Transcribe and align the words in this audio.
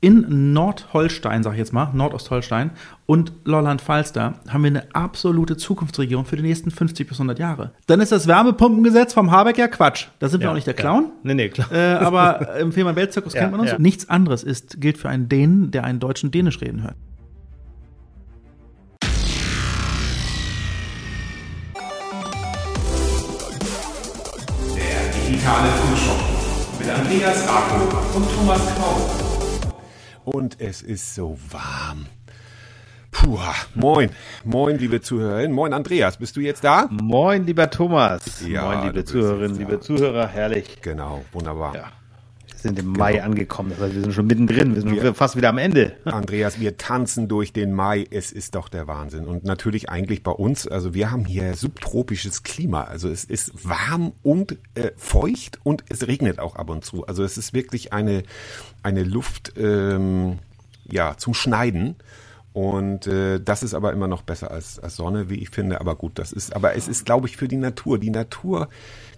in 0.00 0.52
Nordholstein, 0.52 1.42
sag 1.42 1.52
ich 1.54 1.58
jetzt 1.58 1.72
mal, 1.72 1.90
Nordostholstein 1.92 2.70
und 3.06 3.32
Lolland-Falster 3.44 4.34
haben 4.48 4.62
wir 4.62 4.68
eine 4.68 4.94
absolute 4.94 5.56
Zukunftsregion 5.56 6.24
für 6.24 6.36
die 6.36 6.42
nächsten 6.42 6.70
50 6.70 7.08
bis 7.08 7.18
100 7.18 7.38
Jahre. 7.40 7.72
Dann 7.86 8.00
ist 8.00 8.12
das 8.12 8.28
Wärmepumpengesetz 8.28 9.12
vom 9.12 9.32
Habeck 9.32 9.58
ja 9.58 9.66
Quatsch. 9.66 10.06
Da 10.20 10.28
sind 10.28 10.40
wir 10.40 10.44
Ja, 10.44 10.50
auch 10.52 10.54
nicht 10.54 10.68
der 10.68 10.74
ja. 10.74 10.80
Clown. 10.80 11.06
Nee, 11.24 11.34
nee, 11.34 11.48
klar. 11.48 11.72
Äh, 11.72 11.94
aber 11.94 12.56
im 12.58 12.70
Fehmarn 12.72 12.94
Weltzirkus 12.94 13.32
Ja, 13.34 13.40
kennt 13.40 13.52
man 13.52 13.60
uns. 13.62 13.70
ja. 13.72 13.78
Nichts 13.78 14.08
anderes 14.08 14.44
ist, 14.44 14.80
gilt 14.80 14.98
für 14.98 15.08
einen 15.08 15.28
Dänen, 15.28 15.72
der 15.72 15.82
einen 15.84 15.98
Deutschen 15.98 16.30
Dänisch 16.30 16.60
reden 16.60 16.82
hört. 16.84 16.94
Der 24.76 25.12
digitale 25.12 25.68
Frühschoppen 25.68 26.78
mit 26.78 26.88
Andreas 26.90 27.48
Rakow 27.48 28.16
und 28.16 28.26
Thomas 28.34 28.60
Krause. 28.76 29.27
Und 30.30 30.60
es 30.60 30.82
ist 30.82 31.14
so 31.14 31.38
warm. 31.50 32.04
Puh, 33.10 33.38
moin, 33.74 34.10
moin, 34.44 34.76
liebe 34.76 35.00
Zuhörerinnen. 35.00 35.52
Moin, 35.52 35.72
Andreas, 35.72 36.18
bist 36.18 36.36
du 36.36 36.40
jetzt 36.40 36.62
da? 36.64 36.86
Moin, 36.90 37.46
lieber 37.46 37.70
Thomas. 37.70 38.46
Ja, 38.46 38.64
Moin, 38.64 38.86
liebe 38.88 39.06
Zuhörerinnen, 39.06 39.56
liebe 39.56 39.80
Zuhörer. 39.80 40.28
Herrlich. 40.28 40.82
Genau, 40.82 41.24
wunderbar. 41.32 41.74
Ja. 41.74 41.92
Wir 42.60 42.70
sind 42.70 42.78
im 42.80 42.92
Mai 42.92 43.22
angekommen. 43.22 43.70
Das 43.70 43.78
heißt, 43.80 43.94
wir 43.94 44.02
sind 44.02 44.12
schon 44.14 44.26
mittendrin. 44.26 44.74
Wir 44.74 44.82
sind 44.82 45.00
Wir- 45.00 45.14
fast 45.14 45.36
wieder 45.36 45.48
am 45.50 45.58
Ende. 45.58 45.92
Andreas, 46.04 46.58
wir 46.58 46.76
tanzen 46.76 47.28
durch 47.28 47.52
den 47.52 47.72
Mai. 47.72 48.04
Es 48.10 48.32
ist 48.32 48.56
doch 48.56 48.68
der 48.68 48.88
Wahnsinn. 48.88 49.26
Und 49.26 49.44
natürlich 49.44 49.90
eigentlich 49.90 50.24
bei 50.24 50.32
uns, 50.32 50.66
also 50.66 50.92
wir 50.92 51.12
haben 51.12 51.24
hier 51.24 51.54
subtropisches 51.54 52.42
Klima. 52.42 52.82
Also 52.82 53.08
es 53.08 53.24
ist 53.24 53.52
warm 53.68 54.12
und 54.24 54.56
äh, 54.74 54.90
feucht 54.96 55.60
und 55.62 55.84
es 55.88 56.08
regnet 56.08 56.40
auch 56.40 56.56
ab 56.56 56.68
und 56.70 56.84
zu. 56.84 57.06
Also 57.06 57.22
es 57.22 57.38
ist 57.38 57.54
wirklich 57.54 57.92
eine, 57.92 58.24
eine 58.82 59.04
Luft 59.04 59.52
ähm, 59.56 60.40
ja, 60.90 61.16
zum 61.16 61.34
Schneiden. 61.34 61.94
Und 62.54 63.06
äh, 63.06 63.38
das 63.40 63.62
ist 63.62 63.74
aber 63.74 63.92
immer 63.92 64.08
noch 64.08 64.22
besser 64.22 64.50
als, 64.50 64.80
als 64.80 64.96
Sonne, 64.96 65.30
wie 65.30 65.36
ich 65.36 65.50
finde. 65.50 65.80
Aber 65.80 65.94
gut, 65.94 66.18
das 66.18 66.32
ist, 66.32 66.56
aber 66.56 66.74
es 66.74 66.88
ist, 66.88 67.04
glaube 67.06 67.28
ich, 67.28 67.36
für 67.36 67.46
die 67.46 67.56
Natur. 67.56 68.00
Die 68.00 68.10
Natur 68.10 68.68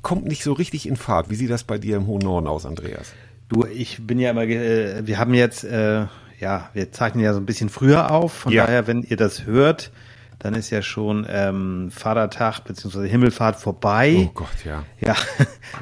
kommt 0.02 0.26
nicht 0.26 0.42
so 0.44 0.52
richtig 0.52 0.86
in 0.86 0.96
Fahrt. 0.96 1.30
Wie 1.30 1.36
sieht 1.36 1.48
das 1.48 1.64
bei 1.64 1.78
dir 1.78 1.96
im 1.96 2.06
hohen 2.06 2.20
Norden 2.20 2.46
aus, 2.46 2.66
Andreas? 2.66 3.12
Du, 3.50 3.66
ich 3.66 4.06
bin 4.06 4.20
ja 4.20 4.30
immer, 4.30 4.44
äh, 4.44 5.04
wir 5.06 5.18
haben 5.18 5.34
jetzt, 5.34 5.64
äh, 5.64 6.06
ja, 6.38 6.70
wir 6.72 6.92
zeichnen 6.92 7.24
ja 7.24 7.32
so 7.34 7.40
ein 7.40 7.46
bisschen 7.46 7.68
früher 7.68 8.10
auf. 8.12 8.32
Von 8.32 8.52
Ja. 8.52 8.64
daher, 8.64 8.86
wenn 8.86 9.02
ihr 9.02 9.16
das 9.16 9.44
hört, 9.44 9.90
dann 10.38 10.54
ist 10.54 10.70
ja 10.70 10.82
schon 10.82 11.26
ähm, 11.28 11.90
Vatertag 11.90 12.60
bzw. 12.64 13.08
Himmelfahrt 13.08 13.56
vorbei. 13.56 14.28
Oh 14.28 14.30
Gott, 14.32 14.64
ja. 14.64 14.84
Ja, 15.00 15.16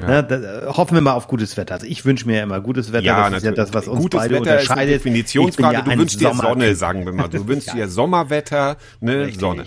Ne, 0.00 0.22
da, 0.24 0.36
äh, 0.36 0.66
hoffen 0.66 0.94
wir 0.94 1.00
mal 1.00 1.12
auf 1.14 1.28
gutes 1.28 1.56
Wetter. 1.56 1.74
Also 1.74 1.86
ich 1.86 2.04
wünsche 2.04 2.26
mir 2.26 2.36
ja 2.38 2.42
immer 2.42 2.60
gutes 2.60 2.92
Wetter. 2.92 3.04
Ja, 3.04 3.28
das 3.30 3.38
ist 3.38 3.44
ja 3.44 3.52
das, 3.52 3.72
was 3.74 3.88
uns 3.88 4.00
Gutes 4.00 4.20
beide 4.20 4.34
Wetter 4.34 4.42
ist 4.42 4.48
eine 4.48 4.60
unterscheidet. 4.82 4.94
Definitionsfrage. 4.96 5.76
Ich 5.78 5.82
bin 5.84 5.90
ja 5.90 5.94
du 5.96 6.00
wünschst 6.00 6.20
dir 6.20 6.34
Sonne, 6.34 6.74
sagen 6.74 7.04
wir 7.04 7.12
mal. 7.12 7.28
Du 7.28 7.46
wünschst 7.48 7.68
Ja. 7.68 7.74
dir 7.74 7.88
Sommerwetter, 7.88 8.76
ne, 9.00 9.20
Richtig. 9.20 9.40
Sonne. 9.40 9.64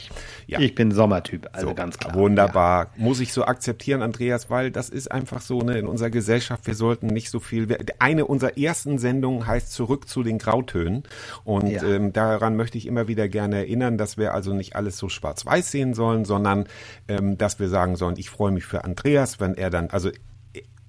Ja. 0.48 0.60
Ich 0.60 0.76
bin 0.76 0.92
Sommertyp, 0.92 1.48
also 1.54 1.70
So, 1.70 1.74
ganz 1.76 1.98
klar. 1.98 2.14
Wunderbar. 2.14 2.88
Muss 2.98 3.22
ich 3.22 3.32
so 3.32 3.46
akzeptieren, 3.46 4.02
Andreas, 4.02 4.50
weil 4.50 4.70
das 4.70 4.90
ist 4.90 5.10
einfach 5.10 5.40
so, 5.40 5.62
ne, 5.62 5.78
in 5.78 5.88
unserer 5.88 6.10
Gesellschaft, 6.10 6.68
wir 6.68 6.76
sollten 6.76 7.08
nicht 7.08 7.30
so 7.30 7.40
viel. 7.40 7.70
wir- 7.70 7.78
Eine 8.00 8.26
unserer 8.26 8.58
ersten 8.58 8.98
Sendungen 8.98 9.48
heißt 9.48 9.72
Zurück 9.72 10.10
zu 10.10 10.24
den 10.24 10.40
Grautönen. 10.40 11.04
Und 11.46 11.68
Ja. 11.68 11.84
ähm, 11.84 12.12
daran 12.12 12.58
möchte 12.58 12.78
ich 12.78 12.86
immer 12.86 13.08
wieder 13.08 13.30
gerne 13.30 13.58
erinnern, 13.60 13.98
dass 13.98 14.18
wir 14.18 14.34
also 14.34 14.54
nicht 14.54 14.76
alles 14.76 14.98
so 14.98 15.08
schwarz-weiß 15.08 15.72
sehen 15.72 15.94
sollen, 15.94 16.26
sondern 16.26 16.66
ähm, 17.08 17.38
dass 17.38 17.60
wir 17.60 17.70
sagen 17.70 17.96
sollen, 17.96 18.16
ich 18.18 18.30
freue 18.30 18.52
mich 18.52 18.66
für 18.66 18.84
Andreas, 18.84 19.40
wenn 19.40 19.56
er 19.56 19.70
dann, 19.70 19.90
also 19.90 20.11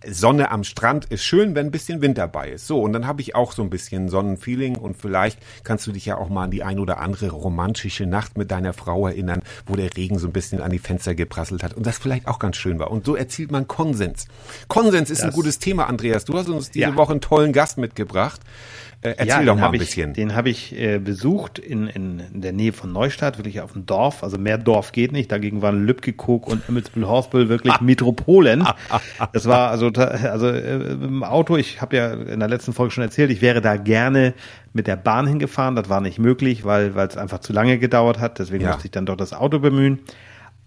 Sonne 0.09 0.51
am 0.51 0.65
Strand 0.65 1.05
ist 1.07 1.25
schön, 1.25 1.55
wenn 1.55 1.67
ein 1.67 1.71
bisschen 1.71 2.01
Wind 2.01 2.19
dabei 2.19 2.51
ist. 2.51 2.67
So, 2.67 2.81
und 2.81 2.93
dann 2.93 3.07
habe 3.07 3.21
ich 3.21 3.35
auch 3.35 3.53
so 3.53 3.63
ein 3.63 3.71
bisschen 3.71 4.09
Sonnenfeeling 4.09 4.77
und 4.77 4.97
vielleicht 4.97 5.39
kannst 5.65 5.87
du 5.87 5.93
dich 5.93 6.07
ja 6.07 6.17
auch 6.17 6.29
mal 6.29 6.45
an 6.45 6.51
die 6.51 6.63
ein 6.63 6.79
oder 6.79 6.99
andere 6.99 7.31
romantische 7.31 8.07
Nacht 8.07 8.37
mit 8.37 8.51
deiner 8.51 8.73
Frau 8.73 9.07
erinnern, 9.07 9.43
wo 9.67 9.77
der 9.77 9.97
Regen 9.97 10.19
so 10.19 10.27
ein 10.27 10.33
bisschen 10.33 10.61
an 10.61 10.71
die 10.71 10.79
Fenster 10.79 11.15
geprasselt 11.15 11.63
hat 11.63 11.75
und 11.75 11.87
das 11.87 11.99
vielleicht 11.99 12.27
auch 12.29 12.39
ganz 12.39 12.57
schön 12.57 12.79
war. 12.79 12.91
Und 12.91 13.07
so 13.07 13.15
erzielt 13.17 13.51
man 13.51 13.69
Konsens. 13.69 14.27
Konsens 14.69 15.11
ist 15.11 15.21
ein 15.23 15.29
Das- 15.29 15.35
gutes 15.35 15.59
Thema, 15.59 15.87
Andreas. 15.89 16.25
Du 16.25 16.35
hast 16.37 16.49
uns 16.49 16.71
diese 16.71 16.91
Ja. 16.91 16.97
Woche 16.97 17.13
einen 17.13 17.21
tollen 17.21 17.53
Gast 17.53 17.79
mitgebracht. 17.79 18.41
Äh, 19.03 19.11
erzähl 19.11 19.27
ja, 19.27 19.43
doch 19.43 19.55
den 19.55 19.61
mal 19.61 19.67
ein 19.69 19.75
ich, 19.75 19.81
bisschen. 19.81 20.13
Den 20.15 20.35
habe 20.37 20.49
ich 20.49 20.79
äh, 20.79 20.99
besucht 20.99 21.59
in, 21.59 21.89
in, 21.89 22.21
in 22.21 22.41
der 22.41 22.53
Nähe 22.53 22.73
von 22.73 22.93
Neustadt, 22.93 23.37
wirklich 23.37 23.61
auf 23.61 23.73
dem 23.73 23.85
Dorf. 23.85 24.23
Also 24.23 24.39
mehr 24.39 24.59
Dorf 24.59 24.93
geht 24.93 25.11
nicht. 25.11 25.31
Dagegen 25.33 25.61
waren 25.61 25.85
Lübkekog 25.85 26.47
und 26.47 26.69
Immelsbüll-Horsbüll 26.69 27.49
wirklich 27.49 27.81
Metropolen. 27.81 28.67
Das 29.33 29.47
war 29.47 29.71
also, 29.71 29.89
also 29.89 30.49
äh, 30.49 30.93
im 30.93 31.25
Auto, 31.25 31.57
ich 31.57 31.81
habe 31.81 31.97
ja 31.97 32.13
in 32.13 32.39
der 32.41 32.49
letzten 32.49 32.73
Folge 32.73 32.93
schon 32.93 33.03
erzählt, 33.05 33.31
ich 33.31 33.41
wäre 33.43 33.61
da 33.61 33.77
gerne 33.77 34.35
mit 34.73 34.87
der 34.87 34.97
Bahn 34.97 35.27
hingefahren. 35.27 35.75
Das 35.75 35.89
war 35.89 36.01
nicht 36.01 36.19
möglich, 36.19 36.65
weil 36.65 36.95
weil 36.95 37.09
es 37.09 37.17
einfach 37.17 37.41
zu 37.41 37.53
lange 37.53 37.79
gedauert 37.79 38.21
hat. 38.21 38.39
Deswegen 38.39 38.65
Ja. 38.65 38.73
musste 38.73 38.87
ich 38.87 38.91
dann 38.93 39.07
doch 39.07 39.17
das 39.17 39.33
Auto 39.33 39.59
bemühen. 39.59 40.01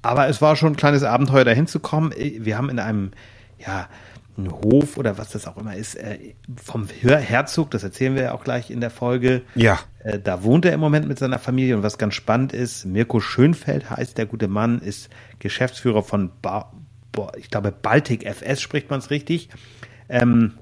Aber 0.02 0.28
es 0.28 0.42
war 0.42 0.56
schon 0.56 0.74
ein 0.74 0.76
kleines 0.76 1.04
Abenteuer, 1.04 1.46
da 1.46 1.52
hinzukommen. 1.52 2.14
Wir 2.16 2.58
haben 2.58 2.70
in 2.70 2.80
einem, 2.80 3.12
ja, 3.66 3.88
einen 4.38 4.52
Hof 4.52 4.98
oder 4.98 5.18
was 5.18 5.30
das 5.32 5.48
auch 5.48 5.58
immer 5.58 5.76
ist, 5.76 5.96
äh, 5.96 6.34
vom 6.62 6.88
Her- 6.88 7.20
Herzog, 7.20 7.72
das 7.72 7.84
erzählen 7.84 8.16
wir 8.16 8.24
ja 8.24 8.34
auch 8.34 8.44
gleich 8.44 8.70
in 8.70 8.82
der 8.82 8.90
Folge. 8.90 9.42
Ja. 9.56 9.80
Äh, 10.04 10.20
Da 10.20 10.44
wohnt 10.44 10.66
er 10.66 10.74
im 10.74 10.80
Moment 10.80 11.08
mit 11.08 11.18
seiner 11.20 11.40
Familie 11.40 11.76
und 11.78 11.84
was 11.84 11.98
ganz 11.98 12.16
spannend 12.16 12.52
ist, 12.54 12.86
Mirko 12.86 13.20
Schönfeld 13.20 13.90
heißt 13.90 14.18
der 14.18 14.26
gute 14.26 14.48
Mann, 14.48 14.80
ist 14.80 15.10
Geschäftsführer 15.40 16.04
von, 16.04 16.32
ba 16.42 16.72
ich 17.38 17.50
glaube, 17.50 17.72
Baltic 17.72 18.26
FS 18.26 18.60
spricht 18.62 18.90
man 18.90 19.00
es 19.00 19.10
richtig. 19.10 19.48
Ähm, 20.10 20.56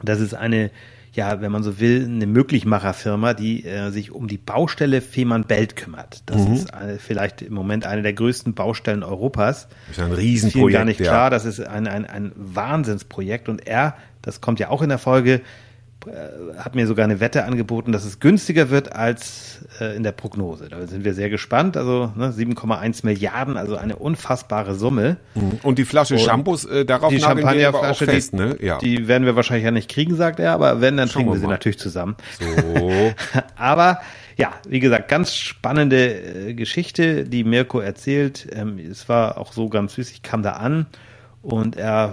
das 0.00 0.20
ist 0.20 0.32
eine, 0.32 0.70
ja, 1.12 1.40
wenn 1.40 1.50
man 1.50 1.62
so 1.62 1.80
will, 1.80 2.04
eine 2.04 2.26
Möglichmacherfirma, 2.26 3.34
die 3.34 3.64
äh, 3.64 3.90
sich 3.90 4.12
um 4.12 4.28
die 4.28 4.38
Baustelle 4.38 5.00
Fehmarn-Belt 5.00 5.76
kümmert. 5.76 6.22
Das 6.26 6.46
ist 6.46 6.74
eine, 6.74 6.98
vielleicht 6.98 7.42
im 7.42 7.54
Moment 7.54 7.86
eine 7.86 8.02
der 8.02 8.12
größten 8.12 8.54
Baustellen 8.54 9.02
Europas. 9.02 9.68
Das 9.88 9.98
ist 9.98 10.04
ein 10.04 10.12
Ist 10.12 10.18
Riesenprojekt. 10.18 10.68
vielen 10.68 10.72
gar 10.72 10.84
nicht 10.84 11.00
ja. 11.00 11.06
klar, 11.06 11.30
das 11.30 11.44
ist 11.44 11.60
ein, 11.60 11.86
ein, 11.86 12.04
ein 12.04 12.32
Wahnsinnsprojekt 12.36 13.48
und 13.48 13.66
er, 13.66 13.96
das 14.22 14.40
kommt 14.40 14.60
ja 14.60 14.68
auch 14.68 14.82
in 14.82 14.88
der 14.88 14.98
Folge, 14.98 15.40
äh, 16.08 16.58
hat 16.58 16.74
mir 16.74 16.86
sogar 16.86 17.04
eine 17.04 17.20
Wette 17.20 17.44
angeboten, 17.44 17.92
dass 17.92 18.04
es 18.04 18.20
günstiger 18.20 18.70
wird 18.70 18.92
als 18.92 19.66
äh, 19.80 19.96
in 19.96 20.02
der 20.02 20.12
Prognose. 20.12 20.68
Da 20.68 20.86
sind 20.86 21.04
wir 21.04 21.14
sehr 21.14 21.30
gespannt. 21.30 21.76
Also 21.76 22.12
ne, 22.16 22.30
7,1 22.30 23.04
Milliarden, 23.04 23.56
also 23.56 23.76
eine 23.76 23.96
unfassbare 23.96 24.74
Summe. 24.74 25.16
Und 25.62 25.78
die 25.78 25.84
Flasche 25.84 26.14
Und 26.14 26.20
Shampoos, 26.20 26.64
äh, 26.64 26.84
darauf 26.84 27.10
Die 27.10 27.22
aber 27.22 27.32
auch 27.32 27.36
Champagnerflasche, 27.36 28.04
fest, 28.06 28.32
die, 28.32 28.36
ne? 28.36 28.56
Ja. 28.60 28.78
die 28.78 29.08
werden 29.08 29.24
wir 29.24 29.36
wahrscheinlich 29.36 29.64
ja 29.64 29.70
nicht 29.70 29.90
kriegen, 29.90 30.16
sagt 30.16 30.40
er, 30.40 30.52
aber 30.52 30.80
wenn, 30.80 30.96
dann 30.96 31.08
Schauen 31.08 31.24
trinken 31.24 31.32
wir 31.32 31.36
wir 31.36 31.40
sie 31.40 31.46
natürlich 31.46 31.78
zusammen. 31.78 32.16
So. 32.38 33.12
Aber 33.56 34.00
ja, 34.36 34.52
wie 34.68 34.78
gesagt, 34.78 35.08
ganz 35.08 35.34
spannende 35.34 36.48
äh, 36.48 36.54
Geschichte, 36.54 37.24
die 37.24 37.42
Mirko 37.44 37.80
erzählt. 37.80 38.48
Ähm, 38.52 38.78
es 38.78 39.08
war 39.08 39.38
auch 39.38 39.52
so 39.52 39.68
ganz 39.68 39.94
süß. 39.94 40.10
Ich 40.12 40.22
kam 40.22 40.42
da 40.42 40.52
an 40.52 40.86
und 41.42 41.76
er 41.76 42.12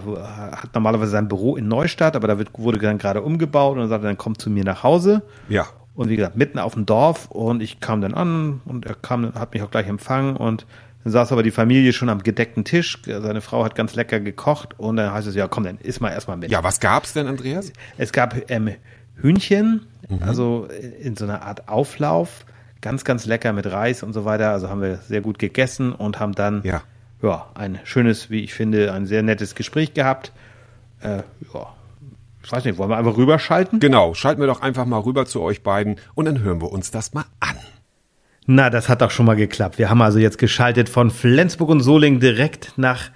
hat 0.56 0.74
normalerweise 0.74 1.12
sein 1.12 1.28
Büro 1.28 1.56
in 1.56 1.68
Neustadt, 1.68 2.16
aber 2.16 2.28
da 2.28 2.38
wird, 2.38 2.50
wurde 2.58 2.78
dann 2.80 2.98
gerade 2.98 3.22
umgebaut 3.22 3.76
und 3.76 3.84
er 3.84 3.88
sagte, 3.88 4.08
dann 4.08 4.18
kommt 4.18 4.40
zu 4.42 4.50
mir 4.50 4.64
nach 4.64 4.84
Hause. 4.84 5.24
Ja. 5.50 5.68
Und 5.96 6.10
wie 6.10 6.16
gesagt, 6.18 6.36
mitten 6.36 6.60
auf 6.60 6.74
dem 6.74 6.86
Dorf 6.86 7.28
und 7.32 7.62
ich 7.62 7.80
kam 7.80 8.02
dann 8.02 8.14
an 8.14 8.62
und 8.66 8.86
er 8.86 8.96
kam, 8.96 9.34
hat 9.34 9.54
mich 9.54 9.64
auch 9.64 9.72
gleich 9.72 9.88
empfangen 9.88 10.36
und 10.36 10.66
dann 11.04 11.14
saß 11.14 11.32
aber 11.32 11.44
die 11.44 11.52
Familie 11.52 11.94
schon 11.94 12.10
am 12.10 12.24
gedeckten 12.24 12.66
Tisch. 12.66 13.00
Seine 13.06 13.40
Frau 13.42 13.64
hat 13.64 13.76
ganz 13.76 13.96
lecker 13.96 14.20
gekocht 14.20 14.78
und 14.80 14.98
dann 14.98 15.14
heißt 15.14 15.28
es, 15.28 15.36
ja 15.36 15.48
komm, 15.48 15.64
dann 15.64 15.78
iss 15.78 16.00
mal 16.02 16.10
erstmal 16.12 16.36
mit. 16.38 16.52
Ja, 16.52 16.64
was 16.64 16.80
gab's 16.80 17.14
denn, 17.14 17.28
Andreas? 17.28 17.72
Es 17.98 18.12
gab 18.12 18.36
ähm, 18.50 18.70
Hühnchen, 19.16 19.86
Mhm. 20.10 20.20
also 20.22 20.68
in 21.02 21.16
so 21.16 21.24
einer 21.26 21.42
Art 21.42 21.68
Auflauf, 21.68 22.46
ganz, 22.82 23.04
ganz 23.06 23.26
lecker 23.26 23.54
mit 23.54 23.66
Reis 23.66 24.04
und 24.04 24.14
so 24.14 24.24
weiter. 24.24 24.52
Also 24.52 24.70
haben 24.70 24.82
wir 24.82 24.98
sehr 24.98 25.22
gut 25.22 25.40
gegessen 25.40 25.94
und 25.94 26.20
haben 26.20 26.34
dann 26.34 26.62
Ja. 26.64 26.84
Ja, 27.22 27.50
ein 27.56 27.80
schönes, 27.84 28.30
wie 28.30 28.44
ich 28.44 28.54
finde, 28.54 28.92
ein 28.94 29.06
sehr 29.06 29.24
nettes 29.24 29.56
Gespräch 29.56 29.94
gehabt. 29.94 30.32
Äh, 31.02 31.24
ja, 31.54 31.74
ich 32.44 32.52
weiß 32.52 32.64
nicht, 32.66 32.78
wollen 32.78 32.90
wir 32.90 32.98
einfach 32.98 33.18
rüberschalten? 33.18 33.80
Genau, 33.80 34.14
schalten 34.14 34.40
wir 34.40 34.48
doch 34.48 34.62
einfach 34.62 34.86
mal 34.86 35.00
rüber 35.00 35.26
zu 35.26 35.42
euch 35.42 35.64
beiden 35.64 35.96
und 36.14 36.26
dann 36.26 36.42
hören 36.42 36.62
wir 36.62 36.72
uns 36.72 36.92
das 36.92 37.14
mal 37.14 37.26
an. 37.40 37.58
Na, 38.46 38.70
das 38.70 38.90
hat 38.90 39.02
doch 39.02 39.10
schon 39.10 39.26
mal 39.26 39.36
geklappt. 39.36 39.80
Wir 39.80 39.90
haben 39.90 40.02
also 40.04 40.20
jetzt 40.20 40.38
geschaltet 40.38 40.88
von 40.88 41.10
Flensburg 41.10 41.70
und 41.70 41.82
Soling 41.82 42.20
direkt 42.20 42.74
nach, 42.78 43.10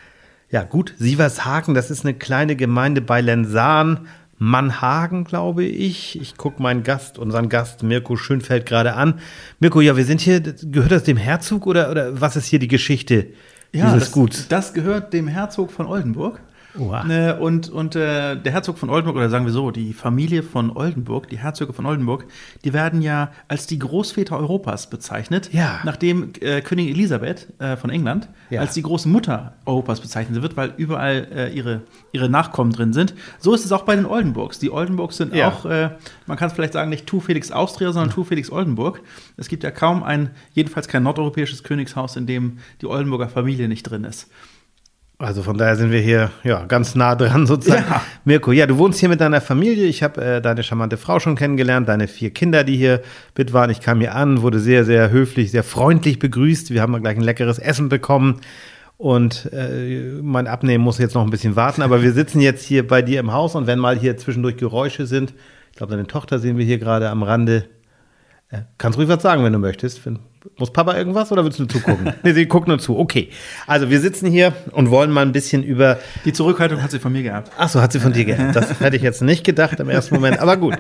ja 0.49 0.63
gut, 0.63 0.95
Sievershagen. 0.97 1.75
Das 1.75 1.91
ist 1.91 2.03
eine 2.03 2.15
kleine 2.15 2.55
Gemeinde 2.55 3.01
bei 3.01 3.21
Lensahn. 3.21 4.07
Mannhagen, 4.39 5.25
glaube 5.25 5.65
ich. 5.65 6.19
Ich 6.19 6.37
gucke 6.37 6.63
meinen 6.63 6.81
Gast, 6.81 7.19
unseren 7.19 7.49
Gast 7.49 7.83
Mirko 7.83 8.15
Schönfeld 8.15 8.65
gerade 8.65 8.93
an. 8.93 9.19
Mirko, 9.59 9.81
ja, 9.81 9.97
wir 9.97 10.05
sind 10.05 10.21
hier, 10.21 10.39
gehört 10.39 10.91
das 10.91 11.03
dem 11.03 11.17
Herzog 11.17 11.67
oder, 11.67 11.91
oder 11.91 12.19
was 12.19 12.35
ist 12.35 12.47
hier 12.47 12.59
die 12.59 12.69
Geschichte 12.69 13.27
Ja, 13.71 13.85
dieses 13.85 14.05
das, 14.05 14.11
Guts? 14.11 14.47
das 14.47 14.73
gehört 14.73 15.13
dem 15.13 15.27
Herzog 15.27 15.71
von 15.71 15.85
Oldenburg. 15.85 16.41
Oha. 16.77 17.07
Äh, 17.09 17.33
und 17.39 17.69
und 17.69 17.95
äh, 17.95 18.35
der 18.35 18.51
Herzog 18.51 18.77
von 18.77 18.89
Oldenburg, 18.89 19.15
oder 19.17 19.29
sagen 19.29 19.45
wir 19.45 19.51
so, 19.51 19.71
die 19.71 19.93
Familie 19.93 20.43
von 20.43 20.69
Oldenburg, 20.75 21.27
die 21.27 21.39
Herzöge 21.39 21.73
von 21.73 21.85
Oldenburg, 21.87 22.25
die 22.63 22.73
werden 22.73 23.01
ja 23.01 23.31
als 23.47 23.65
die 23.65 23.79
Großväter 23.79 24.37
Europas 24.37 24.89
bezeichnet, 24.89 25.51
Ja. 25.51 25.79
nachdem 25.83 26.31
äh, 26.41 26.61
Königin 26.61 26.93
Elisabeth 26.93 27.47
äh, 27.59 27.75
von 27.75 27.89
England 27.89 28.29
Ja. 28.51 28.61
als 28.61 28.75
die 28.75 28.83
große 28.83 29.09
Mutter 29.09 29.53
Europas 29.65 29.99
bezeichnet 29.99 30.41
wird, 30.43 30.57
weil 30.57 30.73
überall 30.77 31.27
äh, 31.35 31.53
ihre, 31.53 31.81
ihre 32.11 32.29
Nachkommen 32.29 32.71
drin 32.71 32.93
sind. 32.93 33.15
So 33.39 33.53
ist 33.55 33.65
es 33.65 33.71
auch 33.71 33.83
bei 33.83 33.95
den 33.95 34.05
Oldenburgs. 34.05 34.59
Die 34.59 34.69
Oldenburgs 34.71 35.17
sind 35.17 35.33
Ja. 35.33 35.47
auch, 35.47 35.65
äh, 35.65 35.89
man 36.27 36.37
kann 36.37 36.49
es 36.49 36.53
vielleicht 36.53 36.73
sagen, 36.73 36.89
nicht 36.91 37.07
Tu 37.07 37.19
Felix 37.19 37.51
Austria, 37.51 37.91
sondern 37.91 38.11
Tu 38.13 38.23
Felix 38.23 38.51
Oldenburg. 38.51 39.01
Es 39.37 39.47
gibt 39.47 39.63
ja 39.63 39.71
kaum 39.71 40.03
ein, 40.03 40.29
jedenfalls 40.53 40.87
kein 40.87 41.01
nordeuropäisches 41.01 41.63
Königshaus, 41.63 42.15
in 42.15 42.27
dem 42.27 42.59
die 42.81 42.85
Oldenburger 42.85 43.27
Familie 43.27 43.67
nicht 43.67 43.83
drin 43.83 44.03
ist. 44.03 44.27
Also 45.21 45.43
von 45.43 45.57
daher 45.57 45.75
sind 45.75 45.91
wir 45.91 45.99
hier 45.99 46.31
ja 46.45 46.63
ganz 46.65 46.95
nah 46.95 47.13
dran 47.13 47.45
sozusagen. 47.47 47.83
Ja. 47.89 48.01
Mirko, 48.23 48.53
ja, 48.53 48.65
du 48.65 48.77
wohnst 48.77 49.01
hier 49.01 49.09
mit 49.09 49.19
deiner 49.19 49.41
Familie. 49.41 49.85
Ich 49.85 50.01
habe 50.01 50.23
äh, 50.23 50.41
deine 50.41 50.63
charmante 50.63 50.95
Frau 50.95 51.19
schon 51.19 51.35
kennengelernt, 51.35 51.89
deine 51.89 52.07
vier 52.07 52.29
Kinder, 52.29 52.63
die 52.63 52.77
hier 52.77 53.01
mit 53.37 53.51
waren. 53.51 53.69
Ich 53.69 53.81
kam 53.81 53.99
hier 53.99 54.15
an, 54.15 54.41
wurde 54.41 54.59
sehr, 54.59 54.85
sehr 54.85 55.11
höflich, 55.11 55.51
sehr 55.51 55.63
freundlich 55.63 56.19
begrüßt. 56.19 56.71
Wir 56.71 56.81
haben 56.81 56.99
gleich 57.01 57.17
ein 57.17 57.21
leckeres 57.21 57.59
Essen 57.59 57.89
bekommen. 57.89 58.39
Und 58.95 59.51
äh, 59.51 60.19
mein 60.21 60.47
Abnehmen 60.47 60.83
muss 60.83 60.97
jetzt 60.97 61.15
noch 61.15 61.23
ein 61.23 61.29
bisschen 61.29 61.55
warten, 61.55 61.81
aber 61.81 62.01
wir 62.01 62.11
sitzen 62.11 62.41
jetzt 62.41 62.65
hier 62.65 62.85
bei 62.85 63.01
dir 63.01 63.21
im 63.21 63.31
Haus 63.31 63.55
und 63.55 63.65
wenn 63.65 63.79
mal 63.79 63.97
hier 63.97 64.17
zwischendurch 64.17 64.57
Geräusche 64.57 65.05
sind, 65.05 65.33
ich 65.71 65.77
glaube, 65.77 65.91
deine 65.91 66.05
Tochter 66.05 66.39
sehen 66.39 66.57
wir 66.57 66.65
hier 66.65 66.79
gerade 66.79 67.09
am 67.09 67.23
Rande. 67.23 67.65
Äh, 68.49 68.63
kannst 68.77 68.97
ruhig 68.97 69.07
was 69.07 69.21
sagen, 69.21 69.43
wenn 69.43 69.53
du 69.53 69.59
möchtest. 69.59 70.05
Wenn, 70.05 70.19
muss 70.57 70.71
Papa 70.71 70.95
irgendwas 70.95 71.31
oder 71.31 71.43
willst 71.43 71.59
du 71.59 71.63
nur 71.63 71.69
zugucken? 71.69 72.13
nee, 72.23 72.33
sie 72.33 72.45
guckt 72.45 72.67
nur 72.67 72.79
zu. 72.79 72.97
Okay. 72.97 73.29
Also 73.67 73.89
wir 73.89 73.99
sitzen 73.99 74.29
hier 74.29 74.53
und 74.71 74.89
wollen 74.89 75.11
mal 75.11 75.21
ein 75.21 75.31
bisschen 75.31 75.63
über. 75.63 75.99
Die 76.25 76.33
Zurückhaltung 76.33 76.81
hat 76.81 76.91
sie 76.91 76.99
von 76.99 77.11
mir 77.11 77.23
gehabt. 77.23 77.51
Ach 77.57 77.69
so, 77.69 77.81
hat 77.81 77.91
sie 77.91 77.99
von 77.99 78.13
dir 78.13 78.25
geerbt. 78.25 78.55
Das 78.55 78.79
hätte 78.79 78.95
ich 78.95 79.01
jetzt 79.01 79.21
nicht 79.21 79.43
gedacht 79.43 79.79
im 79.79 79.89
ersten 79.89 80.15
Moment, 80.15 80.39
aber 80.39 80.57
gut. 80.57 80.75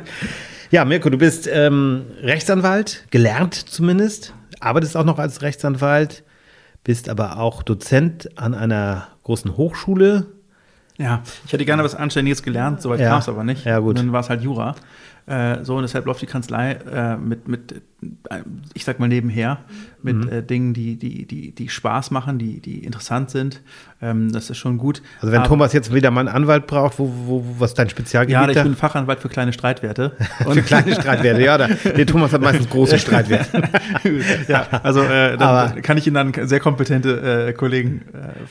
Ja, 0.71 0.85
Mirko, 0.85 1.09
du 1.09 1.17
bist 1.17 1.49
ähm, 1.51 2.05
Rechtsanwalt, 2.21 3.05
gelernt 3.09 3.55
zumindest, 3.55 4.33
arbeitest 4.59 4.95
auch 4.95 5.03
noch 5.05 5.17
als 5.17 5.41
Rechtsanwalt, 5.41 6.23
bist 6.83 7.09
aber 7.09 7.39
auch 7.39 7.63
Dozent 7.63 8.29
an 8.37 8.53
einer 8.53 9.07
großen 9.23 9.57
Hochschule. 9.57 10.27
Ja, 10.97 11.23
ich 11.45 11.53
hätte 11.53 11.65
gerne 11.65 11.83
was 11.83 11.95
Anständiges 11.95 12.43
gelernt, 12.43 12.81
soweit 12.81 12.99
Ja. 12.99 13.09
kam 13.09 13.19
es 13.19 13.29
aber 13.29 13.43
nicht. 13.43 13.65
Ja, 13.65 13.79
gut. 13.79 13.91
Und 13.91 13.97
dann 13.99 14.11
war 14.11 14.19
es 14.19 14.29
halt 14.29 14.41
Jura. 14.41 14.75
Äh, 15.29 15.63
so, 15.63 15.75
und 15.75 15.83
deshalb 15.83 16.07
läuft 16.07 16.23
die 16.23 16.25
Kanzlei 16.25 16.71
äh, 16.71 17.15
mit, 17.15 17.47
mit, 17.47 17.81
äh, 18.29 18.41
ich 18.73 18.83
sag 18.83 18.99
mal 18.99 19.07
nebenher, 19.07 19.59
mit 20.01 20.15
Mhm. 20.15 20.29
äh, 20.29 20.41
Dingen, 20.41 20.73
die, 20.73 20.95
die, 20.95 21.27
die, 21.27 21.51
die 21.51 21.69
Spaß 21.69 22.09
machen, 22.09 22.39
die, 22.39 22.59
die 22.61 22.83
interessant 22.83 23.29
sind. 23.29 23.61
Ähm, 24.01 24.31
das 24.31 24.49
ist 24.49 24.57
schon 24.57 24.77
gut. 24.77 25.01
Also 25.19 25.33
wenn 25.33 25.39
Aber- 25.41 25.49
Thomas 25.49 25.73
jetzt 25.73 25.93
wieder 25.93 26.09
mal 26.09 26.21
einen 26.21 26.29
Anwalt 26.29 26.67
braucht, 26.67 26.99
wo, 26.99 27.11
wo, 27.25 27.45
was 27.59 27.71
ist 27.71 27.79
dein 27.79 27.89
Spezialgebiet 27.89 28.33
Ja, 28.41 28.47
ich 28.47 28.55
da? 28.55 28.63
bin 28.63 28.75
Fachanwalt 28.75 29.19
für 29.19 29.27
kleine 29.27 29.51
Streitwerte. 29.51 30.13
für 30.49 30.61
kleine 30.61 30.93
Streitwerte, 30.95 31.41
ja. 31.43 31.57
Da, 31.57 31.67
der 31.67 32.05
Thomas 32.05 32.31
hat 32.31 32.41
meistens 32.41 32.69
große 32.69 32.97
Streitwerte. 32.99 33.61
ja, 34.47 34.67
also 34.83 35.01
äh, 35.03 35.35
Aber- 35.39 35.81
kann 35.81 35.97
ich 35.97 36.07
Ihnen 36.07 36.33
dann 36.33 36.47
sehr 36.47 36.59
kompetente 36.61 37.47
äh, 37.49 37.53
Kollegen 37.53 38.03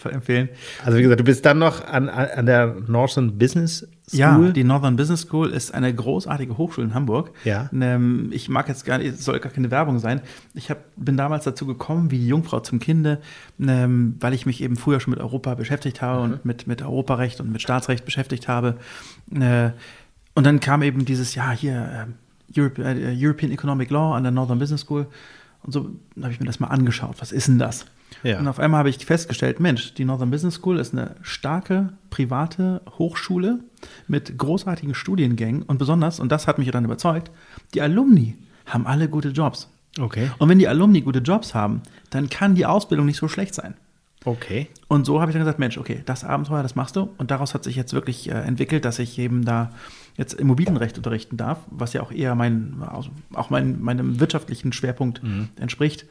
äh, 0.05 0.09
empfehlen. 0.11 0.49
Also 0.85 0.99
wie 0.99 1.03
gesagt, 1.03 1.21
du 1.21 1.25
bist 1.25 1.45
dann 1.47 1.59
noch 1.59 1.87
an, 1.87 2.09
an 2.09 2.47
der 2.47 2.77
Northern 2.87 3.39
Business 3.39 3.87
School. 4.09 4.19
Ja, 4.21 4.39
die 4.53 4.65
Northern 4.65 4.97
Business 4.97 5.21
School 5.23 5.51
ist 5.51 5.75
eine 5.75 5.95
großartige 5.95 6.57
Hochschule 6.57 6.87
in 6.87 6.95
Hamburg. 6.95 7.31
Ja. 7.45 7.69
Ähm, 7.79 8.31
ich 8.33 8.49
mag 8.49 8.67
jetzt 8.67 8.87
gar 8.87 8.97
nicht, 8.97 9.13
es 9.15 9.23
soll 9.25 9.39
gar 9.39 9.53
keine 9.53 9.71
Werbung 9.71 9.99
sein. 9.99 10.23
Ich 10.55 10.71
hab, 10.71 10.79
bin 10.97 11.19
damals 11.19 11.45
dazu 11.45 11.67
gekommen, 11.67 12.11
wie 12.11 12.17
die 12.19 12.27
Jungfrau 12.29 12.61
zum 12.61 12.79
Kinde, 12.79 13.19
ähm, 13.61 14.17
weil 14.21 14.33
ich 14.33 14.47
mich 14.47 14.63
eben 14.63 14.77
früher 14.77 14.99
schon 15.01 15.11
mit 15.11 15.21
Europa 15.21 15.38
beschäftigt 15.39 16.03
habe 16.03 16.23
und 16.23 16.45
mit, 16.45 16.67
mit 16.67 16.83
Europarecht 16.83 17.41
und 17.41 17.51
mit 17.53 17.63
Staatsrecht 17.63 18.05
beschäftigt 18.05 18.49
habe. 18.49 18.77
Äh, 19.35 19.71
und 20.35 20.45
dann 20.45 20.61
kam 20.61 20.83
eben 20.83 21.05
dieses, 21.05 21.35
ja, 21.35 21.51
hier, 21.51 22.07
äh, 22.55 22.61
Europe, 22.61 22.83
äh, 22.83 23.15
European 23.17 23.53
Economic 23.53 23.91
Law 23.91 24.15
an 24.15 24.23
der 24.23 24.33
Northern 24.33 24.59
Business 24.59 24.83
School. 24.83 25.07
Und 25.63 25.73
so 25.73 25.91
habe 26.21 26.33
ich 26.33 26.41
mir 26.41 26.47
das 26.47 26.61
mal 26.61 26.69
angeschaut. 26.69 27.17
Was 27.19 27.33
ist 27.33 27.49
denn 27.49 27.59
das? 27.59 27.87
Ja. 28.23 28.39
Und 28.39 28.49
auf 28.49 28.59
einmal 28.59 28.79
habe 28.79 28.91
ich 28.91 29.05
festgestellt, 29.05 29.61
Mensch, 29.61 29.95
die 29.95 30.05
Northern 30.05 30.31
Business 30.31 30.55
School 30.55 30.79
ist 30.79 30.93
eine 30.93 31.17
starke 31.23 31.93
private 32.11 32.81
Hochschule 32.99 33.61
mit 34.07 34.39
großartigen 34.39 34.95
Studiengängen 34.95 35.63
und 35.63 35.79
besonders, 35.79 36.21
und 36.21 36.33
das 36.33 36.47
hat 36.47 36.59
mich 36.59 36.71
dann 36.71 36.85
überzeugt, 36.85 37.31
die 37.75 37.83
Alumni 37.83 38.37
haben 38.67 38.87
alle 38.87 39.09
gute 39.09 39.31
Jobs. 39.31 39.69
Okay. 39.99 40.31
Und 40.39 40.49
wenn 40.49 40.59
die 40.59 40.69
Alumni 40.69 41.01
gute 41.01 41.21
Jobs 41.21 41.55
haben, 41.55 41.83
dann 42.11 42.29
kann 42.29 42.55
die 42.55 42.67
Ausbildung 42.67 43.07
nicht 43.07 43.19
so 43.19 43.29
schlecht 43.29 43.55
sein. 43.55 43.75
Okay. 44.29 44.69
Und 44.89 45.07
so 45.07 45.21
habe 45.23 45.31
ich 45.31 45.35
dann 45.35 45.41
gesagt, 45.41 45.59
Mensch, 45.59 45.79
okay, 45.79 46.03
das 46.05 46.23
Abenteuer, 46.23 46.63
das 46.63 46.75
machst 46.75 46.97
du. 46.97 47.09
Und 47.17 47.31
daraus 47.31 47.55
hat 47.55 47.65
sich 47.65 47.77
jetzt 47.77 47.95
wirklich 47.95 48.29
äh, 48.29 48.35
entwickelt, 48.35 48.85
dass 48.85 48.99
ich 48.99 49.19
eben 49.19 49.45
da 49.45 49.71
jetzt 50.19 50.35
Immobilienrecht 50.35 50.99
unterrichten 50.99 51.39
darf, 51.39 51.59
was 51.71 51.95
ja 51.95 52.03
auch 52.03 52.13
eher 52.13 52.35
mein, 52.35 52.83
also 52.87 53.09
auch 53.33 53.49
mein, 53.49 53.81
meinem 53.81 54.21
wirtschaftlichen 54.21 54.73
Schwerpunkt 54.75 55.23
entspricht. 55.59 56.05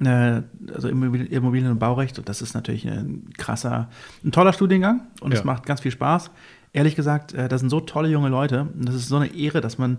Äh, 0.00 0.42
also 0.74 0.88
Immobilien, 0.88 1.70
und 1.70 1.78
Baurecht. 1.78 2.18
Und 2.18 2.28
das 2.28 2.42
ist 2.42 2.52
natürlich 2.52 2.86
ein 2.86 3.30
krasser, 3.38 3.88
ein 4.22 4.32
toller 4.32 4.52
Studiengang 4.52 5.06
und 5.20 5.32
es 5.32 5.40
Ja. 5.40 5.46
macht 5.46 5.64
ganz 5.64 5.80
viel 5.80 5.92
Spaß. 5.92 6.30
Ehrlich 6.74 6.94
gesagt, 6.94 7.32
äh, 7.32 7.48
das 7.48 7.60
sind 7.60 7.70
so 7.70 7.80
tolle 7.80 8.08
junge 8.08 8.28
Leute. 8.28 8.68
Und 8.74 8.86
das 8.86 8.94
ist 8.96 9.08
so 9.08 9.16
eine 9.16 9.34
Ehre, 9.34 9.62
dass 9.62 9.78
man 9.78 9.96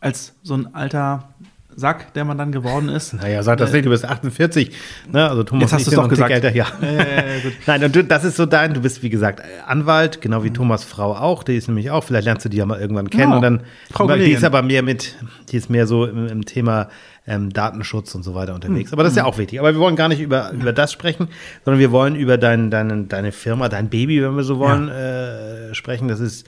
als 0.00 0.34
so 0.42 0.54
ein 0.54 0.74
alter 0.74 1.34
Sack, 1.76 2.12
der 2.14 2.24
man 2.24 2.36
dann 2.38 2.52
geworden 2.52 2.88
ist. 2.88 3.14
Naja, 3.20 3.42
sag 3.42 3.58
das 3.58 3.72
nicht, 3.72 3.84
du 3.86 3.90
bist 3.90 4.04
48. 4.04 4.70
Ne? 5.12 5.28
Also 5.28 5.42
Thomas 5.44 5.62
Jetzt 5.70 5.72
hast 5.72 5.84
sind 5.86 5.96
doch 5.98 6.08
gesagt. 6.08 6.30
Älter, 6.30 6.54
ja. 6.54 6.66
Äh, 6.80 7.40
gut. 7.42 7.52
Nein, 7.66 7.84
und 7.84 7.94
du, 7.96 8.04
das 8.04 8.24
ist 8.24 8.36
so 8.36 8.46
dein, 8.46 8.74
du 8.74 8.80
bist 8.80 9.02
wie 9.02 9.10
gesagt 9.10 9.42
Anwalt, 9.66 10.20
genau 10.20 10.44
wie 10.44 10.50
Thomas 10.50 10.84
Frau 10.84 11.14
auch, 11.16 11.42
die 11.42 11.56
ist 11.56 11.68
nämlich 11.68 11.90
auch, 11.90 12.04
vielleicht 12.04 12.24
lernst 12.26 12.44
du 12.44 12.48
die 12.48 12.56
ja 12.58 12.66
mal 12.66 12.80
irgendwann 12.80 13.08
kennen 13.10 13.24
Genau. 13.24 13.36
und 13.36 13.42
dann, 13.42 13.60
Frau 13.92 14.04
die 14.04 14.12
Kollegin. 14.12 14.36
ist 14.36 14.44
aber 14.44 14.62
mehr 14.62 14.82
mit, 14.82 15.16
die 15.50 15.56
ist 15.56 15.70
mehr 15.70 15.86
so 15.86 16.06
im, 16.06 16.26
im 16.26 16.44
Thema 16.44 16.88
ähm, 17.26 17.52
Datenschutz 17.52 18.14
und 18.14 18.22
so 18.22 18.34
weiter 18.34 18.54
unterwegs. 18.54 18.92
Aber 18.92 19.02
das 19.02 19.12
ist 19.12 19.16
ja 19.18 19.24
auch 19.24 19.38
wichtig. 19.38 19.60
Aber 19.60 19.72
wir 19.72 19.80
wollen 19.80 19.94
gar 19.96 20.08
nicht 20.08 20.20
über, 20.20 20.50
über 20.52 20.72
das 20.72 20.90
sprechen, 20.92 21.28
sondern 21.64 21.78
wir 21.78 21.92
wollen 21.92 22.16
über 22.16 22.38
dein, 22.38 22.70
deine, 22.70 23.04
deine 23.04 23.30
Firma, 23.32 23.68
dein 23.68 23.88
Baby, 23.88 24.22
wenn 24.22 24.34
wir 24.36 24.42
so 24.42 24.58
wollen, 24.58 24.88
äh, 24.88 25.74
sprechen. 25.74 26.08
Das 26.08 26.18
ist 26.18 26.46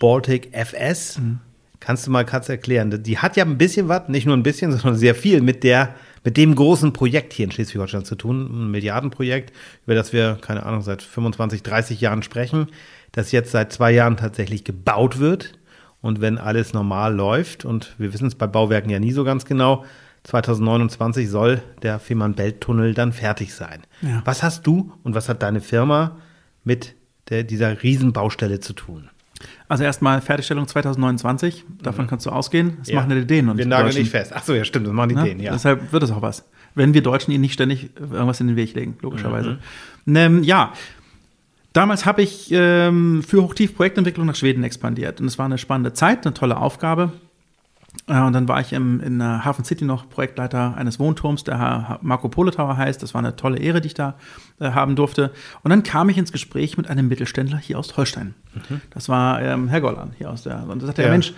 Baltic 0.00 0.50
FS. 0.52 1.16
Hm. 1.18 1.40
Kannst 1.84 2.06
du 2.06 2.12
mal 2.12 2.24
kurz 2.24 2.48
erklären? 2.48 3.02
Die 3.02 3.18
hat 3.18 3.36
ja 3.36 3.44
ein 3.44 3.58
bisschen 3.58 3.88
was, 3.88 4.08
nicht 4.08 4.24
nur 4.24 4.36
ein 4.36 4.44
bisschen, 4.44 4.70
sondern 4.70 4.94
sehr 4.94 5.16
viel 5.16 5.40
mit 5.40 5.64
der, 5.64 5.96
mit 6.22 6.36
dem 6.36 6.54
großen 6.54 6.92
Projekt 6.92 7.32
hier 7.32 7.44
in 7.44 7.50
Schleswig-Holstein 7.50 8.04
zu 8.04 8.14
tun. 8.14 8.66
Ein 8.66 8.70
Milliardenprojekt, 8.70 9.52
über 9.84 9.96
das 9.96 10.12
wir, 10.12 10.38
keine 10.40 10.64
Ahnung, 10.64 10.82
seit 10.82 11.02
25, 11.02 11.64
30 11.64 12.00
Jahren 12.00 12.22
sprechen, 12.22 12.68
das 13.10 13.32
jetzt 13.32 13.50
seit 13.50 13.72
zwei 13.72 13.90
Jahren 13.90 14.16
tatsächlich 14.16 14.62
gebaut 14.62 15.18
wird. 15.18 15.58
Und 16.00 16.20
wenn 16.20 16.38
alles 16.38 16.72
normal 16.72 17.16
läuft, 17.16 17.64
und 17.64 17.96
wir 17.98 18.12
wissen 18.12 18.28
es 18.28 18.36
bei 18.36 18.46
Bauwerken 18.46 18.88
ja 18.88 19.00
nie 19.00 19.10
so 19.10 19.24
ganz 19.24 19.44
genau, 19.44 19.84
2029 20.22 21.28
soll 21.28 21.62
der 21.82 21.98
Fehmarn-Belt-Tunnel 21.98 22.94
dann 22.94 23.12
fertig 23.12 23.54
sein. 23.54 23.82
Ja. 24.02 24.22
Was 24.24 24.44
hast 24.44 24.68
du 24.68 24.92
und 25.02 25.16
was 25.16 25.28
hat 25.28 25.42
deine 25.42 25.60
Firma 25.60 26.18
mit 26.62 26.94
der, 27.28 27.42
dieser 27.42 27.82
Riesenbaustelle 27.82 28.60
zu 28.60 28.72
tun? 28.72 29.10
Also 29.68 29.84
erstmal 29.84 30.20
Fertigstellung 30.20 30.66
2029, 30.66 31.64
davon 31.82 32.06
kannst 32.06 32.26
du 32.26 32.30
ausgehen. 32.30 32.76
Das 32.78 32.92
machen 32.92 33.10
ja 33.10 33.16
die 33.16 33.26
Dänen 33.26 33.50
und 33.50 33.56
Wir 33.58 33.64
die 33.64 33.70
nageln 33.70 33.88
Deutschen. 33.88 34.02
nicht 34.02 34.10
fest. 34.10 34.32
Ach 34.34 34.42
so, 34.42 34.54
ja, 34.54 34.64
stimmt, 34.64 34.86
das 34.86 34.92
machen 34.92 35.10
die 35.10 35.14
Ne? 35.14 35.24
Dänen, 35.24 35.40
ja. 35.40 35.52
Deshalb 35.52 35.92
wird 35.92 36.02
es 36.02 36.10
auch 36.10 36.22
was. 36.22 36.44
Wenn 36.74 36.94
wir 36.94 37.02
Deutschen 37.02 37.32
ihnen 37.32 37.42
nicht 37.42 37.52
ständig 37.52 37.90
irgendwas 37.98 38.40
in 38.40 38.46
den 38.46 38.56
Weg 38.56 38.74
legen, 38.74 38.96
logischerweise. 39.02 39.58
Mhm. 40.04 40.16
Ähm, 40.16 40.42
ja, 40.42 40.72
damals 41.72 42.06
habe 42.06 42.22
ich 42.22 42.48
ähm, 42.52 43.22
für 43.22 43.42
Hochtief-Projektentwicklung 43.42 44.26
nach 44.26 44.36
Schweden 44.36 44.64
expandiert. 44.64 45.20
Und 45.20 45.26
es 45.26 45.38
war 45.38 45.46
eine 45.46 45.58
spannende 45.58 45.92
Zeit, 45.92 46.26
eine 46.26 46.34
tolle 46.34 46.56
Aufgabe. 46.56 47.12
Äh, 48.08 48.20
und 48.20 48.32
dann 48.32 48.48
war 48.48 48.60
ich 48.60 48.72
im, 48.72 49.00
in 49.00 49.18
der 49.18 49.44
Hafen 49.44 49.64
City 49.64 49.84
noch 49.84 50.08
Projektleiter 50.08 50.74
eines 50.76 50.98
Wohnturms, 50.98 51.44
der 51.44 51.98
Marco 52.02 52.28
Polo 52.28 52.50
Tower 52.50 52.76
heißt. 52.76 53.02
Das 53.02 53.14
war 53.14 53.20
eine 53.20 53.36
tolle 53.36 53.58
Ehre, 53.58 53.80
die 53.80 53.88
ich 53.88 53.94
da 53.94 54.14
äh, 54.60 54.70
haben 54.72 54.96
durfte. 54.96 55.30
Und 55.62 55.70
dann 55.70 55.82
kam 55.82 56.08
ich 56.08 56.18
ins 56.18 56.32
Gespräch 56.32 56.76
mit 56.76 56.88
einem 56.88 57.08
Mittelständler 57.08 57.58
hier 57.58 57.78
aus 57.78 57.96
Holstein. 57.96 58.34
Das 58.90 59.08
war 59.08 59.40
ähm, 59.40 59.68
Herr 59.68 59.80
Gollan 59.80 60.12
hier 60.18 60.30
aus 60.30 60.42
der. 60.42 60.64
Und 60.68 60.82
da 60.82 60.86
sagte 60.86 61.02
er, 61.02 61.08
Ja. 61.08 61.12
Mensch, 61.12 61.32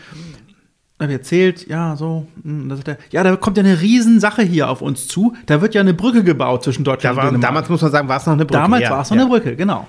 hab 1.01 1.09
ich 1.09 1.15
erzählt, 1.17 1.67
ja, 1.67 1.97
so. 1.97 2.27
hm, 2.45 2.63
Und 2.63 2.69
da 2.69 2.77
sagt 2.77 2.89
er, 2.89 2.99
ja, 3.11 3.23
da 3.25 3.35
kommt 3.37 3.57
ja 3.57 3.65
eine 3.65 3.81
Riesensache 3.81 4.43
hier 4.43 4.71
auf 4.71 4.81
uns 4.81 5.09
zu. 5.09 5.35
Da 5.47 5.61
wird 5.61 5.75
ja 5.75 5.81
eine 5.81 5.93
Brücke 5.93 6.23
gebaut 6.25 6.63
zwischen 6.65 6.85
Da 6.85 6.93
Deutschland 6.93 7.17
war, 7.17 7.25
und 7.25 7.33
Dänemark. 7.35 7.49
damals 7.51 7.69
muss 7.69 7.83
man 7.83 7.91
sagen, 7.91 8.09
war 8.09 8.17
es 8.19 8.27
noch 8.27 8.33
eine 8.35 8.45
Brücke. 8.45 8.61
Damals 8.61 8.83
ja, 8.85 8.91
war 8.91 9.03
es 9.03 9.11
noch 9.11 9.17
ja. 9.17 9.23
eine 9.25 9.31
Brücke, 9.31 9.57
genau. 9.57 9.87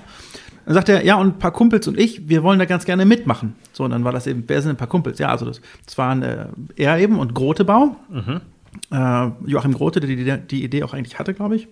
Dann 0.66 0.74
sagt 0.74 0.88
er, 0.88 1.04
ja, 1.04 1.14
und 1.14 1.28
ein 1.28 1.38
paar 1.38 1.52
Kumpels 1.52 1.86
und 1.86 1.98
ich, 1.98 2.28
wir 2.28 2.42
wollen 2.42 2.58
da 2.58 2.64
ganz 2.64 2.84
gerne 2.84 3.04
mitmachen. 3.06 3.54
So, 3.72 3.84
und 3.84 3.92
dann 3.92 4.02
war 4.02 4.10
das 4.12 4.26
eben, 4.26 4.42
wer 4.48 4.60
sind 4.60 4.72
ein 4.72 4.76
paar 4.76 4.88
Kumpels? 4.88 5.20
Ja, 5.20 5.28
also 5.28 5.46
das, 5.46 5.60
das 5.84 5.96
waren 5.96 6.22
äh, 6.22 6.46
er 6.74 6.98
eben 6.98 7.20
und 7.20 7.34
Grotebau. 7.34 7.96
Mhm. 8.10 8.40
Äh, 8.90 9.30
Joachim 9.46 9.74
Grote, 9.74 10.00
der 10.00 10.08
die, 10.08 10.46
die 10.48 10.64
Idee 10.64 10.82
auch 10.82 10.92
eigentlich 10.92 11.20
hatte, 11.20 11.34
glaube 11.34 11.54
ich. 11.54 11.68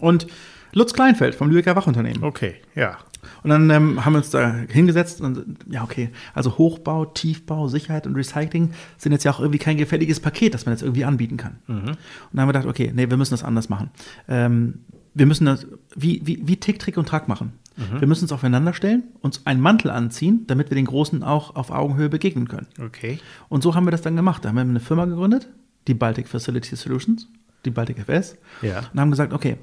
Und 0.00 0.26
Lutz 0.72 0.94
Kleinfeld 0.94 1.34
vom 1.34 1.50
Lübecker 1.50 1.76
Wachunternehmen. 1.76 2.24
Okay, 2.24 2.54
ja. 2.74 2.96
Und 3.42 3.50
dann 3.50 3.68
ähm, 3.68 4.04
haben 4.04 4.14
wir 4.14 4.18
uns 4.18 4.30
da 4.30 4.54
hingesetzt 4.68 5.20
und 5.20 5.58
ja, 5.70 5.82
okay, 5.82 6.08
also 6.34 6.56
Hochbau, 6.56 7.04
Tiefbau, 7.04 7.68
Sicherheit 7.68 8.06
und 8.06 8.16
Recycling 8.16 8.70
sind 8.96 9.12
jetzt 9.12 9.24
ja 9.24 9.32
auch 9.32 9.40
irgendwie 9.40 9.58
kein 9.58 9.76
gefälliges 9.76 10.20
Paket, 10.20 10.54
das 10.54 10.64
man 10.64 10.74
jetzt 10.74 10.82
irgendwie 10.82 11.04
anbieten 11.04 11.36
kann. 11.36 11.58
Und 11.66 11.98
dann 12.32 12.40
haben 12.40 12.48
wir 12.48 12.52
gedacht, 12.54 12.66
okay, 12.66 12.90
nee, 12.94 13.10
wir 13.10 13.16
müssen 13.18 13.34
das 13.34 13.44
anders 13.44 13.68
machen. 13.68 13.90
Ähm, 14.28 14.80
wir 15.12 15.26
müssen 15.26 15.44
das 15.44 15.66
wie, 15.94 16.22
wie, 16.24 16.40
wie 16.46 16.56
Tick, 16.56 16.78
Trick 16.78 16.96
und 16.96 17.06
Track 17.06 17.28
machen. 17.28 17.52
Wir 18.00 18.08
müssen 18.08 18.24
uns 18.24 18.32
aufeinander 18.32 18.72
stellen, 18.74 19.04
uns 19.20 19.46
einen 19.46 19.60
Mantel 19.60 19.90
anziehen, 19.92 20.44
damit 20.48 20.68
wir 20.70 20.74
den 20.74 20.86
Großen 20.86 21.22
auch 21.22 21.54
auf 21.54 21.70
Augenhöhe 21.70 22.08
begegnen 22.08 22.48
können. 22.48 22.66
Okay. 22.84 23.20
Und 23.48 23.62
so 23.62 23.74
haben 23.76 23.86
wir 23.86 23.92
das 23.92 24.02
dann 24.02 24.16
gemacht. 24.16 24.44
Da 24.44 24.48
haben 24.48 24.56
wir 24.56 24.62
eine 24.62 24.80
Firma 24.80 25.04
gegründet, 25.04 25.48
die 25.86 25.94
Baltic 25.94 26.26
Facility 26.26 26.74
Solutions, 26.74 27.28
die 27.64 27.70
Baltic 27.70 27.98
FS, 27.98 28.36
Ja. 28.62 28.80
und 28.92 28.98
haben 29.00 29.10
gesagt, 29.12 29.32
okay, 29.32 29.58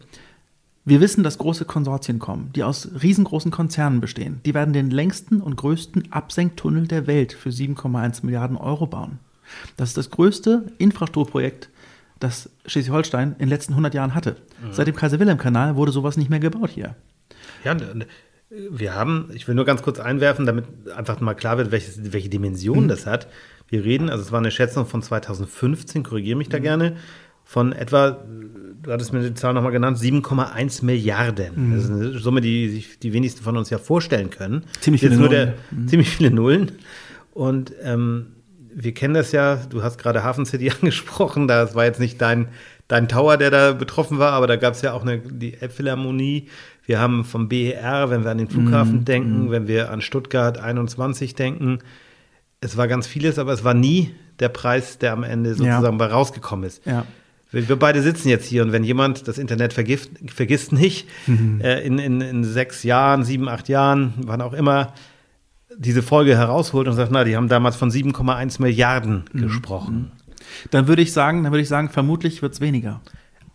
wir 0.86 1.02
wissen, 1.02 1.24
dass 1.24 1.38
große 1.40 1.66
Konsortien 1.66 2.20
kommen, 2.20 2.52
die 2.56 2.64
aus 2.64 2.88
riesengroßen 3.02 3.52
Konzernen 3.52 4.00
bestehen. 4.02 4.40
Die 4.46 4.54
werden 4.54 4.72
den 4.74 4.92
längsten 4.92 5.42
und 5.42 5.56
größten 5.58 6.12
Absenktunnel 6.14 6.88
der 6.88 7.08
Welt 7.08 7.34
für 7.34 7.50
7,1 7.50 8.24
Milliarden 8.26 8.56
Euro 8.56 8.86
bauen. 8.88 9.20
Das 9.78 9.90
ist 9.90 9.98
das 9.98 10.10
größte 10.12 10.68
Infrastrukturprojekt, 10.78 11.70
das 12.20 12.50
Schleswig-Holstein 12.66 13.32
in 13.34 13.38
den 13.40 13.50
letzten 13.50 13.74
100 13.74 13.94
Jahren 13.94 14.16
hatte. 14.16 14.38
Seit 14.72 14.88
dem 14.88 14.96
Kaiser-Wilhelm-Kanal 14.96 15.76
wurde 15.76 15.92
sowas 15.92 16.18
nicht 16.18 16.30
mehr 16.30 16.40
gebaut 16.40 16.70
hier. 16.70 16.96
Ja, 17.66 17.74
und, 17.74 17.82
und, 17.82 18.06
wir 18.70 18.94
haben, 18.94 19.30
ich 19.34 19.48
will 19.48 19.56
nur 19.56 19.66
ganz 19.66 19.82
kurz 19.82 20.00
einwerfen, 20.00 20.46
damit 20.46 20.66
einfach 20.96 21.20
mal 21.20 21.34
klar 21.34 21.58
wird, 21.58 21.72
welches, 21.72 22.14
welche 22.14 22.30
Dimension 22.30 22.88
das 22.88 23.06
hat. 23.06 23.28
Wir 23.68 23.84
reden, 23.84 24.10
also 24.10 24.24
es 24.24 24.32
war 24.32 24.40
eine 24.40 24.52
Schätzung 24.52 24.86
von 24.86 25.02
2015, 25.02 26.04
korrigiere 26.04 26.38
mich 26.38 26.50
da 26.50 26.60
gerne, 26.60 26.96
von 27.44 27.74
etwa, 27.74 28.24
du 28.82 28.92
hattest 28.92 29.14
mir 29.14 29.22
die 29.22 29.34
Zahl 29.34 29.54
nochmal 29.54 29.72
genannt, 29.72 29.98
7,1 29.98 30.84
Milliarden. 30.86 31.74
Das 31.74 31.84
ist 31.86 31.92
eine 31.92 32.18
Summe, 32.18 32.42
die 32.42 32.70
sich 32.70 33.00
die 33.00 33.14
wenigsten 33.14 33.44
von 33.44 33.56
uns 33.58 33.70
ja 33.70 33.78
vorstellen 33.78 34.32
können. 34.32 34.64
Ziemlich 34.82 35.02
viele 35.02 35.16
Nullen. 35.16 35.32
Der, 35.32 35.54
Ziemlich 35.88 36.10
viele 36.10 36.32
Nullen. 36.32 36.72
Und 37.34 37.74
ähm, 37.84 38.28
wir 38.74 38.94
kennen 38.94 39.14
das 39.14 39.32
ja, 39.32 39.58
du 39.58 39.84
hast 39.84 39.98
gerade 39.98 40.24
Hafen 40.24 40.46
City 40.46 40.72
angesprochen, 40.82 41.48
das 41.48 41.76
war 41.76 41.86
jetzt 41.86 42.00
nicht 42.00 42.20
dein, 42.20 42.48
dein 42.88 43.08
Tower, 43.08 43.38
der 43.38 43.52
da 43.52 43.74
betroffen 43.74 44.18
war, 44.18 44.34
aber 44.34 44.48
da 44.48 44.56
gab 44.56 44.74
es 44.74 44.82
ja 44.82 44.94
auch 44.94 45.04
eine, 45.04 45.20
die 45.20 45.54
Elbphilharmonie. 45.54 46.50
Wir 46.86 47.00
haben 47.00 47.24
vom 47.26 47.48
BER, 47.50 48.10
wenn 48.10 48.24
wir 48.24 48.32
an 48.32 48.38
den 48.38 48.48
Flughafen 48.50 49.00
Mhm, 49.00 49.06
denken, 49.06 49.52
wenn 49.52 49.68
wir 49.68 49.92
an 49.92 50.02
Stuttgart 50.02 50.58
21 50.58 51.34
denken, 51.36 51.80
es 52.62 52.78
war 52.78 52.88
ganz 52.88 53.08
vieles, 53.08 53.38
aber 53.40 53.54
es 53.54 53.64
war 53.64 53.74
nie 53.74 54.14
der 54.40 54.50
Preis, 54.50 54.98
der 54.98 55.14
am 55.14 55.24
Ende 55.24 55.56
sozusagen 55.56 55.98
bei 55.98 56.08
rausgekommen 56.08 56.66
ist. 56.66 56.86
Ja. 56.86 57.06
Wir, 57.52 57.70
wir 57.70 57.76
beide 57.78 58.02
sitzen 58.02 58.28
jetzt 58.30 58.46
hier 58.48 58.64
und 58.64 58.72
wenn 58.72 58.84
jemand 58.84 59.28
das 59.28 59.38
Internet 59.38 59.74
vergift, 59.74 60.10
vergisst 60.28 60.72
nicht, 60.72 61.08
Mhm. 61.28 61.62
äh, 61.62 61.80
in, 61.82 62.00
in, 62.00 62.22
in 62.22 62.44
sechs 62.44 62.84
Jahren, 62.84 63.24
sieben, 63.24 63.48
acht 63.48 63.70
Jahren, 63.70 64.14
wann 64.26 64.42
auch 64.42 64.54
immer, 64.54 64.94
diese 65.78 66.02
Folge 66.04 66.38
herausholt 66.38 66.88
und 66.88 66.94
sagt, 66.96 67.12
na, 67.12 67.24
die 67.24 67.36
haben 67.36 67.50
damals 67.50 67.76
von 67.76 67.90
7,1 67.92 68.62
Milliarden 68.62 69.26
Mhm. 69.34 69.42
gesprochen. 69.42 70.12
Dann 70.72 70.88
würde 70.88 71.02
ich 71.02 71.12
sagen, 71.12 71.44
dann 71.44 71.52
würde 71.52 71.64
ich 71.64 71.68
sagen, 71.68 71.90
vermutlich 71.90 72.42
wird 72.42 72.54
es 72.54 72.62
weniger. 72.62 73.02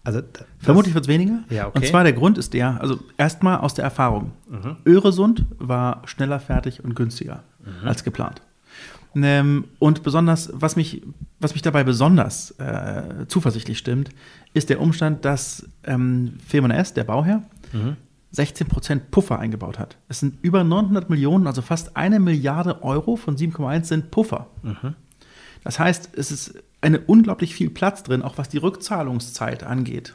Also 0.02 0.22
Vermutlich 0.58 0.94
wird 0.94 1.04
es 1.04 1.08
weniger. 1.08 1.40
Ja, 1.50 1.66
okay. 1.66 1.78
Und 1.78 1.86
zwar 1.86 2.04
der 2.04 2.14
Grund 2.14 2.38
ist 2.38 2.54
der, 2.54 2.80
also 2.80 2.98
erstmal 3.18 3.58
aus 3.58 3.74
der 3.74 3.84
Erfahrung. 3.84 4.32
Öresund 4.86 5.44
war 5.58 6.02
schneller 6.06 6.40
fertig 6.40 6.82
und 6.82 6.94
günstiger 6.96 7.42
als 7.84 8.02
geplant. 8.04 8.40
Ähm, 9.14 9.64
und 9.78 10.02
besonders, 10.02 10.50
was 10.54 10.76
mich, 10.76 11.02
was 11.40 11.52
mich 11.52 11.62
dabei 11.62 11.84
besonders 11.84 12.52
äh, 12.52 13.26
zuversichtlich 13.26 13.78
stimmt, 13.78 14.10
ist 14.54 14.70
der 14.70 14.80
Umstand, 14.80 15.24
dass 15.24 15.68
ähm, 15.84 16.34
Firma 16.46 16.72
S, 16.74 16.94
der 16.94 17.04
Bauherr, 17.04 17.42
16% 18.34 19.00
Puffer 19.10 19.38
eingebaut 19.38 19.78
hat. 19.78 19.96
Es 20.08 20.20
sind 20.20 20.38
über 20.42 20.62
900 20.62 21.10
Millionen, 21.10 21.46
also 21.46 21.62
fast 21.62 21.96
eine 21.96 22.20
Milliarde 22.20 22.82
Euro 22.82 23.16
von 23.16 23.36
7,1 23.36 23.84
sind 23.84 24.10
Puffer. 24.10 24.46
Das 25.64 25.78
heißt, 25.78 26.10
es 26.16 26.30
ist 26.30 26.54
eine 26.80 27.00
unglaublich 27.00 27.54
viel 27.54 27.70
Platz 27.70 28.02
drin, 28.02 28.22
auch 28.22 28.38
was 28.38 28.48
die 28.48 28.58
Rückzahlungszeit 28.58 29.64
angeht. 29.64 30.14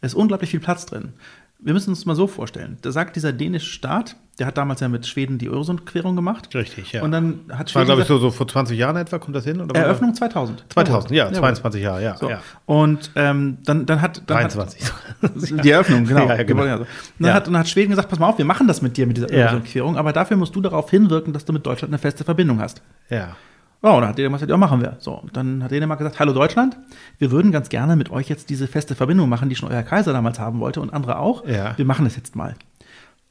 Es 0.00 0.12
ist 0.12 0.16
unglaublich 0.18 0.50
viel 0.50 0.60
Platz 0.60 0.86
drin. 0.86 1.12
Wir 1.60 1.72
müssen 1.72 1.90
uns 1.90 2.06
mal 2.06 2.14
so 2.14 2.28
vorstellen. 2.28 2.78
Da 2.82 2.92
sagt 2.92 3.16
dieser 3.16 3.32
dänische 3.32 3.66
Staat, 3.68 4.14
der 4.38 4.46
hat 4.46 4.56
damals 4.56 4.78
ja 4.78 4.86
mit 4.88 5.04
Schweden 5.08 5.38
die 5.38 5.46
Öresundquerung 5.48 6.14
gemacht. 6.14 6.54
Richtig, 6.54 6.92
ja. 6.92 7.02
Und 7.02 7.10
dann 7.10 7.40
hat 7.48 7.58
war, 7.58 7.66
Schweden 7.66 7.86
glaube 7.86 8.02
ich, 8.02 8.06
so, 8.06 8.18
so 8.18 8.30
vor 8.30 8.46
20 8.46 8.78
Jahren 8.78 8.94
etwa, 8.94 9.18
kommt 9.18 9.34
das 9.34 9.42
hin? 9.42 9.60
Oder 9.60 9.74
war 9.74 9.82
Eröffnung 9.82 10.14
2000. 10.14 10.60
das- 10.60 10.74
2000, 10.74 11.10
ja, 11.10 11.24
Jawohl. 11.24 11.38
22 11.40 11.82
Jahre, 11.82 12.04
ja. 12.04 12.16
So. 12.16 12.30
ja. 12.30 12.40
Und 12.66 13.10
ähm, 13.16 13.58
dann, 13.64 13.86
dann 13.86 14.00
hat 14.00 14.18
dann 14.18 14.36
23. 14.36 14.84
Hat, 14.84 15.64
die 15.64 15.70
Eröffnung, 15.70 16.04
genau. 16.04 16.26
Ja, 16.28 16.36
ja, 16.36 16.42
genau. 16.44 16.62
Und 16.62 16.68
Dann, 16.68 16.86
Ja. 17.18 17.34
hat, 17.34 17.48
dann 17.48 17.58
hat 17.58 17.68
Schweden 17.68 17.90
gesagt, 17.90 18.08
pass 18.08 18.20
mal 18.20 18.28
auf, 18.28 18.38
wir 18.38 18.44
machen 18.44 18.68
das 18.68 18.80
mit 18.80 18.96
dir, 18.96 19.08
mit 19.08 19.16
dieser. 19.16 19.28
Öresundquerung, 19.32 19.96
aber 19.96 20.12
dafür 20.12 20.36
musst 20.36 20.54
du 20.54 20.60
darauf 20.60 20.88
hinwirken, 20.90 21.32
dass 21.32 21.44
du 21.44 21.52
mit 21.52 21.66
Deutschland 21.66 21.90
eine 21.92 21.98
feste 21.98 22.22
Verbindung 22.22 22.60
hast. 22.60 22.82
ja. 23.10 23.36
Ja, 23.82 23.90
und 23.90 24.00
dann 24.00 24.08
hat 24.10 24.18
Dänemark 24.18 24.40
gesagt, 24.40 24.50
ja, 24.50 24.56
machen 24.56 24.80
wir. 24.80 24.96
So, 24.98 25.12
und 25.12 25.36
dann 25.36 25.62
hat 25.62 25.70
Dänemark 25.70 25.98
gesagt, 25.98 26.18
hallo 26.18 26.32
Deutschland, 26.32 26.76
wir 27.18 27.30
würden 27.30 27.52
ganz 27.52 27.68
gerne 27.68 27.94
mit 27.94 28.10
euch 28.10 28.28
jetzt 28.28 28.50
diese 28.50 28.66
feste 28.66 28.94
Verbindung 28.96 29.28
machen, 29.28 29.48
die 29.48 29.54
schon 29.54 29.70
euer 29.70 29.82
Kaiser 29.84 30.12
damals 30.12 30.38
haben 30.40 30.58
wollte 30.60 30.80
und 30.80 30.92
andere 30.92 31.18
auch. 31.18 31.46
Ja. 31.46 31.78
Wir 31.78 31.84
machen 31.84 32.04
das 32.04 32.16
jetzt 32.16 32.34
mal. 32.34 32.54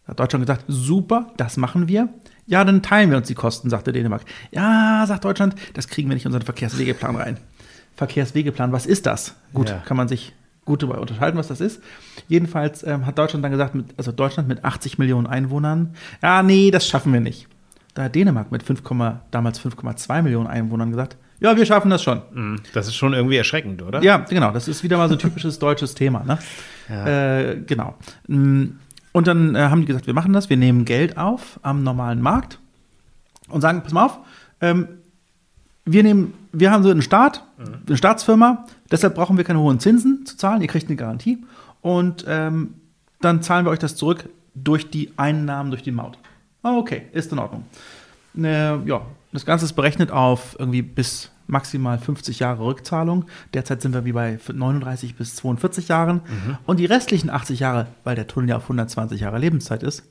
Da 0.05 0.11
hat 0.11 0.19
Deutschland 0.21 0.45
gesagt, 0.45 0.63
super, 0.69 1.33
das 1.35 1.57
machen 1.57 1.89
wir. 1.89 2.07
Ja, 2.45 2.63
dann 2.63 2.81
teilen 2.81 3.09
wir 3.09 3.17
uns 3.17 3.27
die 3.27 3.33
Kosten, 3.35 3.69
sagte 3.69 3.91
Dänemark. 3.91 4.21
Ja, 4.51 5.03
sagt 5.05 5.25
Deutschland, 5.25 5.55
das 5.73 5.89
kriegen 5.89 6.07
wir 6.07 6.13
nicht 6.13 6.23
in 6.23 6.29
unseren 6.29 6.43
Verkehrswegeplan 6.45 7.17
rein. 7.17 7.37
Verkehrswegeplan, 7.97 8.71
was 8.71 8.85
ist 8.85 9.05
das? 9.05 9.35
Gut, 9.53 9.69
Ja. 9.69 9.79
kann 9.79 9.97
man 9.97 10.07
sich 10.07 10.33
gut 10.63 10.83
darüber 10.83 11.01
unterhalten, 11.01 11.37
was 11.37 11.47
das 11.47 11.59
ist. 11.61 11.81
Jedenfalls 12.27 12.83
ähm, 12.83 13.05
hat 13.05 13.17
Deutschland 13.17 13.43
dann 13.43 13.51
gesagt, 13.51 13.75
mit, 13.75 13.87
also 13.97 14.11
Deutschland 14.13 14.47
mit 14.47 14.63
80 14.63 14.97
Millionen 14.97 15.27
Einwohnern, 15.27 15.95
ja, 16.21 16.43
nee, 16.43 16.71
das 16.71 16.87
schaffen 16.87 17.11
wir 17.11 17.19
nicht. 17.21 17.47
Da 17.97 18.03
hat 18.03 18.13
Dänemark 18.13 18.51
mit 18.51 18.61
5, 18.61 18.83
damals 19.31 19.59
5,2 19.59 20.21
Millionen 20.21 20.45
Einwohnern 20.45 20.91
gesagt, 20.91 21.17
ja, 21.39 21.57
wir 21.57 21.65
schaffen 21.65 21.89
das 21.89 22.03
schon. 22.03 22.21
Mhm. 22.31 22.59
Das 22.73 22.87
ist 22.87 22.95
schon 22.95 23.13
irgendwie 23.13 23.37
erschreckend, 23.37 23.81
oder? 23.81 24.03
Ja, 24.03 24.17
genau, 24.17 24.51
das 24.51 24.67
ist 24.67 24.83
wieder 24.83 24.97
mal 24.97 25.09
so 25.09 25.15
ein 25.15 25.19
typisches 25.19 25.57
deutsches 25.59 25.95
Thema. 25.95 26.23
Ne? 26.23 26.37
Äh, 26.95 27.57
genau. 27.65 27.95
Mm, 28.27 28.65
Und 29.13 29.25
dann 29.25 29.55
äh, 29.55 29.61
haben 29.61 29.81
die 29.81 29.87
gesagt, 29.87 30.05
wir 30.05 30.13
machen 30.13 30.31
das, 30.31 30.47
wir 30.47 30.57
nehmen 30.57 30.85
Geld 30.85 31.17
auf 31.17 31.59
am 31.63 31.81
normalen 31.81 32.21
Markt 32.21 32.59
und 33.49 33.61
sagen, 33.61 33.81
pass 33.81 33.93
mal 33.93 34.05
auf, 34.05 34.19
ähm, 34.61 34.89
wir 35.85 36.03
nehmen, 36.03 36.35
wir 36.51 36.69
haben 36.69 36.83
so 36.83 36.91
einen 36.91 37.01
Staat, 37.01 37.43
eine 37.87 37.97
Staatsfirma, 37.97 38.67
deshalb 38.91 39.15
brauchen 39.15 39.37
wir 39.37 39.43
keine 39.43 39.59
hohen 39.59 39.79
Zinsen 39.79 40.23
zu 40.27 40.37
zahlen, 40.37 40.61
ihr 40.61 40.67
kriegt 40.67 40.85
eine 40.85 40.97
Garantie 40.97 41.43
und 41.81 42.25
ähm, 42.27 42.75
dann 43.21 43.41
zahlen 43.41 43.65
wir 43.65 43.71
euch 43.71 43.79
das 43.79 43.95
zurück 43.95 44.29
durch 44.53 44.91
die 44.91 45.13
Einnahmen, 45.17 45.71
durch 45.71 45.81
die 45.81 45.91
Maut. 45.91 46.19
Ah, 46.67 46.77
okay, 46.77 47.03
ist 47.13 47.31
in 47.31 47.39
Ordnung. 47.39 47.63
Äh, 48.37 48.77
ja, 48.85 49.05
das 49.31 49.45
Ganze 49.45 49.63
ist 49.63 49.71
berechnet 49.71 50.11
auf 50.11 50.57
irgendwie 50.59 50.81
bis 50.81 51.31
maximal 51.47 51.97
50 51.97 52.39
Jahre 52.39 52.65
Rückzahlung. 52.65 53.23
Derzeit 53.53 53.81
sind 53.81 53.93
wir 53.93 54.03
wie 54.03 54.11
bei 54.11 54.37
39 54.53 55.15
bis 55.15 55.37
42 55.37 55.87
Jahren. 55.87 56.19
Und 56.65 56.81
die 56.81 56.85
restlichen 56.85 57.29
80 57.29 57.61
Jahre, 57.61 57.87
weil 58.03 58.15
der 58.15 58.27
Tunnel 58.27 58.49
ja 58.49 58.57
auf 58.57 58.63
120 58.63 59.21
Jahre 59.21 59.39
Lebenszeit 59.39 59.81
ist, 59.81 60.03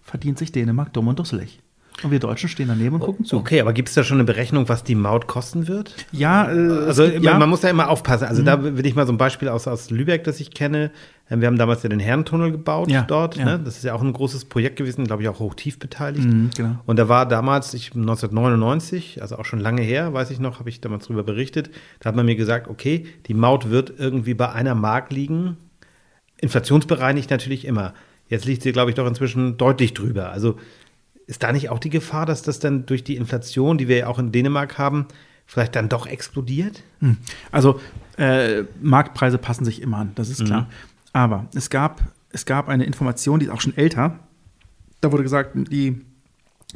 verdient 0.00 0.38
sich 0.38 0.52
Dänemark 0.52 0.92
dumm 0.92 1.08
und 1.08 1.18
dusselig. 1.18 1.58
Und 2.02 2.10
wir 2.12 2.20
Deutschen 2.20 2.48
stehen 2.48 2.68
daneben 2.68 2.94
und 2.96 3.00
gucken 3.00 3.24
zu. 3.24 3.36
Okay, 3.36 3.60
aber 3.60 3.72
gibt 3.72 3.88
es 3.88 3.94
da 3.96 4.04
schon 4.04 4.18
eine 4.18 4.24
Berechnung, 4.24 4.68
was 4.68 4.84
die 4.84 4.94
Maut 4.94 5.26
kosten 5.26 5.66
wird? 5.66 5.94
Ja, 6.12 6.44
äh, 6.52 6.86
Also 6.86 7.04
ja. 7.04 7.32
Mhm. 7.34 7.38
man 7.40 7.48
muss 7.48 7.60
da 7.62 7.68
immer 7.70 7.88
aufpassen. 7.88 8.24
Also 8.28 8.42
da 8.42 8.62
will 8.62 8.86
ich 8.86 8.94
mal 8.94 9.06
so 9.06 9.12
ein 9.12 9.18
Beispiel 9.18 9.48
aus, 9.48 9.66
aus 9.66 9.90
Lübeck, 9.90 10.22
das 10.24 10.38
ich 10.38 10.52
kenne. 10.52 10.90
Ähm, 11.30 11.40
Wir 11.40 11.48
haben 11.48 11.58
damals 11.58 11.82
ja 11.82 11.88
den 11.88 11.98
Herrentunnel 11.98 12.52
gebaut 12.52 12.88
Ja, 12.90 13.02
dort. 13.02 13.36
ja. 13.36 13.44
Ne? 13.44 13.60
Das 13.64 13.76
ist 13.76 13.82
ja 13.84 13.94
auch 13.94 14.02
ein 14.02 14.12
großes 14.12 14.44
Projekt 14.44 14.76
gewesen, 14.76 15.04
glaube 15.06 15.22
ich 15.22 15.28
auch 15.28 15.40
hochtief 15.40 15.78
beteiligt. 15.80 16.24
Mhm, 16.28 16.50
genau. 16.56 16.76
Und 16.86 16.98
da 16.98 17.08
war 17.08 17.26
damals, 17.26 17.74
ich, 17.74 17.92
1999, 17.94 19.20
also 19.20 19.36
auch 19.36 19.44
schon 19.44 19.58
lange 19.58 19.82
her, 19.82 20.12
weiß 20.14 20.30
ich 20.30 20.38
noch, 20.38 20.60
habe 20.60 20.68
ich 20.68 20.80
damals 20.80 21.06
drüber 21.06 21.24
berichtet, 21.24 21.70
da 22.00 22.08
hat 22.08 22.16
man 22.16 22.26
mir 22.26 22.36
gesagt, 22.36 22.68
okay, 22.68 23.06
die 23.26 23.34
Maut 23.34 23.70
wird 23.70 23.92
irgendwie 23.98 24.34
bei 24.34 24.50
einer 24.52 24.74
Mark 24.74 25.10
liegen. 25.10 25.56
Inflationsbereinigt 26.40 27.30
natürlich 27.30 27.64
immer. 27.66 27.94
Jetzt 28.28 28.44
liegt 28.44 28.62
sie, 28.62 28.72
glaube 28.72 28.90
ich, 28.90 28.94
doch 28.96 29.06
inzwischen 29.06 29.56
deutlich 29.56 29.94
drüber. 29.94 30.30
Also 30.30 30.56
ist 31.28 31.42
da 31.42 31.52
nicht 31.52 31.68
auch 31.68 31.78
die 31.78 31.90
Gefahr, 31.90 32.26
dass 32.26 32.42
das 32.42 32.58
dann 32.58 32.86
durch 32.86 33.04
die 33.04 33.14
Inflation, 33.16 33.76
die 33.78 33.86
wir 33.86 33.98
ja 33.98 34.06
auch 34.06 34.18
in 34.18 34.32
Dänemark 34.32 34.78
haben, 34.78 35.06
vielleicht 35.46 35.76
dann 35.76 35.88
doch 35.88 36.06
explodiert? 36.06 36.82
Also 37.52 37.80
äh, 38.16 38.64
Marktpreise 38.80 39.36
passen 39.38 39.64
sich 39.64 39.82
immer 39.82 39.98
an, 39.98 40.12
das 40.14 40.30
ist 40.30 40.44
klar. 40.44 40.68
Aber 41.12 41.46
es 41.54 41.68
gab, 41.68 42.00
es 42.30 42.46
gab 42.46 42.68
eine 42.68 42.84
Information, 42.84 43.40
die 43.40 43.46
ist 43.46 43.52
auch 43.52 43.60
schon 43.60 43.76
älter. 43.76 44.18
Da 45.02 45.12
wurde 45.12 45.22
gesagt, 45.22 45.50
die, 45.54 46.00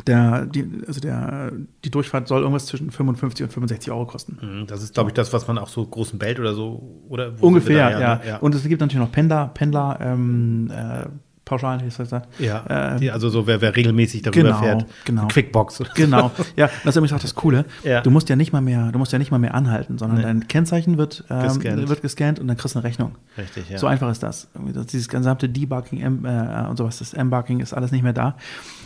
der, 0.06 0.44
die, 0.44 0.82
also 0.86 1.00
der, 1.00 1.52
die 1.84 1.90
Durchfahrt 1.90 2.28
soll 2.28 2.42
irgendwas 2.42 2.66
zwischen 2.66 2.90
55 2.90 3.44
und 3.44 3.52
65 3.52 3.90
Euro 3.90 4.06
kosten. 4.06 4.38
Mhm, 4.40 4.66
Das 4.66 4.82
ist, 4.82 4.92
glaube 4.94 5.10
ich, 5.10 5.14
das, 5.14 5.32
was 5.32 5.48
man 5.48 5.56
auch 5.56 5.68
so 5.68 5.86
großen 5.86 6.18
Belt 6.18 6.38
oder 6.38 6.52
so 6.52 7.02
oder 7.08 7.32
Ungefähr, 7.40 7.88
wir 7.88 8.00
ja. 8.00 8.16
da? 8.16 8.24
ja. 8.24 8.36
Und 8.36 8.54
es 8.54 8.62
gibt 8.64 8.80
natürlich 8.82 9.02
noch 9.02 9.12
Pendler, 9.12 9.50
Pendler, 9.54 9.98
ähm, 10.00 10.70
äh, 10.70 11.06
Pauschalen, 11.52 11.82
wie 11.82 11.86
ist 11.88 11.98
das 11.98 12.08
da? 12.08 12.22
ja, 12.38 12.64
Ähm, 12.68 13.00
die, 13.00 13.10
also 13.10 13.28
so 13.28 13.46
wer, 13.46 13.60
wer 13.60 13.76
regelmäßig 13.76 14.22
darüber 14.22 14.42
genau, 14.42 14.58
fährt, 14.58 14.86
genau. 15.04 15.28
Quickbox. 15.28 15.76
so. 15.76 15.84
Genau, 15.94 16.30
ja, 16.56 16.68
das 16.84 16.94
ist 16.94 16.96
übrigens 16.96 17.12
auch 17.12 17.20
das 17.20 17.34
Coole. 17.34 17.64
Ja. 17.84 18.00
Du 18.00 18.10
musst 18.10 18.28
ja 18.28 18.36
nicht 18.36 18.52
mal 18.52 18.60
mehr, 18.62 18.90
du 18.92 18.98
musst 18.98 19.12
ja 19.12 19.18
nicht 19.18 19.30
mal 19.30 19.38
mehr 19.38 19.54
anhalten, 19.54 19.98
sondern 19.98 20.18
Nee. 20.18 20.24
dein 20.24 20.48
Kennzeichen 20.48 20.96
wird, 20.98 21.24
ähm, 21.30 21.42
Gescannt. 21.42 21.88
wird 21.88 22.02
gescannt 22.02 22.38
und 22.38 22.48
dann 22.48 22.56
kriegst 22.56 22.74
du 22.74 22.78
eine 22.78 22.88
Rechnung. 22.88 23.16
Richtig, 23.36 23.68
ja. 23.68 23.78
So 23.78 23.86
einfach 23.86 24.10
ist 24.10 24.22
das. 24.22 24.48
Dieses 24.92 25.08
gesamte 25.08 25.48
Debugging 25.48 26.00
em- 26.00 26.24
äh, 26.24 26.66
und 26.68 26.76
sowas, 26.76 26.98
das 26.98 27.12
Embarking 27.14 27.60
ist 27.60 27.72
alles 27.74 27.92
nicht 27.92 28.02
mehr 28.02 28.12
da. 28.12 28.36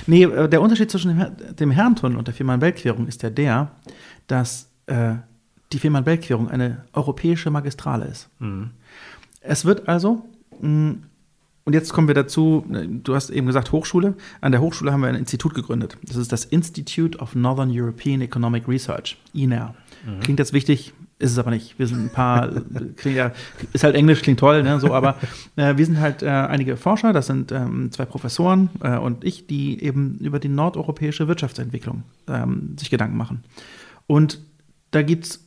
Nee, 0.06 0.24
äh, 0.24 0.48
der 0.48 0.60
Unterschied 0.60 0.90
zwischen 0.90 1.16
dem, 1.16 1.56
dem 1.56 1.70
Herrentunnel 1.70 2.18
und 2.18 2.26
der 2.26 2.34
Fehmarn-Belt-Querung 2.34 3.06
ist 3.06 3.22
ja 3.22 3.30
der, 3.30 3.70
dass 4.26 4.68
äh, 4.86 5.14
die 5.72 5.78
Fehmarn-Belt-Querung 5.78 6.48
eine 6.50 6.84
europäische 6.92 7.50
Magistrale 7.50 8.06
ist. 8.06 8.28
Mhm. 8.38 8.70
Es 9.40 9.64
wird 9.64 9.88
also 9.88 10.24
mh, 10.60 10.94
Und 11.66 11.72
jetzt 11.72 11.92
kommen 11.92 12.06
wir 12.06 12.14
dazu, 12.14 12.64
du 12.68 13.14
hast 13.16 13.28
eben 13.28 13.48
gesagt 13.48 13.72
Hochschule. 13.72 14.14
An 14.40 14.52
der 14.52 14.60
Hochschule 14.60 14.92
haben 14.92 15.00
wir 15.00 15.08
ein 15.08 15.16
Institut 15.16 15.52
gegründet. 15.52 15.98
Das 16.04 16.14
ist 16.14 16.30
das 16.30 16.44
Institute 16.44 17.18
of 17.18 17.34
Northern 17.34 17.70
European 17.72 18.20
Economic 18.20 18.68
Research, 18.68 19.18
INER. 19.34 19.74
Klingt 20.20 20.38
jetzt 20.38 20.52
wichtig, 20.52 20.94
ist 21.18 21.32
es 21.32 21.38
aber 21.38 21.50
nicht. 21.50 21.76
Wir 21.76 21.88
sind 21.88 22.04
ein 22.04 22.10
paar, 22.10 22.50
klingt 22.96 23.16
ja, 23.16 23.32
ist 23.72 23.82
halt 23.82 23.96
Englisch, 23.96 24.22
klingt 24.22 24.38
toll, 24.38 24.62
ne, 24.62 24.78
so, 24.78 24.94
aber 24.94 25.16
äh, 25.56 25.76
wir 25.76 25.84
sind 25.84 25.98
halt 25.98 26.22
äh, 26.22 26.28
einige 26.28 26.76
Forscher, 26.76 27.12
das 27.12 27.26
sind 27.26 27.50
ähm, 27.50 27.90
zwei 27.90 28.04
Professoren 28.04 28.70
äh, 28.82 28.96
und 28.96 29.24
ich, 29.24 29.48
die 29.48 29.82
eben 29.82 30.18
über 30.18 30.38
die 30.38 30.48
nordeuropäische 30.48 31.26
Wirtschaftsentwicklung 31.26 32.04
ähm, 32.28 32.76
sich 32.78 32.90
Gedanken 32.90 33.16
machen. 33.16 33.42
Und 34.06 34.40
da 34.92 35.02
gibt 35.02 35.24
es 35.24 35.45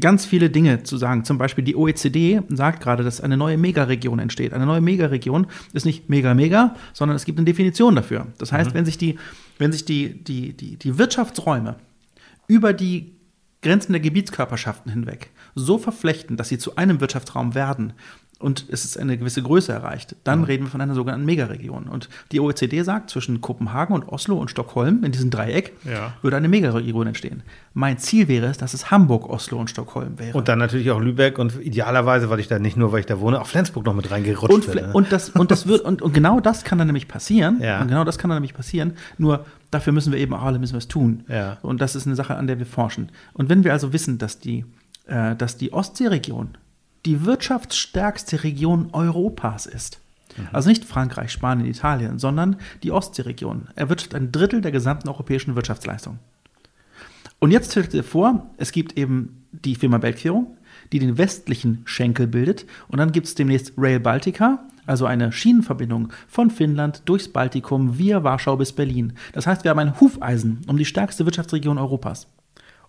ganz 0.00 0.24
viele 0.24 0.50
Dinge 0.50 0.82
zu 0.82 0.96
sagen. 0.96 1.24
Zum 1.24 1.38
Beispiel 1.38 1.64
die 1.64 1.76
OECD 1.76 2.40
sagt 2.48 2.82
gerade, 2.82 3.04
dass 3.04 3.20
eine 3.20 3.36
neue 3.36 3.58
Megaregion 3.58 4.18
entsteht. 4.18 4.52
Eine 4.52 4.66
neue 4.66 4.80
Megaregion 4.80 5.46
ist 5.72 5.84
nicht 5.84 6.08
mega 6.08 6.34
mega, 6.34 6.74
sondern 6.92 7.16
es 7.16 7.24
gibt 7.24 7.38
eine 7.38 7.44
Definition 7.44 7.94
dafür. 7.94 8.26
Das 8.38 8.52
heißt, 8.52 8.74
wenn 8.74 8.84
sich 8.84 8.98
die, 8.98 9.18
wenn 9.58 9.72
sich 9.72 9.84
die, 9.84 10.22
die, 10.24 10.54
die, 10.54 10.76
die 10.76 10.98
Wirtschaftsräume 10.98 11.76
über 12.46 12.72
die 12.72 13.12
Grenzen 13.60 13.92
der 13.92 14.00
Gebietskörperschaften 14.00 14.90
hinweg 14.90 15.30
so 15.54 15.78
verflechten, 15.78 16.36
dass 16.36 16.48
sie 16.48 16.58
zu 16.58 16.76
einem 16.76 17.00
Wirtschaftsraum 17.00 17.54
werden 17.54 17.92
und 18.42 18.66
es 18.70 18.84
ist 18.84 18.98
eine 18.98 19.16
gewisse 19.16 19.42
Größe 19.42 19.72
erreicht, 19.72 20.16
dann 20.24 20.44
reden 20.44 20.64
wir 20.64 20.70
von 20.70 20.80
einer 20.80 20.94
sogenannten 20.94 21.24
Megaregion. 21.24 21.84
Und 21.84 22.08
die 22.32 22.40
OECD 22.40 22.82
sagt, 22.82 23.10
zwischen 23.10 23.40
Kopenhagen 23.40 23.94
und 23.94 24.08
Oslo 24.08 24.36
und 24.38 24.50
Stockholm, 24.50 25.04
in 25.04 25.12
diesem 25.12 25.30
Dreieck, 25.30 25.72
Ja. 25.84 26.12
würde 26.22 26.36
eine 26.36 26.48
Megaregion 26.48 27.06
entstehen. 27.06 27.42
Mein 27.74 27.98
Ziel 27.98 28.28
wäre 28.28 28.46
es, 28.46 28.58
dass 28.58 28.74
es 28.74 28.90
Hamburg, 28.90 29.28
Oslo 29.30 29.58
und 29.58 29.70
Stockholm 29.70 30.18
wäre. 30.18 30.36
Und 30.36 30.48
dann 30.48 30.58
natürlich 30.58 30.90
auch 30.90 31.00
Lübeck 31.00 31.38
und 31.38 31.54
idealerweise, 31.62 32.28
weil 32.28 32.40
ich 32.40 32.48
da 32.48 32.58
nicht 32.58 32.76
nur, 32.76 32.92
weil 32.92 33.00
ich 33.00 33.06
da 33.06 33.18
wohne, 33.20 33.40
auch 33.40 33.46
Flensburg 33.46 33.86
noch 33.86 33.94
mit 33.94 34.10
reingerutscht 34.10 34.52
und, 34.52 34.64
fle- 34.66 34.88
ne? 34.88 34.92
und, 34.92 35.12
das, 35.12 35.30
und, 35.30 35.50
das 35.50 35.66
wird, 35.66 35.80
und, 35.82 36.02
und 36.02 36.12
genau 36.12 36.40
das 36.40 36.64
kann 36.64 36.78
dann 36.78 36.88
nämlich 36.88 37.08
passieren. 37.08 37.58
Ja. 37.62 37.80
Und 37.80 37.88
genau 37.88 38.04
das 38.04 38.18
kann 38.18 38.28
dann 38.28 38.36
nämlich 38.36 38.54
passieren. 38.54 38.94
Nur 39.18 39.46
dafür 39.70 39.92
müssen 39.92 40.12
wir 40.12 40.18
eben 40.18 40.34
auch 40.34 40.42
alle 40.42 40.58
müssen 40.58 40.76
es 40.76 40.88
tun. 40.88 41.24
Ja. 41.28 41.58
Und 41.62 41.80
das 41.80 41.94
ist 41.94 42.06
eine 42.06 42.16
Sache, 42.16 42.36
an 42.36 42.46
der 42.46 42.58
wir 42.58 42.66
forschen. 42.66 43.10
Und 43.32 43.48
wenn 43.48 43.64
wir 43.64 43.72
also 43.72 43.92
wissen, 43.92 44.18
dass 44.18 44.38
die, 44.38 44.64
äh, 45.06 45.34
dass 45.36 45.56
die 45.56 45.72
Ostseeregion 45.72 46.50
die 47.06 47.24
wirtschaftsstärkste 47.24 48.44
Region 48.44 48.90
Europas 48.92 49.66
ist, 49.66 49.98
Mhm. 50.36 50.48
also 50.52 50.68
nicht 50.68 50.84
Frankreich, 50.84 51.32
Spanien, 51.32 51.68
Italien, 51.68 52.18
sondern 52.18 52.56
die 52.82 52.90
Ostseeregion, 52.90 53.68
erwirtschaftet 53.74 54.14
ein 54.14 54.32
Drittel 54.32 54.60
der 54.60 54.72
gesamten 54.72 55.08
europäischen 55.08 55.56
Wirtschaftsleistung. 55.56 56.18
Und 57.38 57.50
jetzt 57.50 57.72
stellt 57.72 57.92
dir 57.92 58.04
vor, 58.04 58.46
es 58.56 58.72
gibt 58.72 58.96
eben 58.96 59.44
die 59.50 59.74
Firma 59.74 59.98
Beltquerung, 59.98 60.56
die 60.92 61.00
den 61.00 61.18
westlichen 61.18 61.82
Schenkel 61.84 62.26
bildet. 62.26 62.66
Und 62.88 62.98
dann 62.98 63.12
gibt 63.12 63.26
es 63.26 63.34
demnächst 63.34 63.72
Rail 63.76 63.98
Baltica, 63.98 64.60
also 64.86 65.06
eine 65.06 65.32
Schienenverbindung 65.32 66.12
von 66.28 66.50
Finnland 66.50 67.02
durchs 67.06 67.28
Baltikum 67.28 67.98
via 67.98 68.22
Warschau 68.22 68.56
bis 68.56 68.72
Berlin. 68.72 69.14
Das 69.32 69.46
heißt, 69.46 69.64
wir 69.64 69.70
haben 69.70 69.78
ein 69.78 70.00
Hufeisen 70.00 70.60
um 70.66 70.76
die 70.76 70.84
stärkste 70.84 71.24
Wirtschaftsregion 71.24 71.78
Europas. 71.78 72.26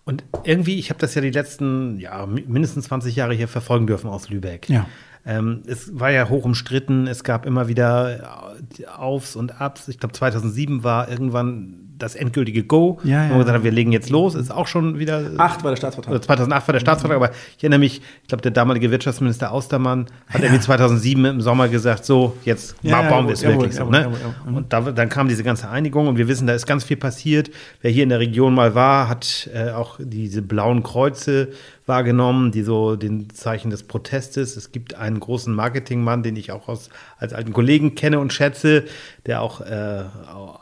Und 0.04 0.22
irgendwie, 0.44 0.78
ich 0.78 0.90
habe 0.90 1.00
das 1.00 1.14
ja 1.14 1.22
die 1.22 1.30
letzten, 1.30 1.98
ja, 1.98 2.26
mi- 2.26 2.44
mindestens 2.46 2.86
20 2.86 3.16
Jahre 3.16 3.34
hier 3.34 3.48
verfolgen 3.48 3.86
dürfen 3.86 4.10
aus 4.10 4.28
Lübeck. 4.28 4.68
Ja. 4.68 4.86
Ähm, 5.26 5.62
es 5.66 5.98
war 5.98 6.10
ja 6.10 6.28
hoch 6.28 6.44
umstritten, 6.44 7.06
es 7.06 7.24
gab 7.24 7.46
immer 7.46 7.68
wieder 7.68 8.50
äh, 8.78 8.86
Aufs 8.86 9.36
und 9.36 9.60
Abs. 9.60 9.88
Ich 9.88 9.98
glaube, 9.98 10.12
2007 10.12 10.84
war 10.84 11.08
irgendwann 11.08 11.83
das 11.98 12.14
endgültige 12.14 12.64
Go. 12.64 12.98
Ja, 13.04 13.28
ja, 13.28 13.38
gesagt 13.38 13.58
ja. 13.58 13.64
wir 13.64 13.72
legen 13.72 13.92
jetzt 13.92 14.10
los. 14.10 14.34
Ist 14.34 14.50
auch 14.50 14.66
schon 14.66 14.98
wieder. 14.98 15.30
Acht 15.38 15.62
war 15.62 15.70
der 15.70 15.76
Staatsvertrag. 15.76 16.22
2008 16.22 16.68
war 16.68 16.72
der 16.72 16.80
Staatsvertrag, 16.80 17.16
aber 17.16 17.30
ich 17.56 17.62
erinnere 17.62 17.80
mich, 17.80 18.02
ich 18.22 18.28
glaube, 18.28 18.42
der 18.42 18.50
damalige 18.50 18.90
Wirtschaftsminister 18.90 19.52
Austermann 19.52 20.06
hat 20.28 20.42
irgendwie 20.42 20.60
2007 20.60 21.24
im 21.24 21.40
Sommer 21.40 21.68
gesagt, 21.68 22.04
so, 22.04 22.36
jetzt 22.44 22.76
Ja, 22.82 23.02
ja, 23.02 23.08
bauen 23.08 23.26
wir 23.26 23.34
es 23.34 23.42
wirklich 23.42 23.74
so. 23.74 23.88
Ne? 23.88 24.02
jawohl. 24.02 24.54
Und 24.54 24.72
da, 24.72 24.80
dann 24.80 25.08
kam 25.08 25.28
diese 25.28 25.44
ganze 25.44 25.68
Einigung 25.68 26.08
und 26.08 26.18
wir 26.18 26.28
wissen, 26.28 26.46
da 26.46 26.54
ist 26.54 26.66
ganz 26.66 26.84
viel 26.84 26.96
passiert. 26.96 27.50
Wer 27.80 27.90
hier 27.90 28.02
in 28.02 28.08
der 28.08 28.20
Region 28.20 28.54
mal 28.54 28.74
war, 28.74 29.08
hat 29.08 29.48
äh, 29.54 29.70
auch 29.70 29.98
diese 30.00 30.42
blauen 30.42 30.82
Kreuze 30.82 31.48
wahrgenommen, 31.86 32.50
die 32.50 32.62
so 32.62 32.96
den 32.96 33.30
Zeichen 33.30 33.70
des 33.70 33.82
Protestes. 33.82 34.56
Es 34.56 34.72
gibt 34.72 34.94
einen 34.94 35.20
großen 35.20 35.54
Marketingmann, 35.54 36.22
den 36.22 36.36
ich 36.36 36.50
auch 36.50 36.68
aus, 36.68 36.88
als 37.18 37.32
alten 37.32 37.52
Kollegen 37.52 37.94
kenne 37.94 38.18
und 38.18 38.32
schätze, 38.32 38.84
der 39.26 39.42
auch 39.42 39.60
äh, 39.60 40.04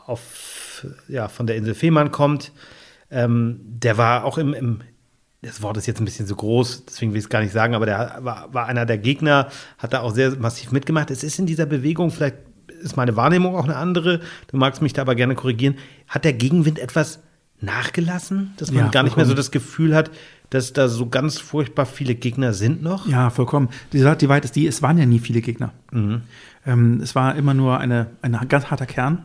auf, 0.05 0.72
ja, 1.07 1.27
von 1.27 1.47
der 1.47 1.55
Insel 1.55 1.73
Fehmarn 1.75 2.11
kommt. 2.11 2.51
Ähm, 3.11 3.59
der 3.63 3.97
war 3.97 4.23
auch 4.25 4.37
im, 4.37 4.53
im, 4.53 4.81
das 5.41 5.61
Wort 5.61 5.77
ist 5.77 5.85
jetzt 5.85 5.99
ein 6.01 6.05
bisschen 6.05 6.25
so 6.25 6.35
groß, 6.35 6.85
deswegen 6.85 7.11
will 7.11 7.19
ich 7.19 7.25
es 7.25 7.29
gar 7.29 7.41
nicht 7.41 7.53
sagen, 7.53 7.75
aber 7.75 7.85
der 7.85 8.19
war, 8.21 8.53
war 8.53 8.65
einer 8.67 8.85
der 8.85 8.97
Gegner, 8.97 9.49
hat 9.77 9.93
da 9.93 9.99
auch 10.01 10.13
sehr 10.13 10.31
massiv 10.37 10.71
mitgemacht. 10.71 11.11
Es 11.11 11.23
ist 11.23 11.37
in 11.37 11.45
dieser 11.45 11.65
Bewegung, 11.65 12.11
vielleicht 12.11 12.37
ist 12.81 12.95
meine 12.97 13.15
Wahrnehmung 13.15 13.55
auch 13.55 13.65
eine 13.65 13.75
andere, 13.75 14.21
du 14.47 14.57
magst 14.57 14.81
mich 14.81 14.93
da 14.93 15.01
aber 15.03 15.15
gerne 15.15 15.35
korrigieren, 15.35 15.75
hat 16.07 16.23
der 16.25 16.33
Gegenwind 16.33 16.79
etwas 16.79 17.19
nachgelassen, 17.61 18.53
dass 18.57 18.71
man 18.71 18.85
Ja, 18.85 18.91
gar 18.91 19.03
nicht 19.03 19.15
mehr 19.15 19.25
so 19.25 19.33
das 19.33 19.51
Gefühl 19.51 19.95
hat, 19.95 20.11
dass 20.49 20.73
da 20.73 20.87
so 20.87 21.07
ganz 21.09 21.39
furchtbar 21.39 21.85
viele 21.85 22.13
Gegner 22.15 22.53
sind 22.53 22.81
noch? 22.83 23.07
Ja, 23.07 23.29
vollkommen. 23.29 23.69
Die, 23.93 23.99
Sache- 23.99 24.17
die 24.17 24.29
Wahrheit 24.29 24.45
ist 24.45 24.55
die, 24.55 24.67
es 24.67 24.81
waren 24.81 24.97
ja 24.97 25.05
nie 25.05 25.19
viele 25.19 25.41
Gegner. 25.41 25.71
Ähm, 26.65 27.01
es 27.03 27.13
war 27.13 27.35
immer 27.35 27.53
nur 27.53 27.77
eine, 27.79 28.07
ein 28.21 28.39
ganz 28.47 28.71
harter 28.71 28.85
Kern. 28.85 29.23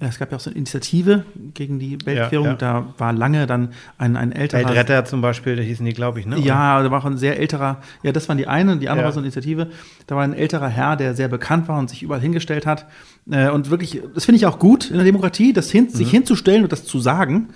Es 0.00 0.18
gab 0.18 0.32
ja 0.32 0.36
auch 0.36 0.40
so 0.40 0.50
eine 0.50 0.56
Initiative 0.58 1.24
gegen 1.54 1.78
die 1.78 1.98
Weltquerung. 2.04 2.46
ja. 2.46 2.54
Da 2.54 2.86
war 2.98 3.12
lange 3.12 3.46
dann 3.46 3.68
ein, 3.96 4.16
ein 4.16 4.32
älterer. 4.32 4.66
Weltretter 4.68 5.04
zum 5.04 5.20
Beispiel, 5.20 5.54
da 5.54 5.62
hießen 5.62 5.86
die, 5.86 5.92
glaube 5.92 6.18
ich, 6.18 6.26
ne? 6.26 6.38
Ja, 6.40 6.82
da 6.82 6.90
war 6.90 6.98
auch 7.00 7.04
ein 7.04 7.16
sehr 7.16 7.38
älterer, 7.38 7.78
ja, 8.02 8.10
das 8.10 8.28
waren 8.28 8.38
die 8.38 8.48
eine, 8.48 8.76
die 8.78 8.88
andere 8.88 9.02
Ja. 9.02 9.04
war 9.04 9.12
so 9.12 9.20
eine 9.20 9.26
Initiative. 9.26 9.68
Da 10.08 10.16
war 10.16 10.24
ein 10.24 10.32
älterer 10.34 10.68
Herr, 10.68 10.96
der 10.96 11.14
sehr 11.14 11.28
bekannt 11.28 11.68
war 11.68 11.78
und 11.78 11.88
sich 11.88 12.02
überall 12.02 12.20
hingestellt 12.20 12.66
hat. 12.66 12.86
Äh, 13.30 13.50
und 13.50 13.70
wirklich, 13.70 14.02
das 14.14 14.24
finde 14.24 14.36
ich 14.38 14.46
auch 14.46 14.58
gut 14.58 14.90
in 14.90 14.96
der 14.96 15.04
Demokratie, 15.04 15.52
das 15.52 15.70
hin, 15.70 15.88
sich 15.90 16.10
hinzustellen 16.10 16.64
und 16.64 16.72
das 16.72 16.84
zu 16.84 16.98
sagen. 16.98 17.50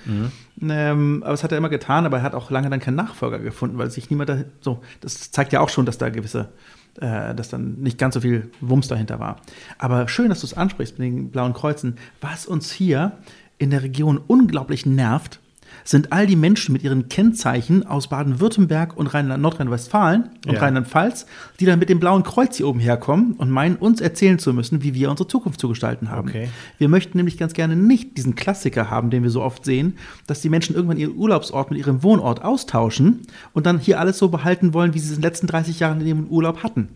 Ähm, 0.62 1.23
aber 1.25 1.33
das 1.33 1.42
hat 1.42 1.51
er 1.53 1.59
immer 1.59 1.68
getan, 1.68 2.07
aber 2.07 2.18
er 2.18 2.23
hat 2.23 2.35
auch 2.35 2.51
lange 2.51 2.70
dann 2.70 2.79
keinen 2.81 2.94
Nachfolger 2.94 3.40
gefunden, 3.40 3.79
weil 3.79 3.90
sich 3.90 4.11
niemand 4.11 4.29
da, 4.29 4.37
so, 4.61 4.81
das 5.01 5.33
zeigt 5.33 5.53
ja 5.53 5.59
auch 5.61 5.68
schon, 5.68 5.85
dass 5.87 5.99
da 5.99 6.09
gewisse, 6.11 6.51
äh, 7.00 7.35
dass 7.35 7.48
dann 7.48 7.74
nicht 7.80 7.98
ganz 7.98 8.14
so 8.14 8.20
viel 8.20 8.50
Wumms 8.61 8.88
dahinter 8.88 9.18
war. 9.20 9.37
Aber 9.78 10.09
schön, 10.09 10.28
dass 10.28 10.40
du 10.40 10.46
es 10.46 10.54
ansprichst 10.54 10.98
mit 10.98 11.09
den 11.09 11.30
blauen 11.30 11.52
Kreuzen. 11.52 11.96
Was 12.20 12.46
uns 12.46 12.72
hier 12.72 13.12
in 13.59 13.70
der 13.70 13.83
Region 13.83 14.20
unglaublich 14.26 14.87
nervt, 14.87 15.40
sind 15.85 16.12
all 16.12 16.27
die 16.27 16.37
Menschen 16.37 16.73
mit 16.73 16.83
ihren 16.83 17.09
Kennzeichen 17.11 17.87
aus 17.87 18.09
Baden-Württemberg 18.09 18.97
und 18.97 19.07
Rheinland- 19.09 19.42
Nordrhein-Westfalen 19.42 20.31
und 20.47 20.55
Ja. 20.55 20.61
Rheinland-Pfalz, 20.61 21.27
die 21.61 21.66
dann 21.66 21.79
mit 21.79 21.88
dem 21.90 22.01
blauen 22.01 22.23
Kreuz 22.23 22.57
hier 22.57 22.66
oben 22.66 22.81
herkommen 22.81 23.35
und 23.35 23.51
meinen, 23.51 23.77
uns 23.77 24.01
erzählen 24.01 24.38
zu 24.38 24.53
müssen, 24.55 24.83
wie 24.83 24.94
wir 24.94 25.11
unsere 25.11 25.29
Zukunft 25.29 25.61
zu 25.61 25.68
gestalten 25.68 26.11
haben. 26.11 26.29
Okay. 26.31 26.49
Wir 26.79 26.88
möchten 26.88 27.18
nämlich 27.18 27.37
ganz 27.37 27.53
gerne 27.53 27.77
nicht 27.77 28.16
diesen 28.16 28.35
Klassiker 28.35 28.90
haben, 28.90 29.11
den 29.11 29.23
wir 29.23 29.31
so 29.31 29.42
oft 29.42 29.64
sehen, 29.64 29.94
dass 30.27 30.40
die 30.40 30.49
Menschen 30.49 30.75
irgendwann 30.75 30.97
ihren 30.97 31.14
Urlaubsort 31.16 31.70
mit 31.70 31.79
ihrem 31.79 32.03
Wohnort 32.03 32.42
austauschen 32.42 33.20
und 33.53 33.66
dann 33.66 33.79
hier 33.79 34.01
alles 34.01 34.18
so 34.18 34.29
behalten 34.29 34.73
wollen, 34.75 34.94
wie 34.94 34.99
sie 34.99 35.11
es 35.11 35.16
in 35.16 35.20
den 35.20 35.29
letzten 35.29 35.47
30 35.47 35.81
Jahren 35.81 36.01
in 36.01 36.07
ihrem 36.07 36.27
Urlaub 36.29 36.62
hatten. 36.62 36.88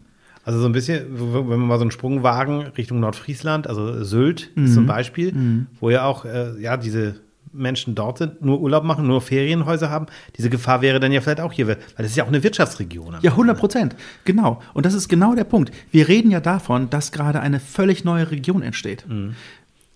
Also 0.45 0.61
so 0.61 0.67
ein 0.67 0.73
bisschen, 0.73 1.05
wenn 1.11 1.47
wir 1.49 1.57
mal 1.59 1.77
so 1.77 1.83
einen 1.83 1.91
Sprung 1.91 2.23
wagen 2.23 2.63
Richtung 2.79 3.01
Nordfriesland, 3.01 3.67
also 3.67 4.03
Sylt 4.03 4.51
Mhm. 4.55 4.67
zum 4.69 4.87
Beispiel, 4.87 5.67
wo 5.79 5.91
ja 5.91 6.05
auch 6.07 6.25
äh, 6.25 6.59
ja 6.59 6.79
diese 6.79 7.17
Menschen 7.53 7.95
dort 7.95 8.19
sind, 8.19 8.43
nur 8.45 8.61
Urlaub 8.61 8.85
machen, 8.85 9.07
nur 9.07 9.21
Ferienhäuser 9.21 9.91
haben. 9.91 10.07
Diese 10.37 10.51
Gefahr 10.51 10.83
wäre 10.83 11.01
dann 11.01 11.13
ja 11.13 11.21
vielleicht 11.21 11.41
auch 11.41 11.53
hier, 11.53 11.69
weil 11.69 11.79
das 11.97 12.07
ist 12.07 12.17
ja 12.17 12.25
auch 12.25 12.29
eine 12.29 12.43
Wirtschaftsregion. 12.43 13.17
Ja, 13.23 13.33
100 13.33 13.59
Prozent. 13.59 13.97
Genau. 14.25 14.63
Und 14.75 14.87
das 14.87 14.95
ist 14.95 15.09
genau 15.09 15.35
der 15.35 15.45
Punkt. 15.45 15.73
Wir 15.91 16.09
reden 16.09 16.31
ja 16.31 16.41
davon, 16.41 16.91
dass 16.91 17.13
gerade 17.13 17.41
eine 17.41 17.61
völlig 17.61 18.05
neue 18.05 18.31
Region 18.31 18.63
entsteht. 18.63 19.05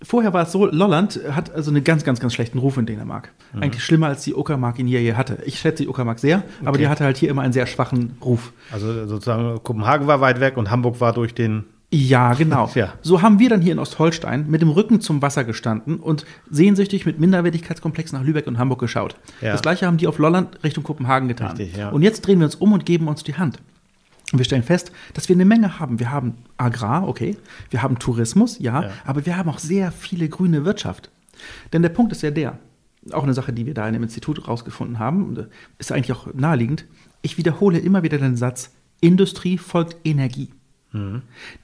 Vorher 0.03 0.33
war 0.33 0.43
es 0.43 0.53
so, 0.53 0.67
Lolland 0.67 1.21
hat 1.31 1.55
also 1.55 1.71
einen 1.71 1.85
ganz, 1.85 2.03
ganz, 2.03 2.19
ganz 2.19 2.35
schlechten 2.35 2.59
Ruf 2.59 2.77
in 2.77 2.87
Dänemark. 2.87 3.33
Eigentlich 3.61 3.85
schlimmer 3.85 4.09
als 4.09 4.25
die 4.25 4.35
Uckermark 4.35 4.79
ihn 4.79 4.87
hier, 4.87 4.99
hier 4.99 5.17
hatte. 5.17 5.39
Ich 5.45 5.61
schätze 5.61 5.85
die 5.85 5.89
Uckermark 5.89 6.19
sehr, 6.19 6.43
aber 6.65 6.79
die 6.79 6.89
hatte 6.89 7.05
halt 7.05 7.17
hier 7.17 7.31
immer 7.31 7.43
einen 7.43 7.53
sehr 7.53 7.67
schwachen 7.67 8.17
Ruf. 8.25 8.53
Also 8.73 9.07
sozusagen 9.07 9.63
Kopenhagen 9.63 10.09
war 10.09 10.21
weit 10.21 10.41
weg 10.41 10.57
und 10.57 10.71
Hamburg 10.71 11.01
war 11.01 11.13
durch 11.13 11.35
den 11.35 11.65
Ja, 11.95 12.33
genau. 12.33 12.71
Ja. 12.75 12.95
So 13.03 13.21
haben 13.21 13.39
wir 13.39 13.51
dann 13.51 13.61
hier 13.61 13.73
in 13.73 13.79
Ostholstein 13.79 14.49
mit 14.49 14.63
dem 14.63 14.71
Rücken 14.71 15.03
zum 15.03 15.21
Wasser 15.21 15.45
gestanden 15.45 16.01
und 16.01 16.25
sehnsüchtig 16.51 17.05
mit 17.05 17.21
Minderwertigkeitskomplex 17.21 18.13
nach 18.13 18.23
Lübeck 18.23 18.47
und 18.47 18.59
Hamburg 18.59 18.81
geschaut. 18.81 19.17
Ja. 19.43 19.53
Das 19.53 19.61
gleiche 19.61 19.87
haben 19.87 19.99
die 19.99 20.07
auf 20.07 20.17
Lolland 20.17 20.65
Richtung 20.65 20.85
Kopenhagen 20.85 21.29
getan. 21.29 21.55
Richtig, 21.55 21.77
ja. 21.77 21.91
Und 21.91 22.01
jetzt 22.01 22.23
drehen 22.23 22.39
wir 22.39 22.47
uns 22.47 22.55
um 22.55 22.73
und 22.73 22.87
geben 22.87 23.09
uns 23.09 23.25
die 23.25 23.35
Hand. 23.35 23.59
Und 24.33 24.39
wir 24.39 24.47
stellen 24.47 24.63
fest, 24.63 24.91
dass 25.13 25.29
wir 25.29 25.37
eine 25.37 25.45
Menge 25.45 25.79
haben. 25.79 26.01
Wir 26.01 26.11
haben 26.11 26.37
Agrar, 26.57 27.07
okay. 27.07 27.37
Wir 27.69 27.83
haben 27.83 27.99
Tourismus, 27.99 28.59
ja, 28.59 28.91
aber 29.05 29.27
wir 29.27 29.37
haben 29.37 29.51
auch 29.51 29.59
sehr 29.59 29.93
viele 29.93 30.31
grüne 30.31 30.65
Wirtschaft. 30.65 31.11
Denn 31.75 31.83
der 31.83 31.91
Punkt 31.91 32.13
ist 32.13 32.23
ja 32.23 32.31
der, 32.31 32.59
auch 33.11 33.25
eine 33.25 33.35
Sache, 33.35 33.53
die 33.53 33.67
wir 33.67 33.75
da 33.75 33.87
in 33.87 33.93
dem 33.93 34.03
Institut 34.03 34.49
rausgefunden 34.49 34.99
haben, 34.99 35.37
äh, 35.37 35.45
ist 35.79 35.93
eigentlich 35.93 36.17
auch 36.17 36.33
naheliegend. 36.33 36.87
Ich 37.21 37.37
wiederhole 37.37 37.79
immer 37.79 38.03
wieder 38.03 38.17
den 38.17 38.37
Satz, 38.37 38.71
Industrie 39.01 39.59
folgt 39.59 39.97
Energie. 40.05 40.51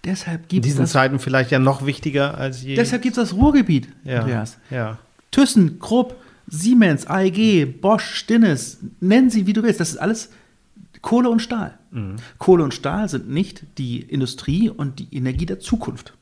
Deshalb 0.04 0.42
in 0.42 0.48
gibt 0.48 0.64
es 0.64 0.70
diesen 0.72 0.82
das, 0.84 0.92
Zeiten 0.92 1.18
vielleicht 1.18 1.50
ja 1.50 1.58
noch 1.58 1.84
wichtiger 1.84 2.38
als 2.38 2.62
je. 2.62 2.76
deshalb 2.76 3.02
gibt's 3.02 3.16
das 3.16 3.34
Ruhrgebiet, 3.34 3.88
ja, 4.04 4.20
Andreas. 4.20 4.58
ja. 4.70 4.98
Thyssen, 5.30 5.78
Krupp, 5.78 6.16
Siemens, 6.46 7.06
AEG, 7.06 7.80
Bosch, 7.80 8.14
Stinnes, 8.14 8.78
nennen 9.00 9.28
sie, 9.28 9.46
wie 9.46 9.52
du 9.52 9.62
willst. 9.62 9.80
Das 9.80 9.90
ist 9.90 9.98
alles 9.98 10.30
Kohle 11.02 11.28
und 11.28 11.40
Stahl. 11.40 11.78
Kohle 12.38 12.64
und 12.64 12.74
Stahl 12.74 13.08
sind 13.08 13.28
nicht 13.28 13.64
die 13.78 14.00
Industrie 14.00 14.68
und 14.68 14.98
die 14.98 15.14
Energie 15.14 15.46
der 15.46 15.60
Zukunft. 15.60 16.14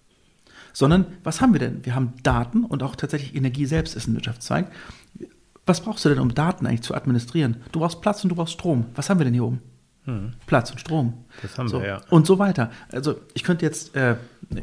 Sondern 0.73 1.07
was 1.25 1.41
haben 1.41 1.53
wir 1.53 1.61
denn? 1.61 1.85
Wir 1.85 1.95
haben 1.95 2.13
Daten 2.23 2.65
und 2.65 2.83
auch 2.83 2.97
tatsächlich 2.97 3.35
Energie 3.35 3.67
selbst 3.67 3.97
ist 3.97 4.07
ein 4.09 4.15
Wirtschaftszweig. 4.15 4.71
Was 5.65 5.81
brauchst 5.81 6.05
du 6.05 6.09
denn, 6.09 6.19
um 6.21 6.35
Daten 6.35 6.67
eigentlich 6.67 6.83
zu 6.83 6.95
administrieren? 6.95 7.57
Du 7.73 7.81
brauchst 7.81 8.01
Platz 8.01 8.23
und 8.23 8.31
du 8.31 8.37
brauchst 8.37 8.55
Strom. 8.55 8.87
Was 8.95 9.09
haben 9.11 9.19
wir 9.19 9.25
denn 9.25 9.35
hier 9.35 9.45
oben? 9.45 9.61
Platz 10.47 10.71
und 10.71 10.79
Strom. 10.79 11.15
Das 11.43 11.59
haben 11.59 11.69
so. 11.69 11.81
wir, 11.81 11.87
ja. 11.87 12.01
Und 12.11 12.27
so 12.27 12.39
weiter. 12.39 12.71
Also 12.93 13.17
ich 13.35 13.43
könnte 13.43 13.65
jetzt, 13.65 13.97
äh, 13.97 14.17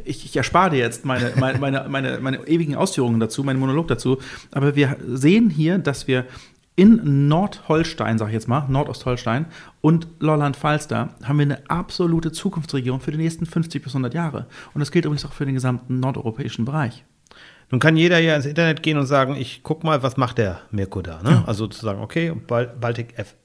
ich, 0.05 0.25
ich 0.25 0.35
erspare 0.37 0.71
dir 0.71 0.79
jetzt 0.79 1.05
meine, 1.05 1.33
meine, 1.39 1.59
meine, 1.59 1.87
meine, 1.89 2.19
meine 2.19 2.47
ewigen 2.47 2.75
Ausführungen 2.75 3.19
dazu, 3.19 3.43
meinen 3.43 3.59
Monolog 3.59 3.87
dazu, 3.87 4.19
aber 4.51 4.75
wir 4.75 4.97
sehen 5.05 5.49
hier, 5.49 5.77
dass 5.77 6.07
wir 6.07 6.25
in 6.75 7.27
Nordholstein, 7.27 8.17
sag 8.17 8.27
ich 8.27 8.33
jetzt 8.33 8.47
mal, 8.47 8.65
Nordostholstein 8.67 9.45
und 9.81 10.07
Lolland-Falster 10.19 11.09
haben 11.23 11.37
wir 11.37 11.43
eine 11.43 11.69
absolute 11.69 12.31
Zukunftsregion 12.31 12.99
für 12.99 13.11
die 13.11 13.17
nächsten 13.17 13.45
50 13.45 13.83
bis 13.83 13.93
100 13.93 14.13
Jahre. 14.13 14.47
Und 14.73 14.79
das 14.79 14.91
gilt 14.91 15.05
übrigens 15.05 15.25
auch 15.25 15.33
für 15.33 15.45
den 15.45 15.53
gesamten 15.53 15.99
nordeuropäischen 15.99 16.65
Bereich. 16.65 17.03
Nun 17.69 17.79
kann 17.79 17.95
jeder 17.97 18.19
ja 18.19 18.35
ins 18.35 18.45
Internet 18.45 18.83
gehen 18.83 18.97
und 18.97 19.05
sagen, 19.05 19.35
ich 19.35 19.61
guck 19.63 19.83
mal, 19.83 20.03
was 20.03 20.17
macht 20.17 20.37
der 20.37 20.61
Mirko 20.71 21.01
da. 21.01 21.21
Ne? 21.21 21.43
Also 21.45 21.67
zu 21.67 21.83
sagen, 21.83 22.01
okay, 22.01 22.31
Bal 22.47 22.67
Baltic 22.79 23.17
F. 23.17 23.35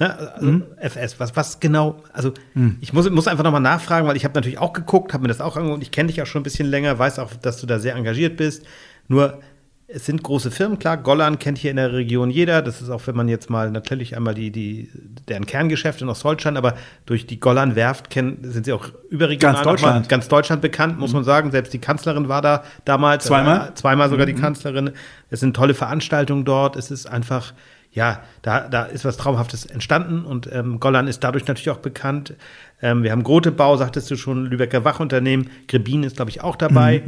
Ne? 0.00 0.18
Also 0.34 0.62
FS, 0.80 1.20
was, 1.20 1.36
was 1.36 1.60
genau, 1.60 2.02
also 2.12 2.32
ich 2.80 2.92
muss, 2.92 3.08
muss 3.10 3.28
einfach 3.28 3.44
nochmal 3.44 3.60
nachfragen, 3.60 4.08
weil 4.08 4.16
ich 4.16 4.24
habe 4.24 4.34
natürlich 4.34 4.58
auch 4.58 4.72
geguckt, 4.72 5.12
habe 5.12 5.22
mir 5.22 5.28
das 5.28 5.40
auch 5.40 5.56
angeguckt, 5.56 5.82
ich 5.82 5.92
kenne 5.92 6.08
dich 6.08 6.20
auch 6.20 6.26
schon 6.26 6.40
ein 6.40 6.44
bisschen 6.44 6.68
länger, 6.68 6.98
weiß 6.98 7.20
auch, 7.20 7.32
dass 7.34 7.60
du 7.60 7.66
da 7.66 7.78
sehr 7.78 7.94
engagiert 7.94 8.36
bist. 8.36 8.64
Nur 9.06 9.40
es 9.86 10.06
sind 10.06 10.22
große 10.22 10.50
Firmen, 10.50 10.78
klar, 10.78 10.96
Gollan 10.96 11.38
kennt 11.38 11.58
hier 11.58 11.70
in 11.70 11.76
der 11.76 11.92
Region 11.92 12.30
jeder. 12.30 12.62
Das 12.62 12.80
ist 12.80 12.88
auch, 12.88 13.06
wenn 13.06 13.14
man 13.14 13.28
jetzt 13.28 13.50
mal 13.50 13.70
natürlich 13.70 14.16
einmal 14.16 14.34
die, 14.34 14.50
die, 14.50 14.90
deren 15.28 15.44
Kerngeschäfte 15.46 16.04
in 16.04 16.10
Ostdeutschland, 16.10 16.56
aber 16.56 16.74
durch 17.04 17.26
die 17.26 17.38
Gollan-Werft 17.38 18.08
kennen, 18.08 18.38
sind 18.42 18.64
sie 18.64 18.72
auch 18.72 18.88
überregional 19.10 19.56
Ganz 19.56 19.64
Deutschland. 19.64 20.08
ganz 20.08 20.28
Deutschland 20.28 20.62
bekannt, 20.62 20.98
muss 20.98 21.12
man 21.12 21.22
sagen. 21.22 21.50
Selbst 21.50 21.72
die 21.74 21.78
Kanzlerin 21.78 22.28
war 22.28 22.40
da 22.40 22.64
damals. 22.84 23.26
Zweimal? 23.26 23.68
Äh, 23.68 23.74
zweimal 23.74 24.08
sogar 24.08 24.24
die 24.26 24.34
Kanzlerin. 24.34 24.90
Es 25.30 25.40
sind 25.40 25.54
tolle 25.54 25.74
Veranstaltungen 25.74 26.46
dort. 26.46 26.76
Es 26.76 26.90
ist 26.90 27.06
einfach, 27.06 27.52
ja, 27.94 28.22
da, 28.42 28.68
da 28.68 28.82
ist 28.84 29.04
was 29.04 29.16
Traumhaftes 29.16 29.64
entstanden 29.66 30.24
und 30.24 30.48
ähm, 30.52 30.80
Gollan 30.80 31.06
ist 31.08 31.24
dadurch 31.24 31.46
natürlich 31.46 31.70
auch 31.70 31.78
bekannt. 31.78 32.34
Ähm, 32.82 33.02
wir 33.04 33.12
haben 33.12 33.22
Grotebau, 33.22 33.76
sagtest 33.76 34.10
du 34.10 34.16
schon, 34.16 34.46
Lübecker 34.46 34.84
Wachunternehmen. 34.84 35.48
Grebin 35.68 36.02
ist, 36.02 36.16
glaube 36.16 36.30
ich, 36.30 36.42
auch 36.42 36.56
dabei. 36.56 37.02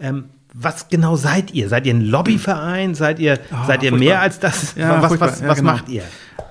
Ähm, 0.00 0.24
was 0.54 0.88
genau 0.88 1.16
seid 1.16 1.52
ihr? 1.54 1.68
Seid 1.68 1.86
ihr 1.86 1.94
ein 1.94 2.00
Lobbyverein? 2.02 2.94
Seid 2.94 3.18
ihr, 3.20 3.38
Ah, 3.50 3.66
seid 3.66 3.82
ihr 3.82 3.90
furchtbar. 3.90 3.98
mehr 3.98 4.20
als 4.20 4.38
das? 4.40 4.74
Ja, 4.74 5.00
was 5.00 5.08
furchtbar. 5.08 5.28
was, 5.30 5.40
Ja, 5.40 5.48
was 5.48 5.58
genau. 5.58 5.72
macht 5.72 5.88
ihr? 5.88 6.02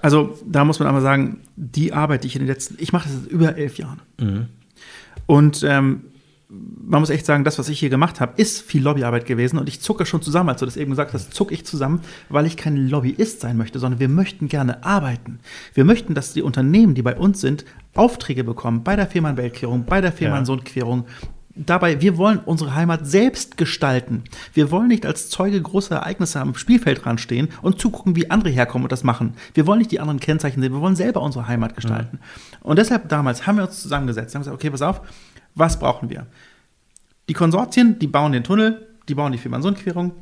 Also 0.02 0.40
da 0.46 0.64
muss 0.66 0.80
man 0.80 0.88
einmal 0.88 1.04
sagen, 1.04 1.42
die 1.56 1.94
Arbeit, 1.94 2.24
die 2.24 2.28
ich 2.28 2.36
in 2.36 2.42
den 2.44 2.48
letzten, 2.48 2.76
ich 2.80 2.94
mache 2.94 3.08
das 3.10 3.18
seit 3.24 3.32
über 3.32 3.56
elf 3.58 3.78
Jahren. 3.78 4.00
Und 5.28 5.64
ähm, 5.68 6.02
man 6.52 7.00
muss 7.00 7.10
echt 7.10 7.26
sagen, 7.26 7.46
das, 7.46 7.58
was 7.60 7.70
ich 7.70 7.80
hier 7.80 7.90
gemacht 7.90 8.20
habe, 8.20 8.34
ist 8.36 8.62
viel 8.62 8.84
Lobbyarbeit 8.84 9.26
gewesen 9.26 9.58
und 9.58 9.70
ich 9.70 9.80
zucke 9.80 10.06
schon 10.06 10.22
zusammen, 10.22 10.50
als 10.50 10.60
du 10.60 10.66
das 10.66 10.76
eben 10.76 10.92
gesagt 10.92 11.14
hast, 11.14 11.34
zucke 11.34 11.54
ich 11.54 11.66
zusammen, 11.66 12.02
weil 12.28 12.46
ich 12.46 12.58
kein 12.58 12.76
Lobbyist 12.90 13.40
sein 13.40 13.56
möchte, 13.56 13.80
sondern 13.80 14.02
wir 14.02 14.10
möchten 14.10 14.50
gerne 14.50 14.84
arbeiten. 14.84 15.40
Wir 15.74 15.86
möchten, 15.86 16.14
dass 16.14 16.34
die 16.34 16.42
Unternehmen, 16.42 16.94
die 16.94 17.04
bei 17.04 17.16
uns 17.16 17.40
sind, 17.40 17.64
Aufträge 17.96 18.44
bekommen 18.44 18.84
bei 18.84 18.98
der 18.98 19.08
Fehmarn-Weltquerung, 19.08 19.86
bei 19.86 20.02
der 20.02 20.12
Fehmarn-Sohn-Querung. 20.12 21.06
Dabei, 21.56 22.02
wir 22.02 22.18
wollen 22.18 22.40
unsere 22.40 22.76
Heimat 22.76 23.06
selbst 23.06 23.58
gestalten. 23.58 24.24
Wir 24.54 24.72
wollen 24.72 24.88
nicht 24.88 25.06
als 25.06 25.30
Zeuge 25.30 25.62
großer 25.62 25.96
Ereignisse 25.96 26.40
am 26.40 26.56
Spielfeldrand 26.56 27.20
stehen 27.20 27.50
und 27.62 27.80
zugucken, 27.80 28.16
wie 28.16 28.30
andere 28.30 28.50
herkommen 28.50 28.86
und 28.86 28.92
das 28.92 29.04
machen. 29.04 29.34
Wir 29.54 29.68
wollen 29.68 29.80
nicht 29.80 29.92
die 29.92 30.00
anderen 30.00 30.20
Kennzeichen 30.20 30.62
sehen, 30.62 30.74
wir 30.74 30.82
wollen 30.82 30.96
selber 30.96 31.22
unsere 31.22 31.48
Heimat 31.48 31.76
gestalten. 31.76 32.20
Und 32.62 32.78
deshalb 32.78 33.10
damals 33.10 33.48
haben 33.48 33.58
wir 33.58 33.66
uns 33.66 33.82
zusammengesetzt, 33.82 34.34
haben 34.34 34.42
gesagt, 34.42 34.56
okay, 34.56 34.70
pass 34.70 34.82
auf, 34.82 35.02
was 35.56 35.80
brauchen 35.80 36.10
wir? 36.10 36.28
Die 37.30 37.34
Konsortien, 37.34 38.00
die 38.00 38.08
bauen 38.08 38.32
den 38.32 38.44
Tunnel, 38.44 38.88
die 39.08 39.16
bauen 39.16 39.32
die 39.32 39.38
Fehmarn-Sund-Querung. 39.38 40.14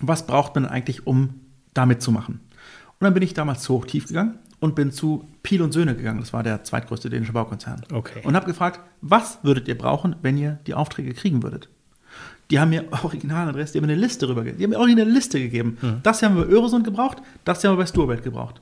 Was 0.00 0.26
braucht 0.26 0.54
man 0.54 0.66
eigentlich, 0.66 1.06
um 1.06 1.40
damit 1.74 2.02
zu 2.02 2.10
machen? 2.10 2.40
Und 2.98 3.04
dann 3.04 3.14
bin 3.14 3.22
ich 3.22 3.34
damals 3.34 3.62
zu 3.62 3.74
Hochtief 3.74 4.06
gegangen 4.06 4.38
und 4.60 4.74
bin 4.74 4.92
zu 4.92 5.28
Piel 5.42 5.60
und 5.62 5.72
Söhne 5.72 5.96
gegangen. 5.96 6.20
Das 6.20 6.32
war 6.32 6.42
der 6.42 6.62
zweitgrößte 6.64 7.10
dänische 7.10 7.32
Baukonzern. 7.32 7.82
Okay. 7.92 8.20
Und 8.24 8.36
habe 8.36 8.46
gefragt, 8.46 8.80
was 9.00 9.38
würdet 9.42 9.66
ihr 9.68 9.76
brauchen, 9.76 10.16
wenn 10.22 10.38
ihr 10.38 10.58
die 10.66 10.74
Aufträge 10.74 11.14
kriegen 11.14 11.42
würdet? 11.42 11.68
Die 12.50 12.60
haben 12.60 12.70
mir 12.70 12.84
Originaladresse, 13.04 13.72
die 13.72 13.78
haben 13.78 13.86
mir 13.86 13.92
eine 13.92 14.00
Liste 14.00 14.28
rübergegeben. 14.28 14.58
Die 14.58 14.64
haben 14.64 14.70
mir 14.70 14.78
original 14.78 15.06
eine 15.06 15.14
Liste 15.14 15.40
gegeben. 15.40 15.78
Das 16.02 16.20
hier 16.20 16.28
haben 16.28 16.36
wir 16.36 16.44
bei 16.44 16.52
Öresund 16.52 16.84
gebraucht, 16.84 17.18
das 17.44 17.60
hier 17.60 17.70
haben 17.70 17.76
wir 17.76 17.82
bei 17.82 17.88
Sturbelt 17.88 18.22
gebraucht. 18.22 18.60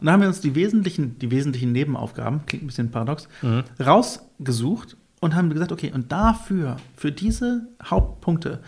Und 0.00 0.06
da 0.06 0.12
haben 0.12 0.20
wir 0.20 0.28
uns 0.28 0.40
die 0.40 0.54
wesentlichen, 0.54 1.18
die 1.18 1.30
wesentlichen 1.30 1.72
Nebenaufgaben, 1.72 2.46
klingt 2.46 2.64
ein 2.64 2.66
bisschen 2.66 2.90
paradox, 2.90 3.28
rausgesucht 3.80 4.96
und 5.24 5.34
haben 5.34 5.48
gesagt, 5.48 5.72
okay, 5.72 5.90
und 5.94 6.12
dafür, 6.12 6.76
für 6.96 7.10
diese 7.10 7.66
Hauptpunkte, 7.82 8.60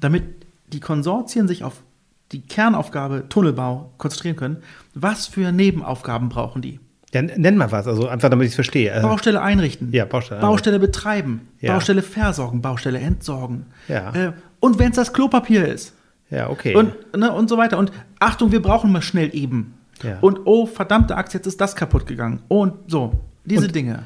damit 0.00 0.24
die 0.72 0.80
Konsortien 0.80 1.46
sich 1.46 1.62
auf 1.62 1.84
die 2.32 2.40
Kernaufgabe 2.40 3.28
Tunnelbau 3.28 3.92
konzentrieren 3.98 4.34
können, 4.34 4.56
was 4.94 5.28
für 5.28 5.52
Nebenaufgaben 5.52 6.28
brauchen 6.28 6.60
die? 6.60 6.80
Ja, 7.14 7.22
nenn 7.22 7.56
mal 7.56 7.70
was, 7.70 7.86
also 7.86 8.08
einfach, 8.08 8.30
damit 8.30 8.46
ich 8.46 8.50
es 8.50 8.54
verstehe. 8.56 8.92
Also, 8.92 9.06
Baustelle 9.06 9.42
einrichten. 9.42 9.92
Ja, 9.92 10.04
Baustelle 10.04 10.40
Baustelle 10.40 10.78
betreiben. 10.80 11.42
Ja. 11.60 11.74
Baustelle 11.74 12.02
versorgen. 12.02 12.62
Baustelle 12.62 12.98
entsorgen. 12.98 13.66
Ja. 13.86 14.12
Äh, 14.12 14.32
und 14.58 14.80
wenn 14.80 14.90
es 14.90 14.96
das 14.96 15.12
Klopapier 15.12 15.68
ist. 15.68 15.94
ja, 16.30 16.50
okay. 16.50 16.74
Und, 16.74 16.94
ne, 17.16 17.30
und 17.30 17.48
so 17.48 17.58
weiter. 17.58 17.78
Und 17.78 17.92
Achtung, 18.18 18.50
wir 18.50 18.60
brauchen 18.60 18.90
mal 18.90 19.02
schnell 19.02 19.32
eben. 19.36 19.74
Ja. 20.02 20.18
Und 20.20 20.40
oh, 20.46 20.66
verdammte 20.66 21.16
Axt, 21.16 21.32
jetzt 21.32 21.46
ist 21.46 21.60
das 21.60 21.76
kaputt 21.76 22.06
gegangen. 22.06 22.40
Und 22.48 22.90
so, 22.90 23.12
diese 23.44 23.66
Und 23.66 23.74
Dinge. 23.76 24.04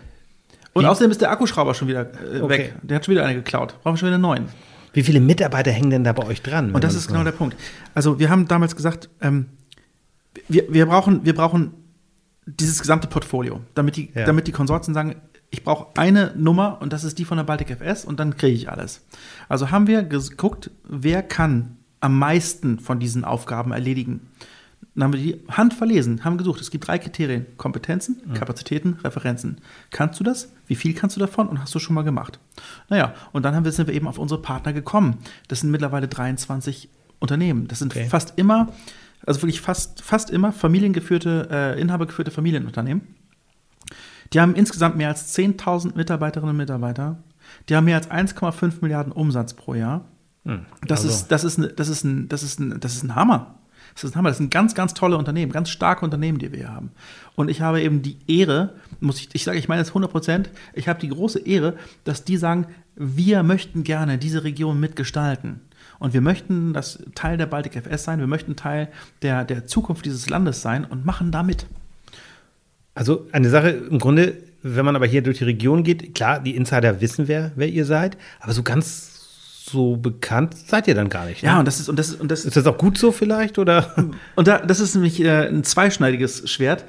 Und 0.76 0.84
wie- 0.84 0.88
außerdem 0.88 1.10
ist 1.10 1.20
der 1.20 1.30
Akkuschrauber 1.30 1.74
schon 1.74 1.88
wieder 1.88 2.02
äh, 2.34 2.40
Okay. 2.40 2.48
weg. 2.58 2.74
Der 2.82 2.96
hat 2.96 3.04
schon 3.04 3.12
wieder 3.12 3.24
eine 3.24 3.34
geklaut. 3.34 3.74
Brauchen 3.82 3.94
wir 3.94 3.98
schon 3.98 4.06
wieder 4.08 4.14
einen 4.16 4.22
neuen. 4.22 4.48
Wie 4.92 5.02
viele 5.02 5.20
Mitarbeiter 5.20 5.70
hängen 5.70 5.90
denn 5.90 6.04
da 6.04 6.12
bei 6.12 6.24
euch 6.26 6.42
dran? 6.42 6.72
Und 6.72 6.82
das 6.84 6.94
ist 6.94 7.08
genau 7.08 7.22
der 7.24 7.32
Punkt. 7.32 7.56
Also 7.94 8.18
wir 8.18 8.30
haben 8.30 8.48
damals 8.48 8.76
gesagt, 8.76 9.10
ähm, 9.20 9.46
wir, 10.48 10.64
wir, 10.72 10.86
brauchen, 10.86 11.24
wir 11.24 11.34
brauchen 11.34 11.72
dieses 12.46 12.80
gesamte 12.80 13.06
Portfolio, 13.08 13.60
damit 13.74 13.96
die, 13.96 14.10
Ja. 14.14 14.24
damit 14.24 14.46
die 14.46 14.52
Konsortien 14.52 14.94
sagen, 14.94 15.16
ich 15.50 15.64
brauche 15.64 15.88
eine 15.96 16.32
Nummer 16.36 16.78
und 16.80 16.92
das 16.92 17.04
ist 17.04 17.18
die 17.18 17.24
von 17.24 17.36
der 17.36 17.44
Baltic 17.44 17.70
FS 17.70 18.04
und 18.04 18.18
dann 18.20 18.36
kriege 18.36 18.54
ich 18.54 18.70
alles. 18.70 19.02
Also 19.48 19.70
haben 19.70 19.86
wir 19.86 20.02
geguckt, 20.02 20.70
wer 20.88 21.22
kann 21.22 21.76
am 22.00 22.18
meisten 22.18 22.78
von 22.78 22.98
diesen 22.98 23.24
Aufgaben 23.24 23.72
erledigen. 23.72 24.28
Dann 24.96 25.04
haben 25.04 25.12
wir 25.12 25.20
die 25.20 25.40
Hand 25.52 25.74
verlesen, 25.74 26.24
haben 26.24 26.38
gesucht. 26.38 26.60
Es 26.60 26.70
gibt 26.70 26.88
drei 26.88 26.98
Kriterien: 26.98 27.46
Kompetenzen, 27.58 28.16
Kapazitäten, 28.34 28.94
Referenzen. 29.04 29.58
Kannst 29.90 30.18
du 30.18 30.24
das? 30.24 30.50
Wie 30.66 30.74
viel 30.74 30.94
kannst 30.94 31.14
du 31.16 31.20
davon? 31.20 31.46
Und 31.48 31.60
hast 31.60 31.74
du 31.74 31.78
schon 31.78 31.94
mal 31.94 32.02
gemacht? 32.02 32.38
Naja, 32.88 33.14
und 33.32 33.44
dann 33.44 33.54
haben 33.54 33.64
wir, 33.64 33.72
sind 33.72 33.86
wir 33.88 33.94
eben 33.94 34.08
auf 34.08 34.18
unsere 34.18 34.40
Partner 34.42 34.72
gekommen. 34.72 35.18
Das 35.48 35.60
sind 35.60 35.70
mittlerweile 35.70 36.08
23 36.08 36.88
Unternehmen. 37.18 37.68
Das 37.68 37.78
sind 37.80 37.92
Okay. 37.94 38.06
fast 38.08 38.32
immer, 38.36 38.72
also 39.26 39.42
wirklich 39.42 39.60
fast, 39.60 40.02
fast 40.02 40.30
immer 40.30 40.50
familiengeführte, 40.52 41.48
äh, 41.50 41.80
inhabergeführte 41.80 42.30
Familienunternehmen. 42.30 43.02
Die 44.32 44.40
haben 44.40 44.54
insgesamt 44.54 44.96
mehr 44.96 45.08
als 45.08 45.34
10.000 45.36 45.94
Mitarbeiterinnen 45.96 46.50
und 46.50 46.56
Mitarbeiter. 46.56 47.18
Die 47.68 47.76
haben 47.76 47.84
mehr 47.84 47.96
als 47.96 48.10
1,5 48.10 48.80
Milliarden 48.82 49.12
Umsatz 49.12 49.54
pro 49.54 49.74
Jahr. 49.74 50.04
Das, 50.86 51.00
also- 51.02 51.08
ist, 51.08 51.28
das, 51.28 51.44
ist, 51.44 51.58
das, 51.76 51.88
ist 51.88 52.04
ein, 52.04 52.28
das, 52.28 52.42
ist 52.42 52.58
ein, 52.60 52.80
das 52.80 52.94
ist 52.94 53.02
ein 53.04 53.14
Hammer. 53.14 53.54
Das 53.96 54.04
ist 54.04 54.12
ein 54.12 54.18
Hammer. 54.18 54.28
Das 54.28 54.38
sind 54.38 54.50
ganz, 54.50 54.74
ganz 54.74 54.92
tolle 54.92 55.16
Unternehmen, 55.16 55.50
ganz 55.50 55.70
starke 55.70 56.04
Unternehmen, 56.04 56.38
die 56.38 56.52
wir 56.52 56.58
hier 56.58 56.72
haben. 56.72 56.90
Und 57.34 57.48
ich 57.48 57.62
habe 57.62 57.80
eben 57.80 58.02
die 58.02 58.18
Ehre, 58.28 58.74
muss 59.00 59.18
ich, 59.18 59.30
ich 59.32 59.44
sage, 59.44 59.58
ich 59.58 59.68
meine 59.68 59.80
es 59.80 59.88
100 59.88 60.10
Prozent, 60.10 60.50
ich 60.74 60.86
habe 60.86 61.00
die 61.00 61.08
große 61.08 61.38
Ehre, 61.40 61.76
dass 62.04 62.22
die 62.22 62.36
sagen, 62.36 62.66
wir 62.94 63.42
möchten 63.42 63.84
gerne 63.84 64.18
diese 64.18 64.44
Region 64.44 64.78
mitgestalten. 64.78 65.60
Und 65.98 66.12
wir 66.12 66.20
möchten 66.20 66.74
das 66.74 66.98
Teil 67.14 67.38
der 67.38 67.46
Baltic 67.46 67.74
FS 67.74 68.04
sein, 68.04 68.20
wir 68.20 68.26
möchten 68.26 68.54
Teil 68.54 68.88
der, 69.22 69.44
der 69.44 69.66
Zukunft 69.66 70.04
dieses 70.04 70.28
Landes 70.28 70.60
sein 70.60 70.84
und 70.84 71.06
machen 71.06 71.32
da 71.32 71.42
mit. 71.42 71.66
Also 72.94 73.26
eine 73.32 73.48
Sache 73.48 73.70
im 73.70 73.98
Grunde, 73.98 74.36
wenn 74.62 74.84
man 74.84 74.96
aber 74.96 75.06
hier 75.06 75.22
durch 75.22 75.38
die 75.38 75.44
Region 75.44 75.84
geht, 75.84 76.14
klar, 76.14 76.40
die 76.40 76.54
Insider 76.54 77.00
wissen, 77.00 77.28
wer, 77.28 77.52
wer 77.56 77.68
ihr 77.68 77.86
seid, 77.86 78.18
aber 78.40 78.52
so 78.52 78.62
ganz 78.62 79.15
so 79.68 79.96
bekannt 79.96 80.54
seid 80.56 80.86
ihr 80.86 80.94
dann 80.94 81.08
gar 81.08 81.26
nicht. 81.26 81.42
ne? 81.42 81.48
Ja, 81.48 81.58
und 81.58 81.66
das 81.66 81.80
ist, 81.80 81.88
und 81.88 81.98
das 81.98 82.10
ist, 82.10 82.20
und 82.20 82.30
das 82.30 82.44
Ist 82.44 82.56
das 82.56 82.66
auch 82.66 82.78
gut 82.78 82.98
so 82.98 83.10
vielleicht? 83.10 83.58
Oder? 83.58 83.94
Und 84.36 84.46
da, 84.46 84.58
das 84.58 84.80
ist 84.80 84.94
nämlich 84.94 85.20
äh, 85.20 85.48
ein 85.48 85.64
zweischneidiges 85.64 86.48
Schwert. 86.48 86.84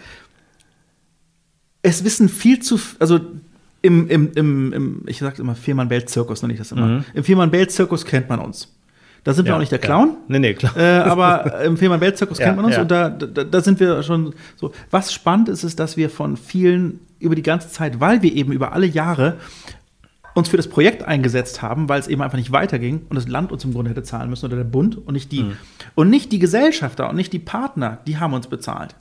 Es 1.81 2.03
wissen 2.03 2.29
viel 2.29 2.59
zu, 2.59 2.79
also 2.99 3.19
im, 3.81 4.07
im, 4.09 4.31
im, 4.35 4.73
im 4.73 5.03
ich 5.07 5.19
sage 5.19 5.41
immer 5.41 5.55
Viermann-Belt-Zirkus, 5.55 6.41
nenne 6.41 6.53
ich 6.53 6.59
das 6.59 6.71
immer. 6.71 7.03
Im 7.13 7.23
Viermann-Belt-Zirkus 7.23 8.05
kennt 8.05 8.29
man 8.29 8.39
uns. 8.39 8.73
Da 9.23 9.33
sind 9.33 9.45
wir 9.45 9.55
auch 9.55 9.59
nicht 9.59 9.71
der 9.71 9.79
Clown. 9.79 10.09
Ja. 10.09 10.15
Nee, 10.27 10.39
nee, 10.39 10.53
klar. 10.53 10.77
Äh, 10.77 10.99
aber 10.99 11.61
im 11.65 11.77
Fehmarn-Belt-Zirkus 11.77 12.37
Ja, 12.39 12.45
kennt 12.45 12.57
man 12.57 12.65
uns 12.65 12.75
ja. 12.75 12.81
und 12.83 12.91
da, 12.91 13.09
da, 13.09 13.43
da 13.43 13.61
sind 13.61 13.79
wir 13.79 14.01
schon 14.03 14.33
so. 14.55 14.71
Was 14.91 15.11
spannend 15.11 15.49
ist, 15.49 15.63
ist, 15.63 15.79
dass 15.79 15.97
wir 15.97 16.09
von 16.09 16.37
vielen 16.37 16.99
über 17.19 17.35
die 17.35 17.41
ganze 17.43 17.69
Zeit, 17.69 17.99
weil 17.99 18.21
wir 18.21 18.33
eben 18.33 18.51
über 18.51 18.73
alle 18.73 18.85
Jahre 18.85 19.37
uns 20.37 20.49
für 20.49 20.57
das 20.57 20.67
Projekt 20.67 21.01
eingesetzt 21.01 21.63
haben, 21.63 21.89
weil 21.89 21.99
es 21.99 22.07
eben 22.07 22.21
einfach 22.21 22.37
nicht 22.37 22.51
weiterging 22.51 23.07
und 23.09 23.15
das 23.15 23.27
Land 23.27 23.51
uns 23.51 23.65
im 23.65 23.73
Grunde 23.73 23.89
hätte 23.89 24.03
zahlen 24.03 24.29
müssen 24.29 24.45
oder 24.45 24.57
der 24.57 24.65
Bund 24.65 24.95
und 24.95 25.13
nicht 25.13 25.31
die 25.31 25.41
Mhm. 25.41 25.57
und 25.95 26.11
nicht 26.11 26.31
die 26.31 26.37
Gesellschafter 26.37 27.09
und 27.09 27.15
nicht 27.15 27.33
die 27.33 27.39
Partner, 27.39 27.97
die 28.05 28.19
haben 28.19 28.33
uns 28.33 28.45
bezahlt. 28.45 28.95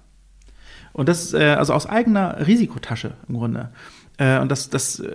Und 0.94 1.10
das, 1.10 1.34
äh, 1.34 1.54
also 1.58 1.74
aus 1.74 1.84
eigener 1.84 2.46
Risikotasche 2.46 3.12
im 3.28 3.36
Grunde. 3.36 3.68
Äh, 4.16 4.38
und 4.38 4.50
das, 4.50 4.70
das 4.70 5.00
äh, 5.00 5.10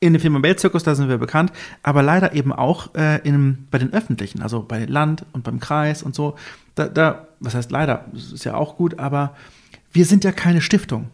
in 0.00 0.14
dem 0.14 0.20
Film 0.20 0.42
Weltzirkus, 0.42 0.82
da 0.82 0.96
sind 0.96 1.08
wir 1.08 1.18
bekannt, 1.18 1.52
aber 1.84 2.02
leider 2.02 2.34
eben 2.34 2.52
auch 2.52 2.92
äh, 2.96 3.20
in, 3.22 3.68
bei 3.70 3.78
den 3.78 3.92
öffentlichen, 3.92 4.42
also 4.42 4.64
bei 4.64 4.84
Land 4.84 5.26
und 5.32 5.44
beim 5.44 5.60
Kreis 5.60 6.02
und 6.02 6.16
so. 6.16 6.34
Da, 6.74 6.88
da, 6.88 7.28
was 7.38 7.54
heißt 7.54 7.70
leider, 7.70 8.06
das 8.12 8.32
ist 8.32 8.42
ja 8.42 8.54
auch 8.56 8.76
gut, 8.76 8.98
aber 8.98 9.36
wir 9.92 10.06
sind 10.06 10.24
ja 10.24 10.32
keine 10.32 10.60
Stiftung. 10.60 11.10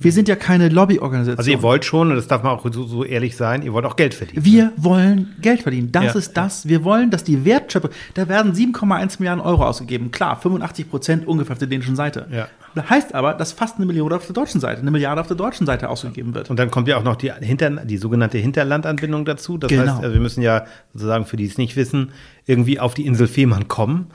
Wir 0.00 0.12
sind 0.12 0.28
ja 0.28 0.36
keine 0.36 0.68
Lobbyorganisation. 0.68 1.38
Also 1.38 1.50
ihr 1.50 1.62
wollt 1.62 1.84
schon, 1.84 2.10
und 2.10 2.16
das 2.16 2.26
darf 2.28 2.42
man 2.42 2.52
auch 2.52 2.64
so, 2.72 2.84
so 2.84 3.04
ehrlich 3.04 3.36
sein, 3.36 3.62
ihr 3.62 3.72
wollt 3.72 3.86
auch 3.86 3.96
Geld 3.96 4.12
verdienen. 4.14 4.44
Wir 4.44 4.72
wollen 4.76 5.34
Geld 5.40 5.62
verdienen. 5.62 5.90
Das 5.92 6.04
Ja. 6.04 6.14
ist 6.14 6.36
das. 6.36 6.68
Wir 6.68 6.84
wollen, 6.84 7.10
dass 7.10 7.24
die 7.24 7.44
Wertschöpfung, 7.44 7.90
da 8.14 8.28
werden 8.28 8.52
7,1 8.54 9.18
Milliarden 9.18 9.42
Euro 9.42 9.64
ausgegeben. 9.64 10.10
Klar, 10.10 10.36
85 10.40 10.90
Prozent 10.90 11.26
ungefähr 11.26 11.52
auf 11.54 11.58
der 11.58 11.68
dänischen 11.68 11.96
Seite. 11.96 12.26
Ja. 12.30 12.48
Das 12.74 12.88
heißt 12.88 13.14
aber, 13.14 13.34
dass 13.34 13.52
fast 13.52 13.76
eine 13.76 13.86
Million 13.86 14.12
auf 14.12 14.24
der 14.26 14.34
deutschen 14.34 14.60
Seite, 14.60 14.80
eine 14.80 14.90
Milliarde 14.90 15.20
auf 15.20 15.26
der 15.26 15.36
deutschen 15.36 15.66
Seite 15.66 15.88
ausgegeben 15.88 16.34
wird. 16.34 16.48
Und 16.50 16.58
dann 16.58 16.70
kommt 16.70 16.88
ja 16.88 16.96
auch 16.98 17.02
noch 17.04 17.16
die, 17.16 17.30
Hinter, 17.40 17.70
die 17.70 17.96
sogenannte 17.98 18.38
Hinterlandanbindung 18.38 19.24
dazu. 19.24 19.58
Das 19.58 19.68
Genau. 19.70 19.82
heißt, 19.82 20.02
also 20.02 20.12
wir 20.14 20.20
müssen 20.20 20.42
ja 20.42 20.64
sozusagen, 20.94 21.26
für 21.26 21.36
die 21.36 21.44
es 21.46 21.58
nicht 21.58 21.76
wissen, 21.76 22.12
irgendwie 22.46 22.78
auf 22.80 22.94
die 22.94 23.06
Insel 23.06 23.26
Fehmarn 23.26 23.68
kommen, 23.68 24.06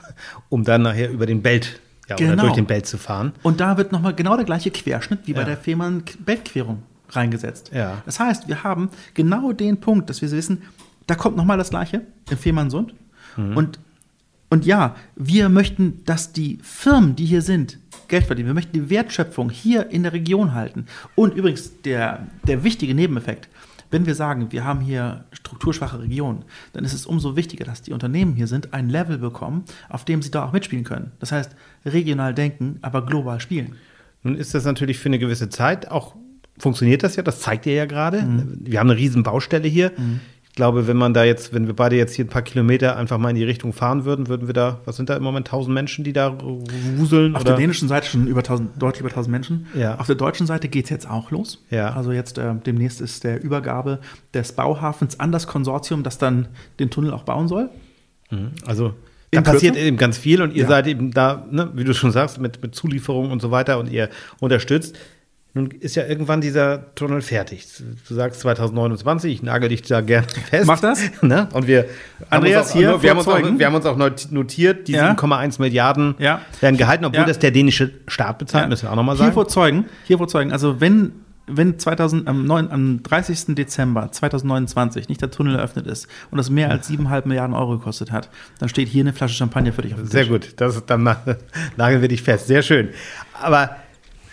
um 0.48 0.64
dann 0.64 0.82
nachher 0.82 1.10
über 1.10 1.26
den 1.26 1.42
Belt 1.42 1.80
ja, 2.08 2.16
oder 2.16 2.26
Genau. 2.26 2.42
durch 2.44 2.54
den 2.54 2.66
Belt 2.66 2.86
zu 2.86 2.98
fahren. 2.98 3.32
Und 3.42 3.60
da 3.60 3.76
wird 3.76 3.92
nochmal 3.92 4.14
genau 4.14 4.36
der 4.36 4.44
gleiche 4.44 4.70
Querschnitt 4.70 5.20
wie 5.26 5.32
bei 5.32 5.40
Ja. 5.40 5.46
der 5.46 5.56
Fehmarn-Beltquerung 5.56 6.82
reingesetzt. 7.10 7.70
Ja. 7.74 8.02
Das 8.06 8.20
heißt, 8.20 8.48
wir 8.48 8.62
haben 8.64 8.90
genau 9.14 9.52
den 9.52 9.78
Punkt, 9.78 10.10
dass 10.10 10.20
wir 10.22 10.30
wissen, 10.30 10.62
da 11.06 11.14
kommt 11.14 11.36
nochmal 11.36 11.56
das 11.58 11.70
Gleiche 11.70 12.02
im 12.30 12.36
Fehmarnsund. 12.38 12.94
Mhm. 13.36 13.56
Und, 13.56 13.78
und 14.50 14.66
ja, 14.66 14.94
wir 15.16 15.48
möchten, 15.48 16.02
dass 16.04 16.32
die 16.32 16.58
Firmen, 16.62 17.16
die 17.16 17.24
hier 17.24 17.42
sind, 17.42 17.78
Geld 18.08 18.24
verdienen. 18.24 18.48
Wir 18.48 18.54
möchten 18.54 18.72
die 18.72 18.88
Wertschöpfung 18.90 19.50
hier 19.50 19.90
in 19.90 20.02
der 20.02 20.12
Region 20.14 20.54
halten. 20.54 20.86
Und 21.14 21.34
übrigens, 21.34 21.80
der, 21.82 22.26
der 22.46 22.64
wichtige 22.64 22.94
Nebeneffekt, 22.94 23.48
wenn 23.90 24.06
wir 24.06 24.14
sagen, 24.14 24.52
wir 24.52 24.64
haben 24.64 24.80
hier 24.80 25.24
strukturschwache 25.32 26.00
Regionen, 26.00 26.44
dann 26.72 26.84
ist 26.84 26.92
es 26.92 27.06
umso 27.06 27.36
wichtiger, 27.36 27.64
dass 27.64 27.82
die 27.82 27.92
Unternehmen 27.92 28.34
hier 28.34 28.46
sind, 28.46 28.74
ein 28.74 28.88
Level 28.88 29.18
bekommen, 29.18 29.64
auf 29.88 30.04
dem 30.04 30.22
sie 30.22 30.30
da 30.30 30.44
auch 30.44 30.52
mitspielen 30.52 30.84
können. 30.84 31.12
Das 31.20 31.32
heißt, 31.32 31.54
regional 31.84 32.34
denken, 32.34 32.78
aber 32.82 33.04
global 33.04 33.40
spielen. 33.40 33.76
Nun 34.22 34.36
ist 34.36 34.54
das 34.54 34.64
natürlich 34.64 34.98
für 34.98 35.08
eine 35.08 35.18
gewisse 35.18 35.48
Zeit 35.48 35.90
auch, 35.90 36.16
funktioniert 36.58 37.02
das 37.02 37.16
ja, 37.16 37.22
das 37.22 37.40
zeigt 37.40 37.66
ihr 37.66 37.74
ja 37.74 37.86
gerade. 37.86 38.22
Mhm. 38.22 38.58
Wir 38.60 38.80
haben 38.80 38.90
eine 38.90 38.98
riesen 38.98 39.22
Baustelle 39.22 39.68
hier. 39.68 39.92
Ich 40.37 40.37
glaube, 40.58 40.88
wenn 40.88 40.96
man 40.96 41.14
da 41.14 41.22
jetzt, 41.22 41.54
wenn 41.54 41.68
wir 41.68 41.74
beide 41.74 41.94
jetzt 41.96 42.14
hier 42.14 42.24
ein 42.24 42.28
paar 42.28 42.42
Kilometer 42.42 42.96
einfach 42.96 43.16
mal 43.16 43.30
in 43.30 43.36
die 43.36 43.44
Richtung 43.44 43.72
fahren 43.72 44.04
würden, 44.04 44.26
würden 44.26 44.48
wir 44.48 44.54
da, 44.54 44.80
was 44.84 44.96
sind 44.96 45.08
da 45.08 45.16
im 45.16 45.22
Moment, 45.22 45.46
1000 45.46 45.72
Menschen, 45.72 46.02
die 46.04 46.12
da 46.12 46.36
wuseln? 46.96 47.36
Auf 47.36 47.42
oder? 47.42 47.52
der 47.52 47.60
dänischen 47.60 47.86
Seite 47.88 48.08
schon 48.08 48.26
über 48.26 48.40
1000, 48.40 48.70
deutlich 48.82 49.00
über 49.00 49.08
1000 49.08 49.30
Menschen. 49.30 49.66
Ja. 49.74 49.94
Auf 49.98 50.06
der 50.06 50.16
deutschen 50.16 50.48
Seite 50.48 50.68
geht 50.68 50.84
es 50.84 50.90
jetzt 50.90 51.08
auch 51.08 51.30
los. 51.30 51.64
Ja. 51.70 51.94
Also 51.94 52.10
jetzt 52.10 52.38
äh, 52.38 52.54
demnächst 52.66 53.00
ist 53.00 53.22
der 53.22 53.40
Übergabe 53.42 54.00
des 54.34 54.52
Bauhafens 54.52 55.20
an 55.20 55.30
das 55.30 55.46
Konsortium, 55.46 56.02
das 56.02 56.18
dann 56.18 56.48
den 56.80 56.90
Tunnel 56.90 57.12
auch 57.12 57.22
bauen 57.22 57.46
soll. 57.46 57.70
Also 58.66 58.94
da 59.30 59.40
passiert 59.42 59.76
eben 59.76 59.96
ganz 59.96 60.18
viel 60.18 60.42
und 60.42 60.54
ihr 60.54 60.62
Ja. 60.64 60.68
seid 60.68 60.86
eben 60.88 61.12
da, 61.12 61.46
ne, 61.50 61.70
wie 61.74 61.84
du 61.84 61.94
schon 61.94 62.10
sagst, 62.10 62.40
mit, 62.40 62.60
mit 62.62 62.74
Zulieferung 62.74 63.30
und 63.30 63.40
so 63.40 63.50
weiter 63.50 63.78
und 63.78 63.90
ihr 63.90 64.08
unterstützt. 64.40 64.96
Nun 65.58 65.70
ist 65.80 65.96
ja 65.96 66.06
irgendwann 66.06 66.40
dieser 66.40 66.94
Tunnel 66.94 67.20
fertig. 67.20 67.66
Du 68.08 68.14
sagst 68.14 68.40
2029, 68.40 69.32
ich 69.32 69.42
nagel 69.42 69.68
dich 69.70 69.82
da 69.82 70.00
gerne 70.00 70.26
fest. 70.50 70.66
Mach 70.66 70.78
das. 70.80 71.00
Ne? 71.22 71.48
Und 71.52 71.66
wir, 71.66 71.86
Andreas, 72.30 72.30
haben 72.30 72.44
uns 72.62 72.70
auch, 72.70 72.74
hier 72.76 73.02
wir, 73.02 73.10
haben 73.10 73.18
uns 73.18 73.26
auch, 73.26 73.32
vorzeugen. 73.32 73.58
wir 73.58 73.66
haben 73.66 73.74
uns 73.74 73.86
auch 73.86 73.96
not- 73.96 74.28
notiert, 74.30 74.86
die 74.88 74.92
Ja. 74.92 75.10
7,1 75.14 75.58
Milliarden 75.60 76.14
Ja. 76.18 76.42
werden 76.60 76.76
gehalten, 76.76 77.04
obwohl 77.04 77.20
Ja. 77.22 77.26
das 77.26 77.40
der 77.40 77.50
dänische 77.50 77.90
Staat 78.06 78.38
bezahlt, 78.38 78.68
müssen 78.68 78.84
wir 78.86 78.92
auch 78.92 78.96
nochmal 78.96 79.16
Hier 79.16 79.24
sagen. 79.24 79.34
vor 79.34 79.48
Zeugen, 79.48 79.86
hier 80.04 80.16
vor 80.18 80.28
Zeugen, 80.28 80.52
also 80.52 80.80
wenn, 80.80 81.12
wenn 81.48 81.78
2000, 81.78 82.28
am, 82.28 82.44
9, 82.46 82.70
am 82.70 83.02
30. 83.02 83.54
Dezember 83.56 84.12
2029 84.12 85.08
nicht 85.08 85.20
der 85.20 85.30
Tunnel 85.30 85.56
eröffnet 85.56 85.86
ist 85.86 86.06
und 86.30 86.38
das 86.38 86.50
mehr 86.50 86.70
als 86.70 86.88
7,5 86.88 87.26
Milliarden 87.26 87.56
Euro 87.56 87.78
gekostet 87.78 88.12
hat, 88.12 88.28
dann 88.60 88.68
steht 88.68 88.88
hier 88.88 89.02
eine 89.02 89.12
Flasche 89.12 89.34
Champagner 89.34 89.72
für 89.72 89.82
dich 89.82 89.94
auf 89.94 90.00
dem 90.00 90.06
Sehr 90.06 90.22
Tisch. 90.22 90.30
gut, 90.30 90.52
das, 90.56 90.84
dann 90.86 91.02
na- 91.02 91.20
nageln 91.76 92.00
wir 92.02 92.08
dich 92.08 92.22
fest. 92.22 92.46
Sehr 92.46 92.62
schön. 92.62 92.90
Aber 93.40 93.76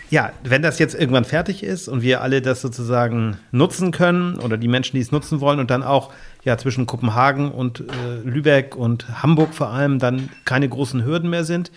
ja, 0.10 0.32
wenn 0.44 0.62
das 0.62 0.80
jetzt 0.80 0.96
irgendwann 0.96 1.26
fertig 1.26 1.64
ist 1.64 1.88
und 1.88 2.02
wir 2.02 2.22
alle 2.22 2.42
das 2.42 2.62
sozusagen 2.62 3.38
nutzen 3.52 3.92
können 3.92 4.38
oder 4.40 4.58
die 4.58 4.68
Menschen, 4.68 4.96
die 4.96 5.02
es 5.02 5.12
nutzen 5.12 5.42
wollen 5.42 5.60
und 5.60 5.72
dann 5.72 5.84
auch 5.84 6.14
ja 6.44 6.58
zwischen 6.58 6.86
Kopenhagen 6.86 7.52
und 7.52 7.82
äh, 7.82 8.22
Lübeck 8.24 8.76
und 8.76 9.24
Hamburg 9.24 9.54
vor 9.54 9.70
allem 9.70 10.00
dann 10.00 10.30
keine 10.46 10.70
großen 10.70 11.04
Hürden 11.04 11.30
mehr 11.30 11.44
sind, 11.44 11.72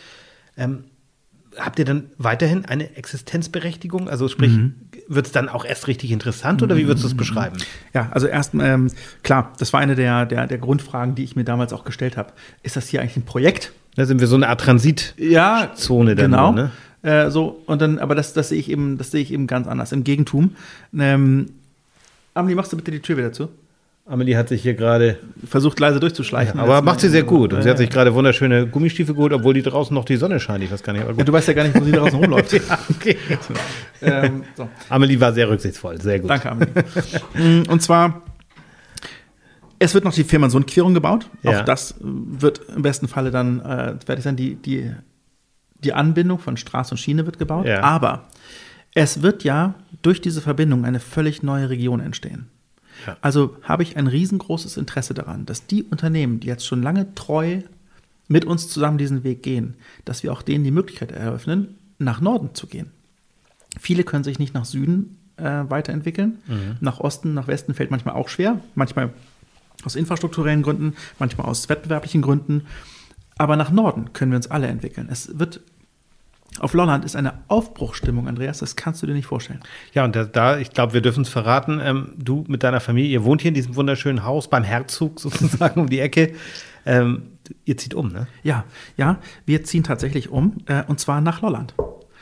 ähm, 0.57 0.85
habt 1.59 1.79
ihr 1.79 1.85
dann 1.85 2.11
weiterhin 2.19 2.65
eine 2.67 2.97
Existenzberechtigung? 2.97 4.09
Also 4.09 4.29
sprich, 4.29 4.53
wird 5.09 5.27
es 5.27 5.33
dann 5.33 5.49
auch 5.49 5.65
erst 5.65 5.89
richtig 5.89 6.11
interessant 6.11 6.63
oder 6.63 6.77
wie 6.77 6.87
würdest 6.87 7.05
du 7.05 7.09
es 7.09 7.17
beschreiben? 7.17 7.57
Ja, 7.95 8.09
also 8.13 8.27
erst, 8.27 8.55
ähm, 8.55 8.91
klar, 9.23 9.53
das 9.59 9.73
war 9.73 9.81
eine 9.81 9.95
der, 9.95 10.27
der, 10.27 10.47
der 10.47 10.59
Grundfragen, 10.59 11.15
die 11.15 11.25
ich 11.25 11.37
mir 11.37 11.45
damals 11.45 11.73
auch 11.73 11.85
gestellt 11.85 12.17
habe. 12.17 12.33
Ist 12.63 12.77
das 12.77 12.89
hier 12.89 13.01
eigentlich 13.01 13.17
ein 13.17 13.25
Projekt? 13.25 13.73
Da 13.97 14.07
sind 14.07 14.21
wir 14.21 14.29
so 14.29 14.37
eine 14.37 14.49
Art 14.49 14.61
Transit. 14.61 15.15
Ja, 15.17 15.73
genau. 16.15 16.53
nur, 16.53 16.65
ne? 16.65 16.71
Äh, 17.03 17.31
so 17.31 17.63
und 17.67 17.81
dann, 17.81 17.99
aber 17.99 18.15
das, 18.15 18.33
das 18.33 18.49
sehe 18.49 18.59
ich 18.59 18.71
eben, 18.71 18.99
das 18.99 19.11
sehe 19.11 19.23
ich 19.23 19.33
eben 19.33 19.47
ganz 19.47 19.67
anders. 19.69 19.93
Im 19.93 20.05
Gegentum. 20.05 20.57
Ähm, 20.97 21.47
Amelie, 22.35 22.57
machst 22.57 22.73
du 22.73 22.77
bitte 22.77 22.91
die 22.91 23.01
Tür 23.01 23.17
wieder 23.17 23.33
zu? 23.33 23.49
Amelie 24.07 24.37
hat 24.39 24.49
sich 24.49 24.63
hier 24.63 24.73
gerade 24.73 25.19
Versucht 25.47 25.79
leise 25.81 26.01
durchzuschleichen. 26.01 26.59
Aber 26.59 26.81
macht 26.81 27.01
sie 27.01 27.11
sehr 27.11 27.25
gut. 27.25 27.53
Und 27.53 27.61
sie 27.63 27.69
Ja, 27.69 27.73
hat 27.73 27.79
sich 27.79 27.91
gerade 27.91 28.15
wunderschöne 28.15 28.67
Gummistiefel 28.67 29.15
geholt, 29.15 29.35
obwohl 29.35 29.53
die 29.53 29.63
draußen 29.63 29.95
noch 29.95 30.07
die 30.07 30.17
Sonne 30.17 30.41
scheint. 30.41 30.65
Ich 30.65 30.73
weiß 30.73 30.83
gar 30.83 30.95
nicht. 30.95 31.05
Ja, 31.07 31.13
du 31.13 31.33
weißt 31.33 31.47
ja 31.49 31.55
gar 31.55 31.65
nicht, 31.65 31.79
wo 31.79 31.85
sie 31.85 31.93
draußen 31.93 32.19
rumläuft. 32.19 32.53
Ja, 32.69 32.79
okay. 32.91 33.19
ähm, 34.03 34.45
so. 34.57 34.67
Amelie 34.89 35.21
war 35.21 35.35
sehr 35.35 35.49
rücksichtsvoll. 35.51 36.01
Sehr 36.01 36.21
gut. 36.21 36.31
Danke, 36.31 36.51
Amelie. 36.51 36.73
Mm, 37.35 37.71
Und 37.71 37.83
zwar, 37.83 38.23
es 39.79 39.93
wird 39.93 40.05
noch 40.05 40.15
die 40.15 40.25
Fehmarnsund-Querung 40.25 40.95
gebaut. 40.95 41.29
Ja. 41.43 41.61
Auch 41.61 41.65
das 41.67 41.95
wird 42.01 42.63
im 42.75 42.81
besten 42.81 43.09
Falle 43.09 43.31
dann 43.31 43.61
äh, 43.61 43.95
fertig 44.05 44.25
sein. 44.25 44.37
Die, 44.37 44.55
die, 44.55 44.91
die 45.85 45.93
Anbindung 45.93 46.39
von 46.39 46.57
Straße 46.57 46.93
und 46.93 46.99
Schiene 46.99 47.27
wird 47.27 47.39
gebaut. 47.39 47.67
Ja. 47.67 47.83
Aber 47.83 48.29
es 48.95 49.23
wird 49.23 49.45
ja 49.45 49.75
durch 50.03 50.21
diese 50.21 50.41
Verbindung 50.41 50.85
eine 50.85 51.01
völlig 51.01 51.43
neue 51.43 51.71
Region 51.71 52.01
entstehen. 52.01 52.49
Ja. 53.07 53.17
Also 53.21 53.57
habe 53.63 53.85
ich 53.85 53.97
ein 53.97 54.09
riesengroßes 54.09 54.77
Interesse 54.77 55.15
daran, 55.15 55.47
dass 55.47 55.67
die 55.67 55.85
Unternehmen, 55.85 56.41
die 56.41 56.49
jetzt 56.49 56.67
schon 56.67 56.83
lange 56.83 57.15
treu 57.15 57.61
mit 58.27 58.45
uns 58.45 58.69
zusammen 58.69 58.99
diesen 58.99 59.25
Weg 59.25 59.43
gehen, 59.43 59.75
dass 60.05 60.23
wir 60.23 60.33
auch 60.33 60.43
denen 60.43 60.65
die 60.65 60.71
Möglichkeit 60.71 61.13
eröffnen, 61.13 61.77
nach 61.99 62.21
Norden 62.21 62.55
zu 62.55 62.67
gehen. 62.67 62.91
Viele 63.79 64.05
können 64.05 64.25
sich 64.25 64.39
nicht 64.39 64.55
nach 64.55 64.65
Süden 64.65 65.17
äh, 65.37 65.65
weiterentwickeln. 65.69 66.39
Nach 66.81 67.01
Osten, 67.01 67.35
nach 67.35 67.47
Westen 67.47 67.75
fällt 67.75 67.91
manchmal 67.91 68.15
auch 68.15 68.29
schwer. 68.29 68.61
Manchmal 68.75 69.11
aus 69.85 69.95
infrastrukturellen 69.95 70.63
Gründen, 70.63 70.95
manchmal 71.19 71.47
aus 71.47 71.69
wettbewerblichen 71.69 72.23
Gründen. 72.23 72.67
Aber 73.39 73.57
nach 73.57 73.71
Norden 73.71 74.13
können 74.13 74.33
wir 74.33 74.37
uns 74.37 74.51
alle 74.51 74.67
entwickeln. 74.67 75.09
Es 75.11 75.39
wird 75.39 75.61
auf 76.61 76.75
Lolland 76.75 77.05
ist 77.05 77.15
eine 77.15 77.35
Aufbruchstimmung, 77.47 78.27
Andreas, 78.27 78.59
das 78.59 78.75
kannst 78.75 79.03
du 79.03 79.07
dir 79.07 79.13
nicht 79.13 79.27
vorstellen. 79.27 79.61
Ja, 79.93 80.05
und 80.05 80.17
da, 80.17 80.25
da 80.25 80.59
ich 80.59 80.73
glaube, 80.73 80.93
wir 80.93 81.01
dürfen 81.01 81.23
es 81.23 81.29
verraten. 81.29 81.81
Ähm, 81.83 82.15
du 82.17 82.45
mit 82.49 82.63
deiner 82.63 82.81
Familie, 82.81 83.11
ihr 83.11 83.25
wohnt 83.25 83.43
hier 83.43 83.51
in 83.51 83.55
diesem 83.55 83.77
wunderschönen 83.77 84.25
Haus 84.25 84.49
beim 84.49 84.65
Herzog 84.65 85.21
sozusagen 85.21 85.81
um 85.81 85.89
die 85.89 86.01
Ecke. 86.01 86.33
Ähm, 86.85 87.23
ihr 87.65 87.77
zieht 87.77 87.95
um, 87.95 88.09
ne? 88.09 88.27
Ja, 88.43 88.65
ja, 88.97 89.19
wir 89.47 89.63
ziehen 89.65 89.85
tatsächlich 89.85 90.31
um 90.31 90.57
äh, 90.67 90.83
und 90.87 90.99
zwar 90.99 91.21
nach 91.21 91.43
Lolland. 91.43 91.75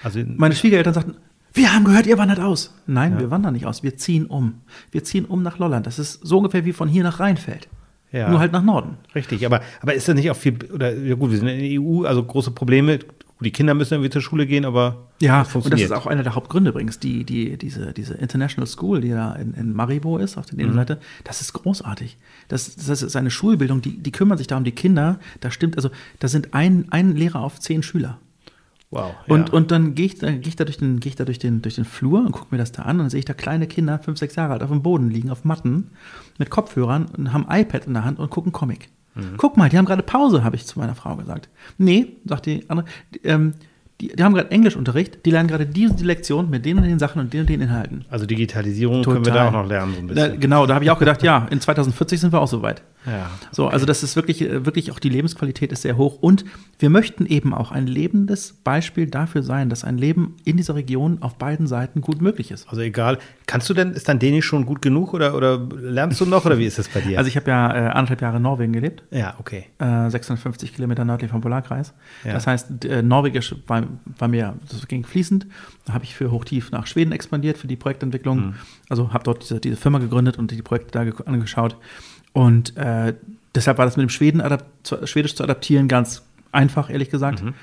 Also 0.02 0.20
Meine 0.24 0.54
Schwiegereltern 0.54 0.92
sagten, 0.92 1.14
wir 1.54 1.72
haben 1.72 1.84
gehört, 1.84 2.06
ihr 2.06 2.18
wandert 2.18 2.40
aus. 2.40 2.74
Nein, 2.86 3.18
wir 3.18 3.30
wandern 3.30 3.54
nicht 3.54 3.64
aus, 3.64 3.82
wir 3.82 3.96
ziehen 3.96 4.26
um. 4.26 4.60
Wir 4.90 5.04
ziehen 5.04 5.24
um 5.24 5.42
nach 5.42 5.58
Lolland. 5.58 5.86
Das 5.86 5.98
ist 5.98 6.20
so 6.22 6.36
ungefähr 6.36 6.66
wie 6.66 6.74
von 6.74 6.86
hier 6.86 7.02
nach 7.02 7.18
Rheinfeld. 7.18 7.68
Ja. 8.12 8.30
Nur 8.30 8.38
halt 8.38 8.52
nach 8.52 8.62
Norden. 8.62 8.96
richtig. 9.14 9.44
Aber, 9.44 9.60
aber 9.80 9.94
ist 9.94 10.08
das 10.08 10.14
nicht 10.14 10.30
auch 10.30 10.36
viel, 10.36 10.56
oder 10.72 10.94
ja 10.96 11.14
gut, 11.14 11.30
wir 11.30 11.38
sind 11.38 11.48
in 11.48 11.58
der 11.58 11.80
EU, 11.80 12.04
also 12.04 12.22
große 12.22 12.50
Probleme. 12.52 13.00
Die 13.40 13.50
Kinder 13.50 13.74
müssen 13.74 13.94
irgendwie 13.94 14.08
zur 14.08 14.22
Schule 14.22 14.46
gehen, 14.46 14.64
aber 14.64 15.08
Ja, 15.20 15.44
das 15.44 15.54
und 15.54 15.70
das 15.70 15.80
ist 15.80 15.92
auch 15.92 16.06
einer 16.06 16.22
der 16.22 16.34
Hauptgründe 16.34 16.70
übrigens. 16.70 16.98
Die, 16.98 17.24
die, 17.24 17.58
diese, 17.58 17.92
diese 17.92 18.14
International 18.14 18.66
School, 18.66 19.02
die 19.02 19.10
da 19.10 19.34
in, 19.34 19.52
in 19.52 19.74
Maribo 19.74 20.16
ist, 20.16 20.38
auf 20.38 20.46
der 20.46 20.56
Nebenseite, 20.56 20.98
das 21.24 21.42
ist 21.42 21.52
großartig. 21.52 22.16
Das, 22.48 22.76
das 22.76 23.02
ist 23.02 23.16
eine 23.16 23.30
Schulbildung, 23.30 23.82
die, 23.82 23.98
die 23.98 24.12
kümmern 24.12 24.38
sich 24.38 24.46
da 24.46 24.56
um 24.56 24.64
die 24.64 24.72
Kinder. 24.72 25.18
Da 25.40 25.50
stimmt, 25.50 25.76
also 25.76 25.90
da 26.18 26.28
sind 26.28 26.54
ein, 26.54 26.86
ein 26.90 27.14
Lehrer 27.14 27.40
auf 27.40 27.60
zehn 27.60 27.82
Schüler. 27.82 28.18
Wow. 28.90 29.14
Und, 29.28 29.48
ja. 29.48 29.54
und 29.54 29.70
dann 29.70 29.94
gehe 29.94 30.06
ich, 30.06 30.18
da- 30.18 30.30
geh 30.30 30.48
ich 30.48 30.56
da, 30.56 30.64
durch 30.64 30.78
den, 30.78 31.00
geh 31.00 31.08
ich 31.08 31.16
da 31.16 31.24
durch, 31.24 31.38
den, 31.38 31.62
durch 31.62 31.74
den 31.76 31.84
Flur 31.84 32.20
und 32.20 32.32
gucke 32.32 32.48
mir 32.50 32.58
das 32.58 32.72
da 32.72 32.82
an 32.82 32.96
und 32.96 32.98
dann 33.04 33.10
sehe 33.10 33.18
ich 33.18 33.24
da 33.24 33.34
kleine 33.34 33.66
Kinder, 33.66 33.98
fünf, 33.98 34.18
sechs 34.18 34.34
Jahre 34.36 34.52
alt, 34.54 34.62
auf 34.62 34.70
dem 34.70 34.82
Boden 34.82 35.10
liegen, 35.10 35.30
auf 35.30 35.44
Matten, 35.44 35.90
mit 36.38 36.50
Kopfhörern 36.50 37.06
und 37.16 37.32
haben 37.32 37.46
ein 37.48 37.62
iPad 37.62 37.86
in 37.86 37.94
der 37.94 38.04
Hand 38.04 38.18
und 38.18 38.30
gucken 38.30 38.52
Comic. 38.52 38.88
Mhm. 39.14 39.34
Guck 39.38 39.56
mal, 39.56 39.68
die 39.68 39.78
haben 39.78 39.86
gerade 39.86 40.02
Pause, 40.02 40.44
habe 40.44 40.56
ich 40.56 40.66
zu 40.66 40.78
meiner 40.78 40.94
Frau 40.94 41.16
gesagt. 41.16 41.48
Nee, 41.78 42.16
sagt 42.26 42.46
die 42.46 42.68
andere, 42.68 42.86
die, 43.14 43.20
ähm, 43.26 43.54
die, 44.00 44.08
die 44.14 44.22
haben 44.22 44.34
gerade 44.34 44.50
Englischunterricht, 44.50 45.24
die 45.24 45.30
lernen 45.30 45.48
gerade 45.48 45.64
diese 45.64 45.94
die 45.94 46.04
Lektion 46.04 46.50
mit 46.50 46.66
den 46.66 46.76
und 46.76 46.82
den 46.84 46.98
Sachen 46.98 47.18
und 47.22 47.32
den 47.32 47.40
und 47.40 47.48
den 47.48 47.62
Inhalten. 47.62 48.04
also 48.10 48.26
Digitalisierung 48.26 49.02
können 49.02 49.24
wir 49.24 49.32
da 49.32 49.48
auch 49.48 49.52
noch 49.52 49.66
lernen, 49.66 49.94
so 49.94 50.00
ein 50.00 50.08
Da, 50.08 50.14
bisschen. 50.26 50.40
genau, 50.40 50.66
da 50.66 50.74
habe 50.74 50.84
ich 50.84 50.90
auch 50.90 50.98
gedacht, 50.98 51.22
ja, 51.22 51.46
in 51.50 51.62
2040 51.62 52.20
sind 52.20 52.30
wir 52.32 52.40
auch 52.42 52.46
soweit. 52.48 52.82
Ja, 53.06 53.30
So, 53.52 53.68
also 53.68 53.86
das 53.86 54.02
ist 54.02 54.16
wirklich, 54.16 54.42
äh, 54.42 54.66
wirklich 54.66 54.90
auch 54.90 54.98
die 54.98 55.08
Lebensqualität 55.08 55.72
ist 55.72 55.82
sehr 55.82 55.96
hoch. 55.96 56.18
Und 56.20 56.44
wir 56.78 56.90
möchten 56.90 57.24
eben 57.26 57.54
auch 57.54 57.70
ein 57.72 57.86
lebendes 57.86 58.52
Beispiel 58.64 59.06
dafür 59.06 59.42
sein, 59.42 59.68
dass 59.70 59.84
ein 59.84 59.96
Leben 59.98 60.36
in 60.44 60.56
dieser 60.56 60.74
Region 60.74 61.18
auf 61.22 61.36
beiden 61.36 61.66
Seiten 61.66 62.00
gut 62.00 62.20
möglich 62.20 62.50
ist. 62.50 62.68
Also 62.68 62.82
egal. 62.82 63.18
Kannst 63.46 63.68
du 63.70 63.74
denn, 63.74 63.92
ist 63.92 64.08
dein 64.08 64.18
Dänisch 64.18 64.46
schon 64.46 64.66
gut 64.66 64.82
genug 64.82 65.14
oder, 65.14 65.34
oder 65.36 65.58
lernst 65.80 66.20
du 66.20 66.26
noch 66.26 66.44
oder 66.44 66.58
wie 66.58 66.66
ist 66.66 66.78
das 66.78 66.88
bei 66.88 67.00
dir? 67.00 67.18
Also 67.18 67.28
ich 67.28 67.36
habe 67.36 67.50
ja 67.50 67.70
äh, 67.74 67.78
anderthalb 67.90 68.20
Jahre 68.22 68.36
in 68.38 68.42
Norwegen 68.42 68.72
gelebt. 68.72 69.02
ja, 69.10 69.34
okay. 69.38 69.66
äh, 69.78 70.10
650 70.10 70.74
Kilometer 70.74 71.04
nördlich 71.04 71.30
vom 71.30 71.40
Polarkreis. 71.40 71.94
Ja. 72.24 72.32
Das 72.32 72.46
heißt, 72.46 72.84
äh, 72.84 73.02
Norwegisch 73.02 73.54
war, 73.66 73.84
war 74.18 74.28
mir, 74.28 74.54
das 74.70 74.86
ging 74.88 75.04
fließend. 75.04 75.46
Da 75.84 75.92
habe 75.94 76.04
ich 76.04 76.14
für 76.14 76.30
Hochtief 76.32 76.70
nach 76.72 76.86
Schweden 76.86 77.12
expandiert 77.12 77.56
für 77.58 77.68
die 77.68 77.76
Projektentwicklung. 77.76 78.38
Mhm. 78.48 78.54
Also 78.88 79.12
habe 79.12 79.22
dort 79.24 79.42
diese, 79.42 79.60
diese 79.60 79.76
Firma 79.76 79.98
gegründet 79.98 80.38
und 80.38 80.50
die 80.50 80.62
Projekte 80.62 80.90
da 80.92 81.04
ge- 81.04 81.14
angeschaut. 81.26 81.76
Und 82.36 82.76
äh, 82.76 83.14
deshalb 83.54 83.78
war 83.78 83.86
das 83.86 83.96
mit 83.96 84.02
dem 84.02 84.10
Schweden 84.10 84.42
zu, 84.82 85.06
Schwedisch 85.06 85.34
zu 85.36 85.42
adaptieren 85.42 85.88
ganz 85.88 86.22
einfach, 86.52 86.90
ehrlich 86.90 87.08
gesagt. 87.08 87.42
Mhm. 87.42 87.54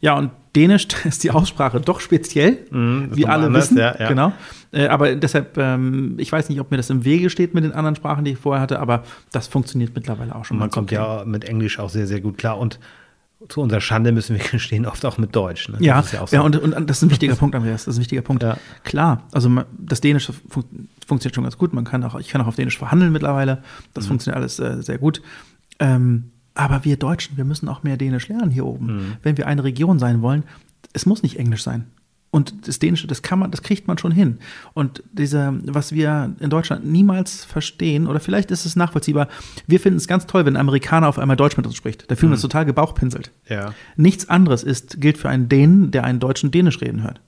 Ja, 0.00 0.16
und 0.16 0.30
Dänisch 0.54 0.86
ist 1.04 1.24
die 1.24 1.32
Aussprache 1.32 1.80
doch 1.80 1.98
speziell, 1.98 2.58
Mhm, 2.70 3.08
wie 3.10 3.26
alle 3.26 3.46
anders, 3.46 3.64
wissen. 3.64 3.78
ja, 3.78 3.96
ja. 3.98 4.08
Genau. 4.08 4.32
Äh, 4.70 4.86
aber 4.86 5.16
deshalb, 5.16 5.58
ähm, 5.58 6.14
ich 6.18 6.30
weiß 6.30 6.48
nicht, 6.48 6.60
ob 6.60 6.70
mir 6.70 6.76
das 6.76 6.90
im 6.90 7.04
Wege 7.04 7.28
steht 7.28 7.54
mit 7.54 7.64
den 7.64 7.72
anderen 7.72 7.96
Sprachen, 7.96 8.24
die 8.24 8.30
ich 8.30 8.38
vorher 8.38 8.62
hatte, 8.62 8.78
aber 8.78 9.02
das 9.32 9.48
funktioniert 9.48 9.96
mittlerweile 9.96 10.32
auch 10.36 10.44
schon. 10.44 10.58
Und 10.58 10.60
man 10.60 10.70
kommt 10.70 10.92
okay. 10.92 11.02
ja 11.02 11.24
mit 11.24 11.44
Englisch 11.44 11.80
auch 11.80 11.90
sehr, 11.90 12.06
sehr 12.06 12.20
gut 12.20 12.38
klar. 12.38 12.56
Und 12.56 12.78
zu 13.48 13.60
unserer 13.62 13.80
Schande 13.80 14.12
müssen 14.12 14.36
wir 14.36 14.44
gestehen, 14.50 14.86
oft 14.86 15.04
auch 15.04 15.18
mit 15.18 15.34
Deutsch. 15.34 15.68
Ne? 15.68 15.76
Ja, 15.80 16.04
ja, 16.12 16.26
so. 16.26 16.42
und, 16.42 16.56
und 16.56 16.88
das 16.90 16.98
ist 16.98 17.02
ein 17.04 17.10
wichtiger 17.10 17.34
Punkt, 17.34 17.54
Andreas. 17.54 17.84
Das 17.84 17.94
ist 17.94 17.98
ein 17.98 18.02
wichtiger 18.02 18.22
Punkt. 18.22 18.42
Ja. 18.42 18.56
Klar, 18.84 19.22
also 19.32 19.50
das 19.78 20.00
Dänische 20.00 20.32
fun 20.32 20.64
funktioniert 21.06 21.34
schon 21.34 21.44
ganz 21.44 21.58
gut. 21.58 21.72
Man 21.72 21.84
kann 21.84 22.04
auch, 22.04 22.18
ich 22.20 22.28
kann 22.28 22.40
auch 22.40 22.46
auf 22.46 22.56
Dänisch 22.56 22.78
verhandeln 22.78 23.12
mittlerweile. 23.12 23.62
Das 23.94 24.04
Mhm. 24.04 24.08
funktioniert 24.08 24.36
alles 24.36 24.58
äh, 24.60 24.82
sehr 24.82 24.98
gut. 24.98 25.22
Ähm, 25.78 26.30
aber 26.54 26.84
wir 26.84 26.96
Deutschen, 26.96 27.36
wir 27.36 27.44
müssen 27.44 27.68
auch 27.68 27.82
mehr 27.82 27.96
Dänisch 27.96 28.28
lernen 28.28 28.50
hier 28.50 28.66
oben. 28.66 28.86
Mhm. 28.86 29.12
Wenn 29.22 29.36
wir 29.36 29.46
eine 29.46 29.64
Region 29.64 29.98
sein 29.98 30.20
wollen, 30.22 30.44
es 30.92 31.06
muss 31.06 31.22
nicht 31.22 31.38
Englisch 31.38 31.62
sein. 31.62 31.86
Und 32.32 32.68
das 32.68 32.78
Dänische, 32.78 33.08
das 33.08 33.22
kann 33.22 33.40
man, 33.40 33.50
das 33.50 33.62
kriegt 33.62 33.88
man 33.88 33.98
schon 33.98 34.12
hin. 34.12 34.38
Und 34.72 35.02
diese, 35.12 35.58
was 35.64 35.92
wir 35.92 36.34
in 36.38 36.48
Deutschland 36.48 36.86
niemals 36.86 37.44
verstehen, 37.44 38.06
oder 38.06 38.20
vielleicht 38.20 38.52
ist 38.52 38.66
es 38.66 38.76
nachvollziehbar, 38.76 39.28
wir 39.66 39.80
finden 39.80 39.96
es 39.96 40.06
ganz 40.06 40.26
toll, 40.26 40.46
wenn 40.46 40.54
ein 40.54 40.60
Amerikaner 40.60 41.08
auf 41.08 41.18
einmal 41.18 41.36
Deutsch 41.36 41.56
mit 41.56 41.66
uns 41.66 41.74
spricht. 41.74 42.08
Da 42.08 42.14
fühlen 42.14 42.30
wir 42.30 42.34
uns 42.34 42.42
total 42.42 42.64
gebauchpinselt. 42.64 43.32
ja. 43.48 43.74
Nichts 43.96 44.28
anderes 44.28 44.62
ist, 44.62 45.00
gilt 45.00 45.18
für 45.18 45.28
einen 45.28 45.48
Dänen, 45.48 45.90
der 45.90 46.04
einen 46.04 46.20
Deutschen 46.20 46.50
Dänisch 46.52 46.80
reden 46.80 47.02
hört. 47.02 47.20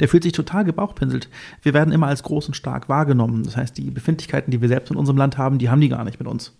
Der 0.00 0.08
fühlt 0.08 0.22
sich 0.22 0.32
total 0.32 0.64
gebauchpinselt. 0.64 1.28
Wir 1.62 1.74
werden 1.74 1.92
immer 1.92 2.06
als 2.06 2.22
groß 2.22 2.48
und 2.48 2.54
stark 2.54 2.88
wahrgenommen. 2.88 3.42
Das 3.42 3.56
heißt, 3.56 3.76
die 3.76 3.90
Befindlichkeiten, 3.90 4.50
die 4.50 4.60
wir 4.60 4.68
selbst 4.68 4.90
in 4.90 4.96
unserem 4.96 5.18
Land 5.18 5.36
haben, 5.36 5.58
die 5.58 5.68
haben 5.68 5.80
die 5.80 5.88
gar 5.88 6.04
nicht 6.04 6.18
mit 6.18 6.28
uns. 6.28 6.52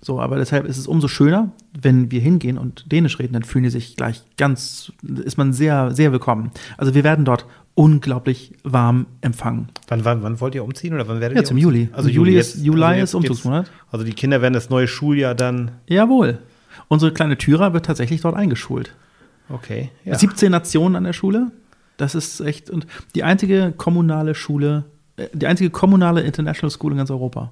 So, 0.00 0.20
aber 0.20 0.36
deshalb 0.36 0.64
ist 0.66 0.78
es 0.78 0.86
umso 0.86 1.08
schöner, 1.08 1.50
wenn 1.80 2.10
wir 2.10 2.20
hingehen 2.20 2.56
und 2.56 2.90
Dänisch 2.92 3.18
reden, 3.18 3.32
dann 3.32 3.42
fühlen 3.42 3.64
die 3.64 3.70
sich 3.70 3.96
gleich 3.96 4.22
ganz, 4.36 4.92
ist 5.24 5.36
man 5.38 5.52
sehr, 5.52 5.90
sehr 5.90 6.12
willkommen. 6.12 6.52
Also 6.76 6.94
wir 6.94 7.02
werden 7.02 7.24
dort 7.24 7.46
unglaublich 7.74 8.52
warm 8.64 9.06
empfangen. 9.20 9.68
Wann, 9.88 10.04
wann, 10.04 10.22
wann 10.22 10.40
wollt 10.40 10.54
ihr 10.54 10.64
umziehen 10.64 10.94
oder 10.94 11.08
wann 11.08 11.20
werdet 11.20 11.36
Jetzt 11.36 11.48
ihr 11.50 11.54
umziehen? 11.54 11.62
Juli. 11.68 11.88
Also 11.92 12.08
Juli 12.08 12.36
ist- 12.38 12.62
Juli 12.64 13.00
ist 13.00 13.14
Umzugsmonat. 13.14 13.70
Also 13.90 14.04
die 14.04 14.12
Kinder 14.12 14.40
werden 14.40 14.54
das 14.54 14.70
neue 14.70 14.86
Schuljahr 14.88 15.34
dann. 15.34 15.72
Jawohl. 15.88 16.38
Unsere 16.88 17.12
kleine 17.12 17.36
Tyra 17.36 17.72
wird 17.72 17.86
tatsächlich 17.86 18.20
dort 18.20 18.36
eingeschult. 18.36 18.94
Okay. 19.48 19.90
Ja. 20.04 20.16
17 20.18 20.50
Nationen 20.50 20.94
an 20.96 21.04
der 21.04 21.12
Schule. 21.12 21.50
Das 21.96 22.14
ist 22.14 22.40
echt 22.40 22.70
und 22.70 22.86
die 23.16 23.24
einzige 23.24 23.72
kommunale 23.76 24.34
Schule, 24.36 24.84
äh, 25.16 25.26
die 25.32 25.46
einzige 25.48 25.70
kommunale 25.70 26.20
International 26.22 26.70
School 26.70 26.92
in 26.92 26.98
ganz 26.98 27.10
Europa. 27.10 27.50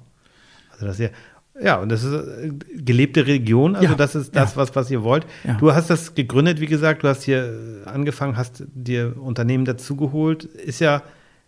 Also 0.71 0.85
das 0.85 0.99
ist 0.99 1.11
ja, 1.61 1.77
und 1.77 1.89
das 1.89 2.03
ist 2.03 2.13
äh, 2.13 2.51
gelebte 2.75 3.25
Region, 3.25 3.75
also 3.75 3.89
Ja, 3.89 3.95
das 3.95 4.15
ist 4.15 4.35
das, 4.35 4.51
ja. 4.51 4.57
was, 4.57 4.75
was 4.75 4.91
ihr 4.91 5.03
wollt. 5.03 5.25
Ja. 5.43 5.55
Du 5.55 5.73
hast 5.73 5.89
das 5.89 6.15
gegründet, 6.15 6.59
wie 6.59 6.67
gesagt, 6.67 7.03
du 7.03 7.07
hast 7.07 7.23
hier 7.23 7.83
äh, 7.85 7.89
angefangen, 7.89 8.37
hast 8.37 8.63
dir 8.73 9.15
Unternehmen 9.19 9.65
dazugeholt. 9.65 10.43
Ist 10.43 10.79
ja 10.79 11.01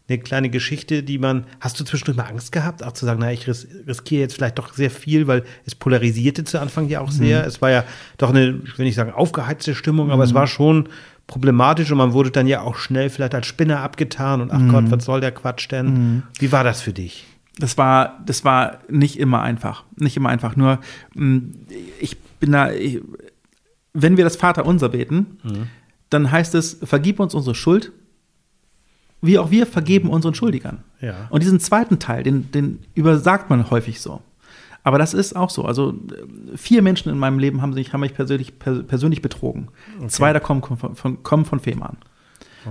eine 0.08 0.18
kleine 0.18 0.50
Geschichte, 0.50 1.04
die 1.04 1.20
man, 1.20 1.46
hast 1.60 1.80
du 1.80 1.84
zwischendurch 1.84 2.18
mal 2.18 2.26
Angst 2.26 2.52
gehabt, 2.52 2.84
auch 2.84 2.94
zu 2.94 3.06
sagen, 3.06 3.20
na, 3.22 3.32
ich 3.32 3.48
ris 3.48 3.68
riskiere 3.88 4.22
jetzt 4.22 4.34
vielleicht 4.34 4.58
doch 4.58 4.74
sehr 4.74 4.90
viel, 4.90 5.28
weil 5.28 5.44
es 5.66 5.76
polarisierte 5.76 6.44
zu 6.44 6.60
Anfang 6.60 6.90
ja 6.90 7.02
auch 7.02 7.12
sehr. 7.12 7.46
Es 7.46 7.62
war 7.62 7.70
ja 7.70 7.84
doch 8.18 8.32
eine, 8.32 8.60
ich 8.66 8.78
will 8.78 8.86
nicht 8.86 8.96
sagen 8.96 9.12
aufgeheizte 9.12 9.76
Stimmung, 9.76 10.10
aber 10.12 10.24
es 10.24 10.34
war 10.34 10.48
schon 10.48 10.90
problematisch 11.28 11.92
und 11.92 12.00
man 12.00 12.14
wurde 12.14 12.32
dann 12.32 12.48
ja 12.48 12.62
auch 12.62 12.76
schnell 12.76 13.12
vielleicht 13.12 13.36
als 13.36 13.46
Spinner 13.46 13.82
abgetan 13.82 14.42
und 14.42 14.52
ach 14.52 14.68
Gott, 14.72 14.90
was 14.90 15.06
soll 15.06 15.22
der 15.22 15.32
Quatsch 15.32 15.70
denn? 15.70 16.24
Wie 16.40 16.52
war 16.52 16.64
das 16.64 16.82
für 16.82 16.92
dich? 16.92 17.28
Das 17.60 17.78
war, 17.78 18.20
das 18.26 18.46
war 18.46 18.80
nicht 18.90 19.20
immer 19.20 19.42
einfach. 19.42 19.84
Nicht 19.98 20.18
immer 20.18 20.30
einfach. 20.30 20.56
Nur, 20.56 20.80
mh, 21.16 21.42
ich 22.00 22.18
bin 22.40 22.52
da, 22.52 22.72
ich, 22.72 23.02
wenn 23.94 24.18
wir 24.18 24.24
das 24.24 24.38
Vaterunser 24.38 24.90
beten, 24.90 25.40
dann 26.10 26.32
heißt 26.32 26.56
es, 26.56 26.78
vergib 26.84 27.20
uns 27.20 27.34
unsere 27.34 27.56
Schuld, 27.56 27.92
wie 29.22 29.38
auch 29.38 29.52
wir 29.52 29.66
vergeben 29.66 30.10
unseren 30.10 30.34
Schuldigern. 30.34 30.84
Ja. 31.02 31.28
Und 31.30 31.44
diesen 31.44 31.60
zweiten 31.60 32.00
Teil, 32.00 32.24
den, 32.24 32.52
den 32.52 32.80
übersagt 32.96 33.50
man 33.50 33.70
häufig 33.70 34.00
so. 34.00 34.22
Aber 34.84 34.98
das 34.98 35.14
ist 35.14 35.36
auch 35.36 35.50
so. 35.50 35.66
Also 35.66 35.94
vier 36.56 36.82
Menschen 36.82 37.12
in 37.12 37.18
meinem 37.18 37.38
Leben 37.38 37.62
haben, 37.62 37.74
sich, 37.74 37.92
haben 37.92 38.00
mich 38.00 38.14
persönlich, 38.14 38.58
per, 38.60 38.82
persönlich 38.84 39.22
betrogen. 39.22 39.68
Zwei 40.08 40.32
davon 40.32 40.62
kommen 40.62 40.80
von, 40.80 40.96
von, 40.96 41.22
kommen 41.24 41.46
von 41.46 41.60
Fehmarn. 41.60 41.98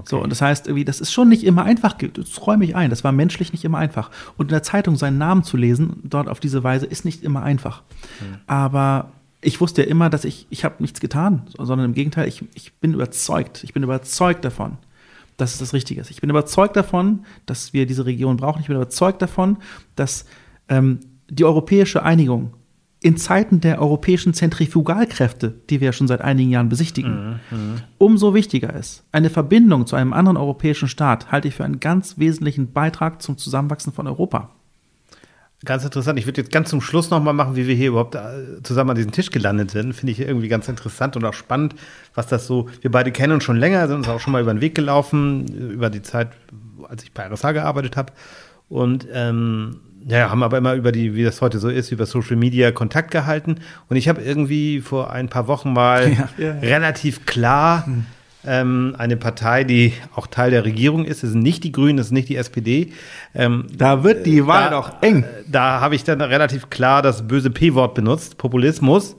So, 0.04 0.22
und 0.22 0.30
das 0.30 0.42
heißt, 0.42 0.66
irgendwie, 0.66 0.84
das 0.84 1.00
ist 1.00 1.12
schon 1.12 1.28
nicht 1.28 1.44
immer 1.44 1.64
einfach, 1.64 1.94
das 1.94 2.46
räume 2.46 2.64
ich 2.64 2.76
ein, 2.76 2.90
das 2.90 3.04
war 3.04 3.12
menschlich 3.12 3.52
nicht 3.52 3.64
immer 3.64 3.78
einfach. 3.78 4.10
Und 4.36 4.46
in 4.46 4.50
der 4.50 4.62
Zeitung 4.62 4.96
seinen 4.96 5.18
Namen 5.18 5.44
zu 5.44 5.56
lesen, 5.56 6.00
dort 6.04 6.28
auf 6.28 6.40
diese 6.40 6.62
Weise, 6.62 6.86
ist 6.86 7.04
nicht 7.04 7.22
immer 7.22 7.42
einfach. 7.42 7.82
Aber 8.46 9.12
ich 9.40 9.60
wusste 9.60 9.82
ja 9.82 9.88
immer, 9.88 10.10
dass 10.10 10.24
ich, 10.24 10.46
ich 10.50 10.64
habe 10.64 10.76
nichts 10.80 11.00
getan, 11.00 11.46
sondern 11.56 11.86
im 11.86 11.94
Gegenteil, 11.94 12.28
ich, 12.28 12.44
ich 12.54 12.74
bin 12.74 12.94
überzeugt, 12.94 13.62
ich 13.64 13.72
bin 13.72 13.82
überzeugt 13.82 14.44
davon, 14.44 14.78
dass 15.36 15.52
es 15.52 15.58
das 15.58 15.72
Richtige 15.72 16.00
ist. 16.00 16.10
Ich 16.10 16.20
bin 16.20 16.30
überzeugt 16.30 16.76
davon, 16.76 17.24
dass 17.46 17.72
wir 17.72 17.86
diese 17.86 18.06
Region 18.06 18.36
brauchen. 18.36 18.60
Ich 18.60 18.66
bin 18.66 18.76
überzeugt 18.76 19.22
davon, 19.22 19.58
dass 19.94 20.24
ähm, 20.68 20.98
die 21.30 21.44
europäische 21.44 22.02
Einigung 22.02 22.52
in 23.00 23.16
Zeiten 23.16 23.60
der 23.60 23.80
europäischen 23.80 24.34
Zentrifugalkräfte, 24.34 25.54
die 25.70 25.80
wir 25.80 25.86
ja 25.86 25.92
schon 25.92 26.08
seit 26.08 26.20
einigen 26.20 26.50
Jahren 26.50 26.68
besichtigen, 26.68 27.40
umso 27.96 28.34
wichtiger 28.34 28.74
ist. 28.74 29.04
Eine 29.12 29.30
Verbindung 29.30 29.86
zu 29.86 29.94
einem 29.94 30.12
anderen 30.12 30.36
europäischen 30.36 30.88
Staat 30.88 31.30
halte 31.30 31.48
ich 31.48 31.54
für 31.54 31.64
einen 31.64 31.80
ganz 31.80 32.18
wesentlichen 32.18 32.72
Beitrag 32.72 33.22
zum 33.22 33.38
Zusammenwachsen 33.38 33.92
von 33.92 34.08
Europa. 34.08 34.50
Ganz 35.64 35.84
interessant. 35.84 36.20
Ich 36.20 36.26
würde 36.26 36.40
jetzt 36.40 36.52
ganz 36.52 36.70
zum 36.70 36.80
Schluss 36.80 37.10
nochmal 37.10 37.34
machen, 37.34 37.56
wie 37.56 37.66
wir 37.66 37.74
hier 37.74 37.88
überhaupt 37.88 38.14
äh, 38.14 38.62
zusammen 38.62 38.90
an 38.90 38.96
diesem 38.96 39.10
Tisch 39.10 39.32
gelandet 39.32 39.72
sind. 39.72 39.92
Finde 39.92 40.12
ich 40.12 40.20
irgendwie 40.20 40.46
ganz 40.46 40.68
interessant 40.68 41.16
und 41.16 41.24
auch 41.24 41.34
spannend, 41.34 41.74
was 42.14 42.28
das 42.28 42.46
so. 42.46 42.68
Wir 42.80 42.92
beide 42.92 43.10
kennen 43.10 43.32
uns 43.32 43.42
schon 43.42 43.56
länger, 43.56 43.88
sind 43.88 43.96
uns 43.96 44.08
auch 44.08 44.20
schon 44.20 44.32
mal 44.32 44.40
über 44.40 44.54
den 44.54 44.60
Weg 44.60 44.76
gelaufen, 44.76 45.46
äh, 45.48 45.72
über 45.72 45.90
die 45.90 46.02
Zeit, 46.02 46.28
als 46.88 47.02
ich 47.02 47.12
bei 47.12 47.26
RSH 47.26 47.52
gearbeitet 47.52 47.96
habe. 47.96 48.12
Und 48.68 49.08
ähm, 49.12 49.80
ja, 50.08 50.30
haben 50.30 50.42
aber 50.42 50.58
immer 50.58 50.74
über 50.74 50.90
die, 50.90 51.14
wie 51.14 51.22
das 51.22 51.40
heute 51.42 51.58
so 51.58 51.68
ist, 51.68 51.92
über 51.92 52.06
Social 52.06 52.36
Media 52.36 52.72
Kontakt 52.72 53.10
gehalten. 53.10 53.56
Und 53.88 53.96
ich 53.96 54.08
habe 54.08 54.22
irgendwie 54.22 54.80
vor 54.80 55.10
ein 55.12 55.28
paar 55.28 55.46
Wochen 55.46 55.72
mal 55.72 56.10
Ja, 56.12 56.28
ja, 56.38 56.46
ja. 56.46 56.52
relativ 56.60 57.26
klar 57.26 57.86
ähm, 58.46 58.94
eine 58.96 59.16
Partei, 59.16 59.64
die 59.64 59.92
auch 60.14 60.26
Teil 60.26 60.50
der 60.50 60.64
Regierung 60.64 61.04
ist, 61.04 61.22
es 61.22 61.32
sind 61.32 61.42
nicht 61.42 61.64
die 61.64 61.72
Grünen, 61.72 61.98
es 61.98 62.06
ist 62.06 62.12
nicht 62.12 62.28
die 62.28 62.36
SPD. 62.36 62.92
Ähm, 63.34 63.66
Da 63.76 64.04
wird 64.04 64.24
die 64.26 64.46
Wahl 64.46 64.70
doch 64.70 65.02
eng. 65.02 65.24
da 65.46 65.80
habe 65.80 65.94
ich 65.94 66.04
dann 66.04 66.20
relativ 66.20 66.70
klar 66.70 67.02
das 67.02 67.28
böse 67.28 67.50
P-Wort 67.50 67.94
benutzt, 67.94 68.38
Populismus. 68.38 69.16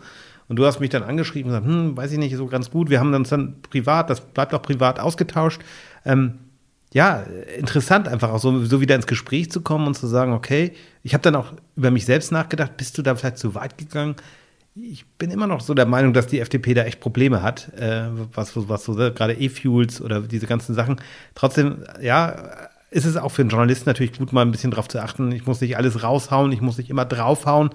Und 0.48 0.56
du 0.56 0.66
hast 0.66 0.80
mich 0.80 0.90
dann 0.90 1.04
angeschrieben 1.04 1.52
und 1.52 1.62
gesagt, 1.62 1.68
hm, 1.72 1.96
weiß 1.98 2.12
ich 2.12 2.18
nicht, 2.18 2.36
so 2.36 2.48
ganz 2.48 2.72
gut. 2.72 2.90
Wir 2.90 3.00
haben 3.00 3.14
uns 3.14 3.30
dann 3.30 3.58
privat, 3.70 4.10
das 4.10 4.22
bleibt 4.22 4.52
auch 4.56 4.64
privat 4.64 5.00
ausgetauscht. 5.00 5.62
Ähm, 6.06 6.40
ja, 6.94 7.24
interessant 7.58 8.08
einfach 8.08 8.32
auch 8.32 8.40
so, 8.40 8.66
so 8.66 8.82
wieder 8.82 8.96
ins 8.96 9.08
Gespräch 9.08 9.52
zu 9.52 9.62
kommen 9.62 9.88
und 9.88 9.96
zu 9.96 10.08
sagen, 10.08 10.34
okay, 10.34 10.74
ich 11.04 11.14
habe 11.14 11.22
dann 11.22 11.36
auch 11.36 11.54
über 11.76 11.92
mich 11.92 12.06
selbst 12.06 12.32
nachgedacht, 12.32 12.78
bist 12.78 12.98
du 12.98 13.02
da 13.02 13.16
vielleicht 13.16 13.38
zu 13.38 13.54
weit 13.54 13.78
gegangen? 13.78 14.16
Ich 14.76 15.06
bin 15.06 15.30
immer 15.30 15.46
noch 15.46 15.62
so 15.62 15.74
der 15.74 15.86
Meinung, 15.86 16.14
dass 16.14 16.28
die 16.28 16.40
FDP 16.40 16.74
da 16.74 16.84
echt 16.84 17.00
Probleme 17.00 17.44
hat, 17.44 17.74
äh, 17.74 18.06
was, 18.34 18.54
was 18.56 18.86
so 18.86 18.96
gerade 18.96 19.34
E-Fuels 19.34 20.02
oder 20.02 20.22
diese 20.22 20.48
ganzen 20.48 20.74
Sachen. 20.74 21.00
Trotzdem, 21.36 21.84
ja, 22.02 22.70
ist 22.92 23.06
es 23.06 23.18
auch 23.18 23.30
für 23.30 23.44
einen 23.44 23.50
Journalisten 23.50 23.90
natürlich 23.90 24.18
gut, 24.18 24.34
mal 24.34 24.42
ein 24.42 24.52
bisschen 24.52 24.72
drauf 24.72 24.88
zu 24.88 25.02
achten. 25.02 25.32
Ich 25.32 25.46
muss 25.46 25.62
nicht 25.62 25.78
alles 25.78 26.02
raushauen, 26.02 26.52
ich 26.52 26.62
muss 26.62 26.78
nicht 26.78 26.90
immer 26.90 27.06
draufhauen. 27.06 27.70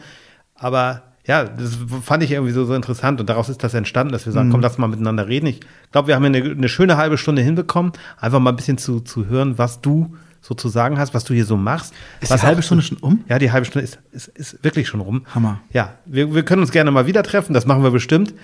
Aber 0.54 1.13
ja, 1.26 1.44
das 1.44 1.78
fand 2.02 2.22
ich 2.22 2.32
irgendwie 2.32 2.52
so, 2.52 2.64
so 2.66 2.74
interessant 2.74 3.20
und 3.20 3.28
daraus 3.28 3.48
ist 3.48 3.64
das 3.64 3.72
entstanden, 3.72 4.12
dass 4.12 4.26
wir 4.26 4.32
sagen, 4.32 4.50
komm, 4.50 4.60
lass 4.60 4.76
mal 4.76 4.88
miteinander 4.88 5.26
reden. 5.26 5.46
Ich 5.46 5.60
glaube, 5.90 6.08
wir 6.08 6.16
haben 6.16 6.24
hier 6.32 6.42
eine, 6.42 6.50
eine 6.52 6.68
schöne 6.68 6.98
halbe 6.98 7.16
Stunde 7.16 7.40
hinbekommen, 7.40 7.92
einfach 8.18 8.40
mal 8.40 8.50
ein 8.50 8.56
bisschen 8.56 8.76
zu, 8.76 9.00
zu 9.00 9.26
hören, 9.26 9.56
was 9.56 9.80
du 9.80 10.14
so 10.42 10.54
zu 10.54 10.68
sagen 10.68 10.98
hast, 10.98 11.14
was 11.14 11.24
du 11.24 11.32
hier 11.32 11.46
so 11.46 11.56
machst. 11.56 11.94
Ist 12.20 12.30
die 12.30 12.42
halbe 12.42 12.62
Stunde 12.62 12.84
schon 12.84 12.98
um? 12.98 13.24
Ja, 13.28 13.38
die 13.38 13.50
halbe 13.50 13.64
Stunde 13.64 13.84
ist, 13.84 13.98
ist, 14.12 14.28
ist 14.28 14.62
wirklich 14.62 14.86
schon 14.86 15.00
rum. 15.00 15.24
Hammer. 15.34 15.60
Ja, 15.72 15.94
wir, 16.04 16.34
wir 16.34 16.44
können 16.44 16.60
uns 16.60 16.70
gerne 16.70 16.90
mal 16.90 17.06
wieder 17.06 17.22
treffen, 17.22 17.54
das 17.54 17.64
machen 17.64 17.82
wir 17.82 17.90
bestimmt. 17.90 18.34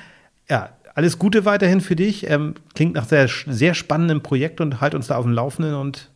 Ja, 0.48 0.70
alles 0.94 1.18
Gute 1.18 1.44
weiterhin 1.44 1.82
für 1.82 1.96
dich. 1.96 2.30
Ähm, 2.30 2.54
klingt 2.74 2.94
nach 2.94 3.04
sehr, 3.04 3.28
sehr 3.28 3.74
spannendem 3.74 4.22
Projekt 4.22 4.62
und 4.62 4.80
halt 4.80 4.94
uns 4.94 5.08
da 5.08 5.16
auf 5.16 5.24
dem 5.24 5.32
Laufenden 5.32 5.74
und 5.74 6.09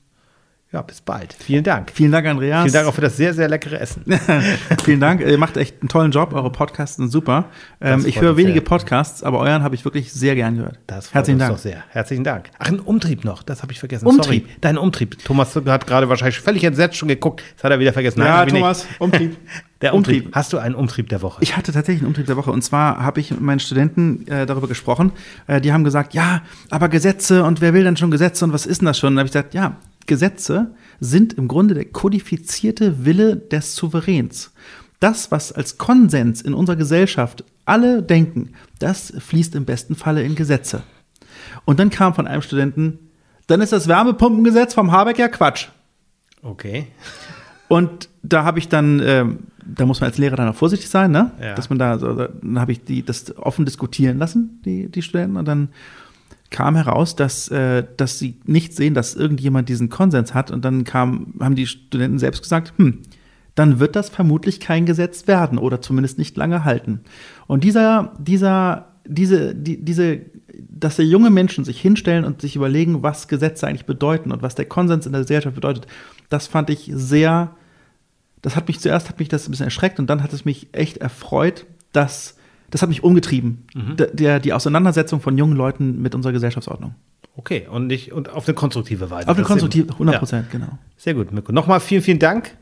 Ja, 0.74 0.82
bis 0.82 1.00
bald. 1.00 1.32
Vielen 1.32 1.62
Dank. 1.62 1.92
Vielen 1.94 2.10
Dank, 2.10 2.26
Andreas. 2.26 2.62
Vielen 2.62 2.72
Dank 2.72 2.88
auch 2.88 2.94
für 2.94 3.00
das 3.00 3.16
sehr, 3.16 3.32
sehr 3.32 3.48
leckere 3.48 3.78
Essen. 3.78 4.02
Vielen 4.84 4.98
Dank. 4.98 5.20
Ihr 5.20 5.38
macht 5.38 5.56
echt 5.56 5.80
einen 5.80 5.88
tollen 5.88 6.10
Job. 6.10 6.32
Eure 6.32 6.50
Podcasts 6.50 6.96
sind 6.96 7.10
super. 7.10 7.44
Ähm, 7.80 8.04
ich 8.04 8.20
höre 8.20 8.36
wenige. 8.36 8.60
Podcasts, 8.60 9.22
aber 9.22 9.38
euren 9.38 9.62
habe 9.62 9.76
ich 9.76 9.84
wirklich 9.84 10.12
sehr 10.12 10.34
gern 10.34 10.56
gehört. 10.56 10.80
Das 10.88 11.06
freut 11.06 11.14
Herzlichen 11.14 11.36
uns 11.36 11.46
Dank. 11.46 11.56
doch 11.56 11.62
sehr. 11.62 11.84
Herzlichen 11.90 12.24
Dank. 12.24 12.50
Ach, 12.58 12.66
ein 12.66 12.80
Umtrieb 12.80 13.24
noch. 13.24 13.44
Das 13.44 13.62
habe 13.62 13.70
ich 13.70 13.78
vergessen. 13.78 14.04
Umtrieb. 14.04 14.46
Sorry. 14.46 14.56
Dein 14.62 14.76
Umtrieb. 14.76 15.22
Thomas 15.24 15.54
hat 15.54 15.86
gerade 15.86 16.08
wahrscheinlich 16.08 16.40
völlig 16.40 16.64
entsetzt 16.64 16.96
schon 16.96 17.08
geguckt. 17.08 17.44
Das 17.54 17.62
hat 17.62 17.70
er 17.70 17.78
wieder 17.78 17.92
vergessen. 17.92 18.18
Ja, 18.20 18.38
hab 18.38 18.48
ich 18.48 18.54
Thomas. 18.54 18.84
Umtrieb. 18.98 19.36
Der 19.84 19.94
Umtrieb. 19.94 20.24
Umtrieb. 20.24 20.34
Hast 20.34 20.54
du 20.54 20.58
einen 20.58 20.74
Umtrieb 20.74 21.10
der 21.10 21.20
Woche? 21.20 21.42
Ich 21.42 21.58
hatte 21.58 21.70
tatsächlich 21.70 22.00
einen 22.00 22.08
Umtrieb 22.08 22.24
der 22.24 22.38
Woche. 22.38 22.50
Und 22.50 22.62
zwar 22.62 23.04
habe 23.04 23.20
ich 23.20 23.30
mit 23.30 23.42
meinen 23.42 23.60
Studenten 23.60 24.26
äh, 24.28 24.46
darüber 24.46 24.66
gesprochen. 24.66 25.12
Äh, 25.46 25.60
die 25.60 25.74
haben 25.74 25.84
gesagt, 25.84 26.14
ja, 26.14 26.40
aber 26.70 26.88
Gesetze 26.88 27.44
und 27.44 27.60
wer 27.60 27.74
will 27.74 27.84
denn 27.84 27.98
schon 27.98 28.10
Gesetze 28.10 28.46
und 28.46 28.54
was 28.54 28.64
ist 28.64 28.80
denn 28.80 28.86
das 28.86 28.98
schon? 28.98 29.08
Und 29.08 29.16
dann 29.16 29.20
habe 29.20 29.26
ich 29.26 29.32
gesagt, 29.34 29.52
ja, 29.52 29.76
Gesetze 30.06 30.74
sind 31.00 31.34
im 31.34 31.48
Grunde 31.48 31.74
der 31.74 31.84
kodifizierte 31.84 33.04
Wille 33.04 33.36
des 33.36 33.76
Souveräns. 33.76 34.52
Das, 35.00 35.30
was 35.30 35.52
als 35.52 35.76
Konsens 35.76 36.40
in 36.40 36.54
unserer 36.54 36.76
Gesellschaft 36.76 37.44
alle 37.66 38.02
denken, 38.02 38.52
das 38.78 39.12
fließt 39.18 39.54
im 39.54 39.66
besten 39.66 39.96
Falle 39.96 40.22
in 40.22 40.34
Gesetze. 40.34 40.82
Und 41.66 41.78
dann 41.78 41.90
kam 41.90 42.14
von 42.14 42.26
einem 42.26 42.40
Studenten, 42.40 43.10
dann 43.48 43.60
ist 43.60 43.74
das 43.74 43.86
Wärmepumpengesetz 43.86 44.72
vom 44.72 44.92
Habeck 44.92 45.18
ja 45.18 45.28
Quatsch. 45.28 45.68
okay. 46.40 46.86
Und 47.68 48.08
da 48.22 48.44
habe 48.44 48.58
ich 48.58 48.68
dann, 48.68 49.00
ähm, 49.04 49.38
da 49.64 49.86
muss 49.86 50.00
man 50.00 50.10
als 50.10 50.18
Lehrer 50.18 50.36
dann 50.36 50.48
auch 50.48 50.54
vorsichtig 50.54 50.88
sein, 50.88 51.10
ne? 51.10 51.32
Ja. 51.40 51.54
Dass 51.54 51.70
man 51.70 51.78
da, 51.78 51.98
so, 51.98 52.12
dann 52.14 52.60
habe 52.60 52.72
ich 52.72 52.84
die 52.84 53.04
das 53.04 53.36
offen 53.38 53.64
diskutieren 53.64 54.18
lassen, 54.18 54.60
die, 54.64 54.90
die 54.90 55.02
Studenten, 55.02 55.36
und 55.36 55.46
dann 55.46 55.68
kam 56.50 56.76
heraus, 56.76 57.16
dass, 57.16 57.48
äh, 57.48 57.84
dass 57.96 58.18
sie 58.18 58.36
nicht 58.44 58.74
sehen, 58.74 58.94
dass 58.94 59.16
irgendjemand 59.16 59.68
diesen 59.68 59.88
Konsens 59.88 60.34
hat. 60.34 60.52
Und 60.52 60.64
dann 60.64 60.84
kam, 60.84 61.34
haben 61.40 61.56
die 61.56 61.66
Studenten 61.66 62.20
selbst 62.20 62.42
gesagt, 62.42 62.74
hm, 62.76 63.00
dann 63.56 63.80
wird 63.80 63.96
das 63.96 64.08
vermutlich 64.08 64.60
kein 64.60 64.86
Gesetz 64.86 65.26
werden 65.26 65.58
oder 65.58 65.80
zumindest 65.80 66.16
nicht 66.16 66.36
lange 66.36 66.64
halten. 66.64 67.00
Und 67.48 67.64
dieser, 67.64 68.12
dieser, 68.18 68.92
diese, 69.04 69.54
die, 69.54 69.84
diese, 69.84 70.20
dass 70.60 70.96
der 70.96 71.06
junge 71.06 71.30
Menschen 71.30 71.64
sich 71.64 71.80
hinstellen 71.80 72.24
und 72.24 72.40
sich 72.40 72.54
überlegen, 72.54 73.02
was 73.02 73.26
Gesetze 73.26 73.66
eigentlich 73.66 73.86
bedeuten 73.86 74.30
und 74.30 74.42
was 74.42 74.54
der 74.54 74.66
Konsens 74.66 75.06
in 75.06 75.12
der 75.12 75.22
Gesellschaft 75.22 75.56
bedeutet, 75.56 75.88
das 76.28 76.46
fand 76.46 76.70
ich 76.70 76.90
sehr, 76.94 77.54
das 78.42 78.56
hat 78.56 78.68
mich 78.68 78.80
zuerst 78.80 79.08
hat 79.08 79.18
mich 79.18 79.28
das 79.28 79.46
ein 79.48 79.50
bisschen 79.50 79.66
erschreckt 79.66 79.98
und 79.98 80.08
dann 80.08 80.22
hat 80.22 80.32
es 80.32 80.44
mich 80.44 80.68
echt 80.72 80.98
erfreut, 80.98 81.66
dass 81.92 82.36
das 82.70 82.82
hat 82.82 82.88
mich 82.88 83.04
umgetrieben, 83.04 83.66
der, 83.74 84.08
der, 84.08 84.40
die 84.40 84.52
Auseinandersetzung 84.52 85.20
von 85.20 85.38
jungen 85.38 85.56
Leuten 85.56 86.02
mit 86.02 86.14
unserer 86.14 86.32
Gesellschaftsordnung. 86.32 86.96
Okay. 87.36 87.68
Und 87.70 87.86
nicht, 87.86 88.12
und 88.12 88.30
auf 88.30 88.48
eine 88.48 88.54
konstruktive 88.54 89.10
Weise. 89.10 89.28
Auf 89.28 89.36
eine 89.36 89.46
konstruktive, 89.46 89.92
100 89.92 90.14
Ja. 90.14 90.18
Prozent, 90.18 90.50
genau. 90.50 90.78
Sehr 90.96 91.14
gut, 91.14 91.32
Mirko. 91.32 91.52
Nochmal 91.52 91.80
vielen, 91.80 92.02
vielen 92.02 92.18
Dank. 92.18 92.56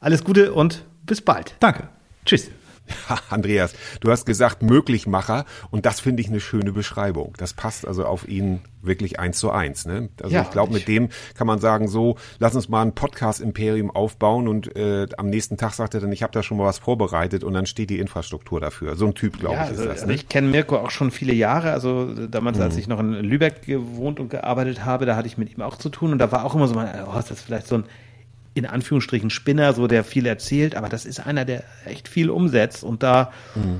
Alles 0.00 0.24
Gute 0.24 0.52
und 0.52 0.84
bis 1.06 1.20
bald. 1.20 1.54
Danke. 1.60 1.88
Tschüss. 2.24 2.50
Andreas, 3.30 3.74
du 4.00 4.10
hast 4.10 4.26
gesagt 4.26 4.62
Möglichmacher 4.62 5.44
und 5.70 5.86
das 5.86 6.00
finde 6.00 6.20
ich 6.22 6.28
eine 6.28 6.40
schöne 6.40 6.72
Beschreibung. 6.72 7.34
Das 7.38 7.54
passt 7.54 7.86
also 7.86 8.04
auf 8.04 8.28
ihn 8.28 8.60
wirklich 8.82 9.20
eins 9.20 9.38
zu 9.38 9.50
eins. 9.50 9.86
Ne? 9.86 10.08
Also 10.20 10.34
Ja, 10.34 10.42
ich 10.42 10.50
glaube, 10.50 10.72
mit 10.72 10.88
dem 10.88 11.08
kann 11.36 11.46
man 11.46 11.60
sagen, 11.60 11.86
so, 11.88 12.16
lass 12.40 12.54
uns 12.56 12.68
mal 12.68 12.82
ein 12.82 12.94
Podcast-Imperium 12.94 13.90
aufbauen 13.90 14.48
und 14.48 14.74
äh, 14.76 15.06
am 15.16 15.28
nächsten 15.30 15.56
Tag 15.56 15.74
sagt 15.74 15.94
er 15.94 16.00
dann, 16.00 16.10
ich 16.12 16.22
habe 16.24 16.32
da 16.32 16.42
schon 16.42 16.56
mal 16.58 16.64
was 16.64 16.78
vorbereitet 16.78 17.44
und 17.44 17.54
dann 17.54 17.66
steht 17.66 17.90
die 17.90 17.98
Infrastruktur 18.00 18.60
dafür. 18.60 18.96
So 18.96 19.06
ein 19.06 19.14
Typ, 19.14 19.38
glaube 19.38 19.54
Ja, 19.54 19.64
ich, 19.66 19.70
ist 19.72 19.78
also, 19.78 19.84
das. 19.88 19.92
also 20.00 20.06
Ne? 20.08 20.14
ich 20.14 20.28
kenne 20.28 20.48
Mirko 20.48 20.76
auch 20.76 20.90
schon 20.90 21.10
viele 21.12 21.32
Jahre. 21.32 21.72
Also 21.72 22.12
damals, 22.26 22.58
als 22.58 22.76
ich 22.76 22.88
noch 22.88 22.98
in 23.00 23.12
Lübeck 23.14 23.62
gewohnt 23.62 24.18
und 24.18 24.28
gearbeitet 24.30 24.84
habe, 24.84 25.06
da 25.06 25.14
hatte 25.16 25.28
ich 25.28 25.38
mit 25.38 25.56
ihm 25.56 25.62
auch 25.62 25.76
zu 25.78 25.88
tun. 25.88 26.12
Und 26.12 26.18
da 26.18 26.32
war 26.32 26.44
auch 26.44 26.54
immer 26.56 26.66
so, 26.66 26.74
mein, 26.74 26.88
oh, 27.06 27.16
ist 27.18 27.30
das 27.30 27.40
vielleicht 27.40 27.68
so 27.68 27.76
ein 27.76 27.84
in 28.54 28.66
Anführungsstrichen 28.66 29.30
Spinner, 29.30 29.72
so 29.72 29.86
der 29.86 30.04
viel 30.04 30.26
erzählt, 30.26 30.74
aber 30.74 30.88
das 30.88 31.04
ist 31.04 31.20
einer, 31.26 31.44
der 31.44 31.64
echt 31.86 32.08
viel 32.08 32.30
umsetzt 32.30 32.84
und 32.84 33.02
da 33.02 33.32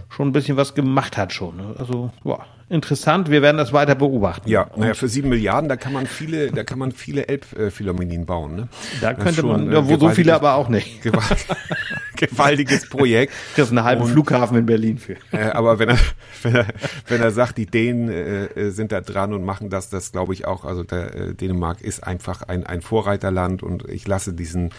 schon 0.09 0.29
ein 0.29 0.33
bisschen 0.33 0.57
was 0.57 0.75
gemacht 0.75 1.17
hat 1.17 1.33
schon. 1.33 1.57
ne? 1.57 1.75
Also, 1.79 2.11
ja, 2.25 2.39
interessant. 2.69 3.31
Wir 3.31 3.43
werden 3.43 3.57
das 3.59 3.73
weiter 3.73 3.95
beobachten. 3.95 4.49
Ja, 4.49 4.69
naja, 4.77 4.95
für 4.95 5.09
sieben 5.09 5.29
Milliarden, 5.29 5.69
da 5.69 5.77
kann 5.77 5.93
man 5.93 6.07
viele, 6.07 6.51
da 6.51 6.65
kann 6.65 6.79
man 6.79 6.93
viele 6.93 7.29
Elbphilharmonien 7.29 8.27
bauen. 8.27 8.57
Ne? 8.57 8.69
Da 9.01 9.15
könnte 9.15 9.41
schon, 9.41 9.67
man, 9.67 9.73
ja, 9.73 9.87
wo 9.89 9.97
so 9.99 10.09
viele 10.11 10.35
aber 10.35 10.55
auch 10.55 10.69
nicht. 10.69 11.03
gewalt- 11.05 11.47
gewaltiges 12.17 12.89
Projekt. 12.89 13.33
Das 13.57 13.67
ist 13.67 13.73
ein 13.73 13.85
halben 13.85 14.07
Flughafen 14.07 14.57
in 14.57 14.67
Berlin 14.67 14.99
für. 14.99 15.17
Äh, 15.33 15.51
aber 15.53 15.79
wenn 15.79 15.91
er, 15.91 15.99
wenn 16.43 16.55
er, 16.55 16.67
wenn 17.09 17.21
er 17.21 17.31
sagt, 17.33 17.59
die 17.59 17.67
Dänen 17.67 18.09
äh, 18.09 18.45
äh, 18.47 18.71
sind 18.71 18.93
da 18.93 19.01
dran 19.01 19.33
und 19.35 19.45
machen 19.45 19.69
das, 19.71 19.91
das 19.91 20.13
glaube 20.13 20.33
ich 20.33 20.47
auch. 20.47 20.65
Also 20.65 20.85
der, 20.85 21.15
äh, 21.15 21.35
Dänemark 21.35 21.81
ist 21.83 22.03
einfach 22.05 22.43
ein, 22.43 22.65
ein 22.65 22.81
Vorreiterland 22.81 23.63
und 23.63 23.89
ich 23.89 24.07
lasse 24.09 24.33
diesen 24.33 24.71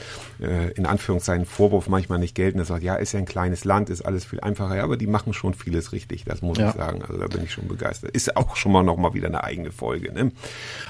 äh, 0.41 0.71
in 0.71 0.85
Anführungszeichen 0.85 1.45
Vorwurf 1.45 1.87
manchmal 1.87 2.19
nicht 2.19 2.33
gelten. 2.35 2.57
Er 2.59 2.65
sagt, 2.65 2.83
ja, 2.83 2.95
ist 2.95 3.11
ja 3.13 3.19
ein 3.19 3.25
kleines 3.25 3.63
Land, 3.65 3.89
ist 3.89 4.01
alles 4.01 4.25
viel 4.25 4.39
einfacher. 4.39 4.75
Ja, 4.75 4.83
aber 4.83 4.97
die 4.97 5.07
machen 5.07 5.33
schon 5.33 5.53
vieles 5.53 5.91
richtig, 5.91 6.23
das 6.25 6.41
muss 6.41 6.57
Ja. 6.57 6.69
ich 6.69 6.75
sagen. 6.75 7.01
Also 7.07 7.17
da 7.19 7.27
bin 7.27 7.43
ich 7.43 7.51
schon 7.51 7.67
begeistert. 7.73 8.11
Ist 8.11 8.37
auch 8.37 8.55
schon 8.55 8.71
mal 8.71 8.83
noch 8.83 8.97
mal 8.97 9.13
wieder 9.13 9.27
eine 9.27 9.43
eigene 9.43 9.71
Folge. 9.71 10.13
Ne? 10.13 10.31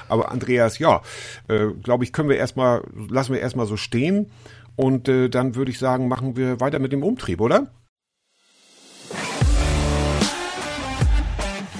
Aber 0.08 0.30
Andreas, 0.30 0.78
ja, 0.78 1.02
äh, 1.48 1.66
glaube 1.82 2.04
ich, 2.04 2.12
können 2.12 2.28
wir 2.28 2.36
erstmal, 2.36 2.82
lassen 3.08 3.32
wir 3.32 3.40
erstmal 3.40 3.66
so 3.66 3.76
stehen. 3.76 4.30
Und 4.76 5.08
äh, 5.08 5.28
dann 5.28 5.54
würde 5.54 5.70
ich 5.70 5.78
sagen, 5.78 6.08
machen 6.08 6.36
wir 6.36 6.60
weiter 6.60 6.78
mit 6.78 6.92
dem 6.92 7.02
Umtrieb, 7.02 7.40
oder? 7.40 7.68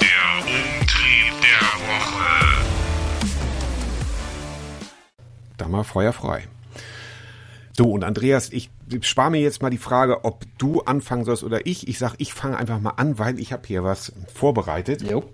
Der 0.00 0.24
Umtrieb 0.40 1.32
der 1.42 1.66
Woche. 1.88 2.64
Da 5.56 5.68
mal 5.68 5.84
Feuer 5.84 6.12
frei. 6.12 6.44
So, 7.76 7.90
und 7.90 8.04
Andreas, 8.04 8.50
ich 8.52 8.70
spare 9.00 9.30
mir 9.32 9.40
jetzt 9.40 9.60
mal 9.60 9.70
die 9.70 9.78
Frage, 9.78 10.24
ob 10.24 10.44
du 10.58 10.82
anfangen 10.82 11.24
sollst 11.24 11.42
oder 11.42 11.66
ich. 11.66 11.88
Ich 11.88 11.98
sag, 11.98 12.14
ich 12.18 12.32
fange 12.32 12.56
einfach 12.56 12.80
mal 12.80 12.90
an, 12.90 13.18
weil 13.18 13.40
ich 13.40 13.52
habe 13.52 13.66
hier 13.66 13.82
was 13.82 14.12
vorbereitet. 14.32 15.02
Jo. 15.02 15.24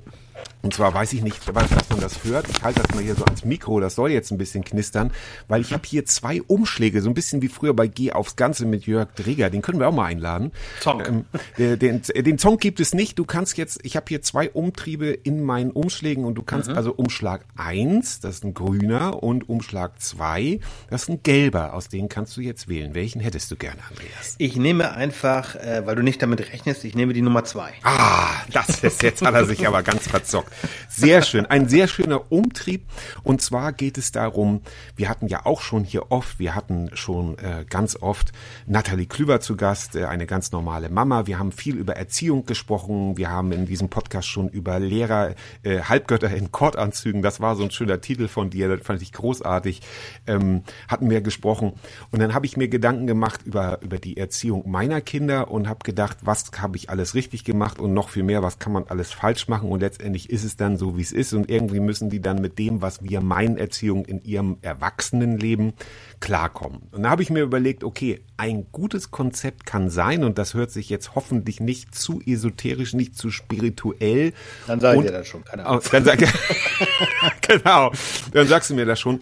Und 0.62 0.74
zwar 0.74 0.92
weiß 0.92 1.12
ich 1.14 1.22
nicht, 1.22 1.54
was, 1.54 1.70
dass 1.70 1.88
man 1.88 2.00
das 2.00 2.22
hört. 2.24 2.46
Ich 2.50 2.62
halte 2.62 2.82
das 2.82 2.94
mal 2.94 3.02
hier 3.02 3.14
so 3.14 3.24
ans 3.24 3.44
Mikro, 3.44 3.80
das 3.80 3.94
soll 3.94 4.10
jetzt 4.10 4.30
ein 4.30 4.38
bisschen 4.38 4.62
knistern, 4.62 5.10
weil 5.48 5.62
ich 5.62 5.72
habe 5.72 5.82
hier 5.86 6.04
zwei 6.04 6.42
Umschläge, 6.42 7.00
so 7.00 7.08
ein 7.08 7.14
bisschen 7.14 7.40
wie 7.42 7.48
früher 7.48 7.74
bei 7.74 7.86
Geh 7.86 8.12
aufs 8.12 8.36
Ganze 8.36 8.66
mit 8.66 8.86
Jörg 8.86 9.08
Dreger. 9.14 9.50
Den 9.50 9.62
können 9.62 9.80
wir 9.80 9.88
auch 9.88 9.94
mal 9.94 10.04
einladen. 10.04 10.52
Zonk. 10.80 11.08
Ähm, 11.08 11.24
den, 11.58 12.02
den 12.02 12.38
Song 12.38 12.58
gibt 12.58 12.80
es 12.80 12.94
nicht. 12.94 13.18
Du 13.18 13.24
kannst 13.24 13.56
jetzt, 13.56 13.80
ich 13.84 13.96
habe 13.96 14.06
hier 14.08 14.22
zwei 14.22 14.50
Umtriebe 14.50 15.06
in 15.08 15.42
meinen 15.42 15.70
Umschlägen 15.70 16.24
und 16.24 16.34
du 16.34 16.42
kannst 16.42 16.68
also 16.68 16.92
Umschlag 16.92 17.44
eins, 17.56 18.20
das 18.20 18.36
ist 18.36 18.44
ein 18.44 18.54
grüner, 18.54 19.22
und 19.22 19.48
Umschlag 19.48 20.00
zwei, 20.00 20.60
das 20.90 21.04
ist 21.04 21.08
ein 21.08 21.22
gelber. 21.22 21.74
Aus 21.74 21.88
denen 21.88 22.08
kannst 22.08 22.36
du 22.36 22.40
jetzt 22.40 22.68
wählen. 22.68 22.94
Welchen 22.94 23.20
hättest 23.20 23.50
du 23.50 23.56
gerne, 23.56 23.78
Andreas? 23.88 24.34
Ich 24.38 24.56
nehme 24.56 24.92
einfach, 24.92 25.54
äh, 25.56 25.86
weil 25.86 25.96
du 25.96 26.02
nicht 26.02 26.20
damit 26.22 26.40
rechnest, 26.52 26.84
ich 26.84 26.94
nehme 26.94 27.12
die 27.12 27.22
Nummer 27.22 27.44
zwei. 27.44 27.72
Ah, 27.82 28.30
das 28.52 28.82
ist 28.82 29.02
jetzt 29.02 29.22
hat 29.22 29.34
er 29.34 29.46
sich 29.46 29.66
aber 29.66 29.82
ganz 29.82 30.08
verzockt. 30.30 30.52
Sehr 30.88 31.22
schön, 31.22 31.46
ein 31.46 31.68
sehr 31.68 31.88
schöner 31.88 32.30
Umtrieb. 32.30 32.86
Und 33.22 33.42
zwar 33.42 33.72
geht 33.72 33.98
es 33.98 34.12
darum, 34.12 34.62
wir 34.96 35.08
hatten 35.08 35.26
ja 35.26 35.46
auch 35.46 35.60
schon 35.60 35.84
hier 35.84 36.10
oft, 36.10 36.38
wir 36.38 36.54
hatten 36.54 36.90
schon 36.94 37.38
äh, 37.38 37.64
ganz 37.68 37.96
oft 38.00 38.32
Nathalie 38.66 39.06
Klüver 39.06 39.40
zu 39.40 39.56
Gast, 39.56 39.96
äh, 39.96 40.04
eine 40.04 40.26
ganz 40.26 40.52
normale 40.52 40.88
Mama. 40.88 41.26
Wir 41.26 41.38
haben 41.38 41.52
viel 41.52 41.76
über 41.76 41.96
Erziehung 41.96 42.46
gesprochen. 42.46 43.16
Wir 43.16 43.30
haben 43.30 43.52
in 43.52 43.66
diesem 43.66 43.88
Podcast 43.88 44.28
schon 44.28 44.48
über 44.48 44.78
Lehrer, 44.78 45.34
äh, 45.62 45.80
Halbgötter 45.80 46.30
in 46.30 46.52
Kordanzügen, 46.52 47.22
das 47.22 47.40
war 47.40 47.56
so 47.56 47.64
ein 47.64 47.70
schöner 47.70 48.00
Titel 48.00 48.28
von 48.28 48.50
dir, 48.50 48.68
das 48.68 48.86
fand 48.86 49.02
ich 49.02 49.12
großartig, 49.12 49.80
ähm, 50.26 50.62
hatten 50.88 51.10
wir 51.10 51.20
gesprochen. 51.20 51.72
Und 52.10 52.20
dann 52.20 52.34
habe 52.34 52.46
ich 52.46 52.56
mir 52.56 52.68
Gedanken 52.68 53.06
gemacht 53.06 53.42
über, 53.44 53.80
über 53.82 53.98
die 53.98 54.16
Erziehung 54.16 54.70
meiner 54.70 55.00
Kinder 55.00 55.50
und 55.50 55.68
habe 55.68 55.80
gedacht, 55.82 56.18
was 56.22 56.50
habe 56.58 56.76
ich 56.76 56.90
alles 56.90 57.14
richtig 57.14 57.44
gemacht 57.44 57.78
und 57.78 57.94
noch 57.94 58.10
viel 58.10 58.22
mehr, 58.22 58.42
was 58.42 58.58
kann 58.58 58.72
man 58.72 58.84
alles 58.88 59.12
falsch 59.12 59.48
machen. 59.48 59.70
Und 59.70 59.80
letztendlich 59.80 60.19
ist 60.28 60.44
es 60.44 60.56
dann 60.56 60.76
so, 60.76 60.98
wie 60.98 61.02
es 61.02 61.12
ist. 61.12 61.32
Und 61.32 61.48
irgendwie 61.48 61.80
müssen 61.80 62.10
die 62.10 62.20
dann 62.20 62.42
mit 62.42 62.58
dem, 62.58 62.82
was 62.82 63.02
wir 63.02 63.22
meinen 63.22 63.56
Erziehung 63.56 64.04
in 64.04 64.22
ihrem 64.24 64.58
Erwachsenenleben 64.60 65.72
klarkommen. 66.20 66.82
Und 66.90 67.04
da 67.04 67.10
habe 67.10 67.22
ich 67.22 67.30
mir 67.30 67.42
überlegt, 67.42 67.84
okay, 67.84 68.20
ein 68.36 68.66
gutes 68.72 69.10
Konzept 69.10 69.64
kann 69.64 69.88
sein, 69.88 70.24
und 70.24 70.36
das 70.36 70.54
hört 70.54 70.70
sich 70.70 70.90
jetzt 70.90 71.14
hoffentlich 71.14 71.60
nicht 71.60 71.94
zu 71.94 72.20
esoterisch, 72.20 72.92
nicht 72.92 73.16
zu 73.16 73.30
spirituell. 73.30 74.32
Dann 74.66 74.80
sage 74.80 74.98
ich 74.98 75.06
dir 75.06 75.12
das 75.12 75.28
schon, 75.28 75.44
keine 75.44 75.64
Ahnung. 75.64 75.80
Oh, 75.84 75.88
dann 75.90 76.04
sag, 76.04 76.18
genau, 77.40 77.92
dann 78.32 78.46
sagst 78.48 78.70
du 78.70 78.74
mir 78.74 78.84
das 78.84 78.98
schon. 78.98 79.20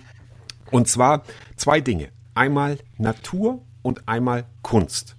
Und 0.71 0.89
zwar 0.89 1.23
zwei 1.57 1.81
Dinge. 1.81 2.09
Einmal 2.35 2.79
Natur 2.97 3.63
und 3.83 4.09
einmal 4.09 4.47
Kunst. 4.63 5.18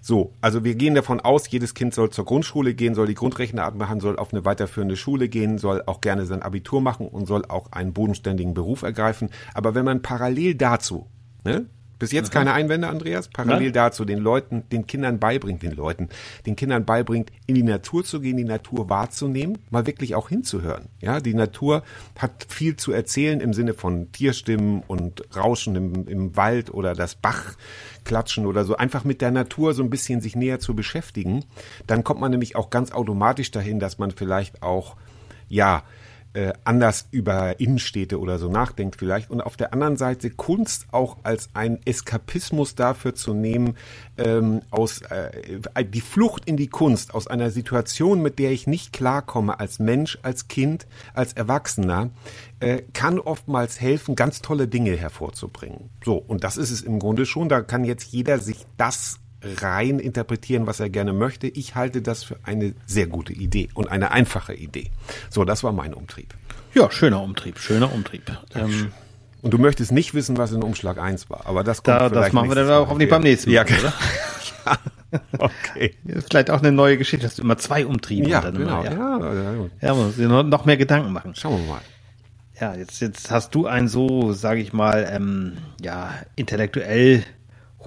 So, 0.00 0.32
also 0.40 0.64
wir 0.64 0.74
gehen 0.74 0.94
davon 0.94 1.20
aus, 1.20 1.50
jedes 1.50 1.74
Kind 1.74 1.94
soll 1.94 2.10
zur 2.10 2.24
Grundschule 2.24 2.74
gehen, 2.74 2.94
soll 2.94 3.06
die 3.06 3.14
Grundrechenart 3.14 3.76
machen, 3.76 4.00
soll 4.00 4.16
auf 4.16 4.32
eine 4.32 4.44
weiterführende 4.44 4.96
Schule 4.96 5.28
gehen, 5.28 5.58
soll 5.58 5.82
auch 5.86 6.00
gerne 6.00 6.26
sein 6.26 6.42
Abitur 6.42 6.80
machen 6.80 7.08
und 7.08 7.26
soll 7.26 7.44
auch 7.46 7.72
einen 7.72 7.92
bodenständigen 7.92 8.54
Beruf 8.54 8.82
ergreifen. 8.82 9.30
Aber 9.54 9.74
wenn 9.74 9.84
man 9.84 10.02
parallel 10.02 10.54
dazu 10.54 11.06
ne, 11.46 11.66
Bis 11.98 12.12
jetzt 12.12 12.30
keine 12.30 12.52
Einwände, 12.52 12.88
Andreas. 12.88 13.28
Parallel 13.28 13.64
Nein. 13.64 13.72
dazu 13.72 14.04
den 14.04 14.18
Leuten, 14.18 14.64
den 14.70 14.86
Kindern 14.86 15.18
beibringt, 15.18 15.62
den 15.62 15.72
Leuten, 15.72 16.10
den 16.44 16.54
Kindern 16.54 16.84
beibringt, 16.84 17.32
in 17.46 17.54
die 17.54 17.62
Natur 17.62 18.04
zu 18.04 18.20
gehen, 18.20 18.36
die 18.36 18.44
Natur 18.44 18.90
wahrzunehmen, 18.90 19.58
mal 19.70 19.86
wirklich 19.86 20.14
auch 20.14 20.28
hinzuhören. 20.28 20.86
Ja, 21.00 21.20
die 21.20 21.32
Natur 21.32 21.82
hat 22.18 22.46
viel 22.48 22.76
zu 22.76 22.92
erzählen 22.92 23.40
im 23.40 23.54
Sinne 23.54 23.72
von 23.72 24.12
Tierstimmen 24.12 24.82
und 24.86 25.24
Rauschen 25.34 25.74
im, 25.74 26.06
im 26.06 26.36
Wald 26.36 26.72
oder 26.72 26.94
das 26.94 27.14
Bachklatschen 27.14 28.44
oder 28.44 28.64
so. 28.64 28.76
Einfach 28.76 29.04
mit 29.04 29.22
der 29.22 29.30
Natur 29.30 29.72
so 29.72 29.82
ein 29.82 29.90
bisschen 29.90 30.20
sich 30.20 30.36
näher 30.36 30.60
zu 30.60 30.74
beschäftigen. 30.74 31.44
Dann 31.86 32.04
kommt 32.04 32.20
man 32.20 32.30
nämlich 32.30 32.56
auch 32.56 32.68
ganz 32.68 32.92
automatisch 32.92 33.50
dahin, 33.50 33.80
dass 33.80 33.98
man 33.98 34.10
vielleicht 34.10 34.62
auch, 34.62 34.96
ja, 35.48 35.82
äh, 36.36 36.52
anders 36.64 37.08
über 37.10 37.58
Innenstädte 37.60 38.20
oder 38.20 38.38
so 38.38 38.50
nachdenkt 38.50 38.96
vielleicht. 38.96 39.30
Und 39.30 39.40
auf 39.40 39.56
der 39.56 39.72
anderen 39.72 39.96
Seite 39.96 40.28
Kunst 40.28 40.86
auch 40.92 41.16
als 41.22 41.48
ein 41.54 41.78
Eskapismus 41.86 42.74
dafür 42.74 43.14
zu 43.14 43.32
nehmen, 43.32 43.76
ähm, 44.18 44.60
aus 44.70 45.00
äh, 45.00 45.30
die 45.84 46.00
Flucht 46.02 46.44
in 46.44 46.58
die 46.58 46.68
Kunst 46.68 47.14
aus 47.14 47.26
einer 47.26 47.50
Situation, 47.50 48.20
mit 48.20 48.38
der 48.38 48.50
ich 48.50 48.66
nicht 48.66 48.92
klarkomme 48.92 49.58
als 49.58 49.78
Mensch, 49.78 50.18
als 50.22 50.46
Kind, 50.48 50.86
als 51.14 51.32
Erwachsener, 51.32 52.10
äh, 52.60 52.82
kann 52.92 53.18
oftmals 53.18 53.80
helfen, 53.80 54.14
ganz 54.14 54.42
tolle 54.42 54.68
Dinge 54.68 54.94
hervorzubringen. 54.94 55.88
So, 56.04 56.16
und 56.16 56.44
das 56.44 56.58
ist 56.58 56.70
es 56.70 56.82
im 56.82 56.98
Grunde 56.98 57.24
schon. 57.24 57.48
Da 57.48 57.62
kann 57.62 57.84
jetzt 57.84 58.12
jeder 58.12 58.38
sich 58.40 58.66
das 58.76 59.20
rein 59.60 59.98
interpretieren, 59.98 60.66
was 60.66 60.80
er 60.80 60.88
gerne 60.90 61.12
möchte. 61.12 61.46
Ich 61.48 61.74
halte 61.74 62.02
das 62.02 62.24
für 62.24 62.36
eine 62.42 62.74
sehr 62.86 63.06
gute 63.06 63.32
Idee 63.32 63.68
und 63.74 63.88
eine 63.90 64.10
einfache 64.10 64.54
Idee. 64.54 64.90
So, 65.30 65.44
das 65.44 65.62
war 65.64 65.72
mein 65.72 65.94
Umtrieb. 65.94 66.34
Ja, 66.74 66.90
schöner 66.90 67.22
Umtrieb, 67.22 67.58
schöner 67.58 67.92
Umtrieb. 67.92 68.30
Ähm, 68.54 68.92
Und 69.42 69.52
du 69.52 69.58
möchtest 69.58 69.92
nicht 69.92 70.12
wissen, 70.14 70.36
was 70.36 70.52
in 70.52 70.62
Umschlag 70.62 70.98
1 70.98 71.30
war, 71.30 71.46
aber 71.46 71.64
das 71.64 71.82
kommt 71.82 71.96
da, 71.96 72.08
das 72.08 72.12
vielleicht 72.12 72.32
machen 72.34 72.48
wir 72.48 72.54
dann 72.56 72.70
auch 72.70 72.88
hoffentlich 72.88 73.10
beim 73.10 73.22
nächsten 73.22 73.50
Mal, 73.50 73.66
Ja, 73.68 73.78
oder? 73.78 73.92
okay. 75.38 75.94
Das 76.04 76.16
ist 76.18 76.30
vielleicht 76.30 76.50
auch 76.50 76.58
eine 76.60 76.72
neue 76.72 76.98
Geschichte, 76.98 77.26
dass 77.26 77.36
du 77.36 77.42
immer 77.42 77.56
zwei 77.58 77.86
Umtriebe 77.86 78.28
Ja, 78.28 78.40
genau. 78.40 78.82
Immer, 78.82 78.84
ja. 78.84 78.92
Ja, 78.92 79.18
ja, 79.34 79.52
ja. 79.54 79.66
ja, 79.80 79.94
muss 79.94 80.16
noch, 80.18 80.42
noch 80.42 80.64
mehr 80.64 80.76
Gedanken 80.76 81.12
machen. 81.12 81.34
Schauen 81.34 81.62
wir 81.62 81.72
mal. 81.74 81.80
Ja, 82.60 82.74
jetzt, 82.74 83.00
jetzt 83.00 83.30
hast 83.30 83.54
du 83.54 83.66
einen 83.66 83.88
so, 83.88 84.32
sage 84.32 84.60
ich 84.60 84.72
mal, 84.72 85.06
ähm, 85.10 85.58
ja, 85.80 86.10
intellektuell 86.36 87.22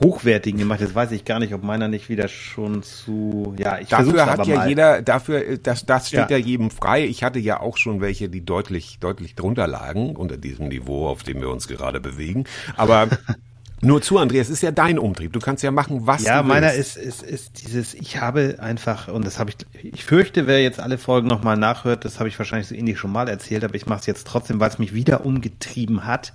hochwertigen 0.02 0.60
gemacht. 0.60 0.82
Jetzt 0.82 0.95
weiß 0.95 1.12
ich 1.12 1.26
gar 1.26 1.39
nicht, 1.39 1.54
ob 1.54 1.64
meiner 1.64 1.88
nicht 1.88 2.10
wieder 2.10 2.28
schon 2.28 2.84
zu, 2.84 3.54
ja, 3.58 3.80
ich 3.80 3.89
Dafür 3.89 4.26
hat 4.26 4.45
ja 4.47 4.56
mal. 4.58 4.70
jeder, 4.70 5.02
dafür, 5.02 5.45
äh, 5.45 5.60
das, 5.62 5.86
das 5.86 6.08
steht 6.10 6.30
Ja. 6.30 6.38
ja. 6.38 6.45
jedem 6.45 6.72
frei. 6.72 7.06
Ich 7.06 7.24
hatte 7.24 7.39
ja 7.39 7.60
auch 7.60 7.78
schon 7.78 8.02
welche, 8.02 8.30
die 8.30 8.45
deutlich, 8.45 8.97
deutlich 9.00 9.36
drunter 9.36 9.68
lagen, 9.68 10.16
unter 10.16 10.38
diesem 10.38 10.68
Niveau, 10.70 11.08
auf 11.08 11.24
dem 11.24 11.41
wir 11.41 11.50
uns 11.50 11.68
gerade 11.68 12.00
bewegen. 12.00 12.45
Aber 12.78 13.08
nur 13.82 14.02
zu, 14.02 14.18
Andreas, 14.18 14.47
es 14.47 14.54
ist 14.56 14.64
ja 14.64 14.72
dein 14.72 15.00
Umtrieb. 15.00 15.34
Du 15.34 15.39
kannst 15.39 15.64
ja 15.64 15.72
machen, 15.72 16.06
was 16.08 16.24
Ja, 16.24 16.41
du 16.41 16.47
meiner 16.47 16.74
willst. 16.74 16.97
ist, 16.97 17.22
ist, 17.22 17.24
ist 17.24 17.62
dieses, 17.66 17.93
ich 17.93 18.20
habe 18.22 18.58
einfach, 18.60 19.08
und 19.08 19.26
das 19.26 19.39
habe 19.39 19.52
ich, 19.52 19.58
ich 19.93 20.04
fürchte, 20.06 20.47
wer 20.47 20.62
jetzt 20.62 20.80
alle 20.80 20.97
Folgen 20.97 21.28
nochmal 21.28 21.58
nachhört, 21.58 22.06
das 22.06 22.20
habe 22.20 22.30
ich 22.30 22.38
wahrscheinlich 22.39 22.68
so 22.68 22.76
ähnlich 22.76 23.00
schon 23.00 23.12
mal 23.12 23.28
erzählt, 23.30 23.64
aber 23.64 23.76
ich 23.76 23.86
mache 23.86 24.00
es 24.02 24.06
jetzt 24.06 24.28
trotzdem, 24.28 24.60
weil 24.60 24.70
es 24.70 24.80
mich 24.80 24.93
wieder 24.93 25.26
umgetrieben 25.26 26.06
hat. 26.06 26.34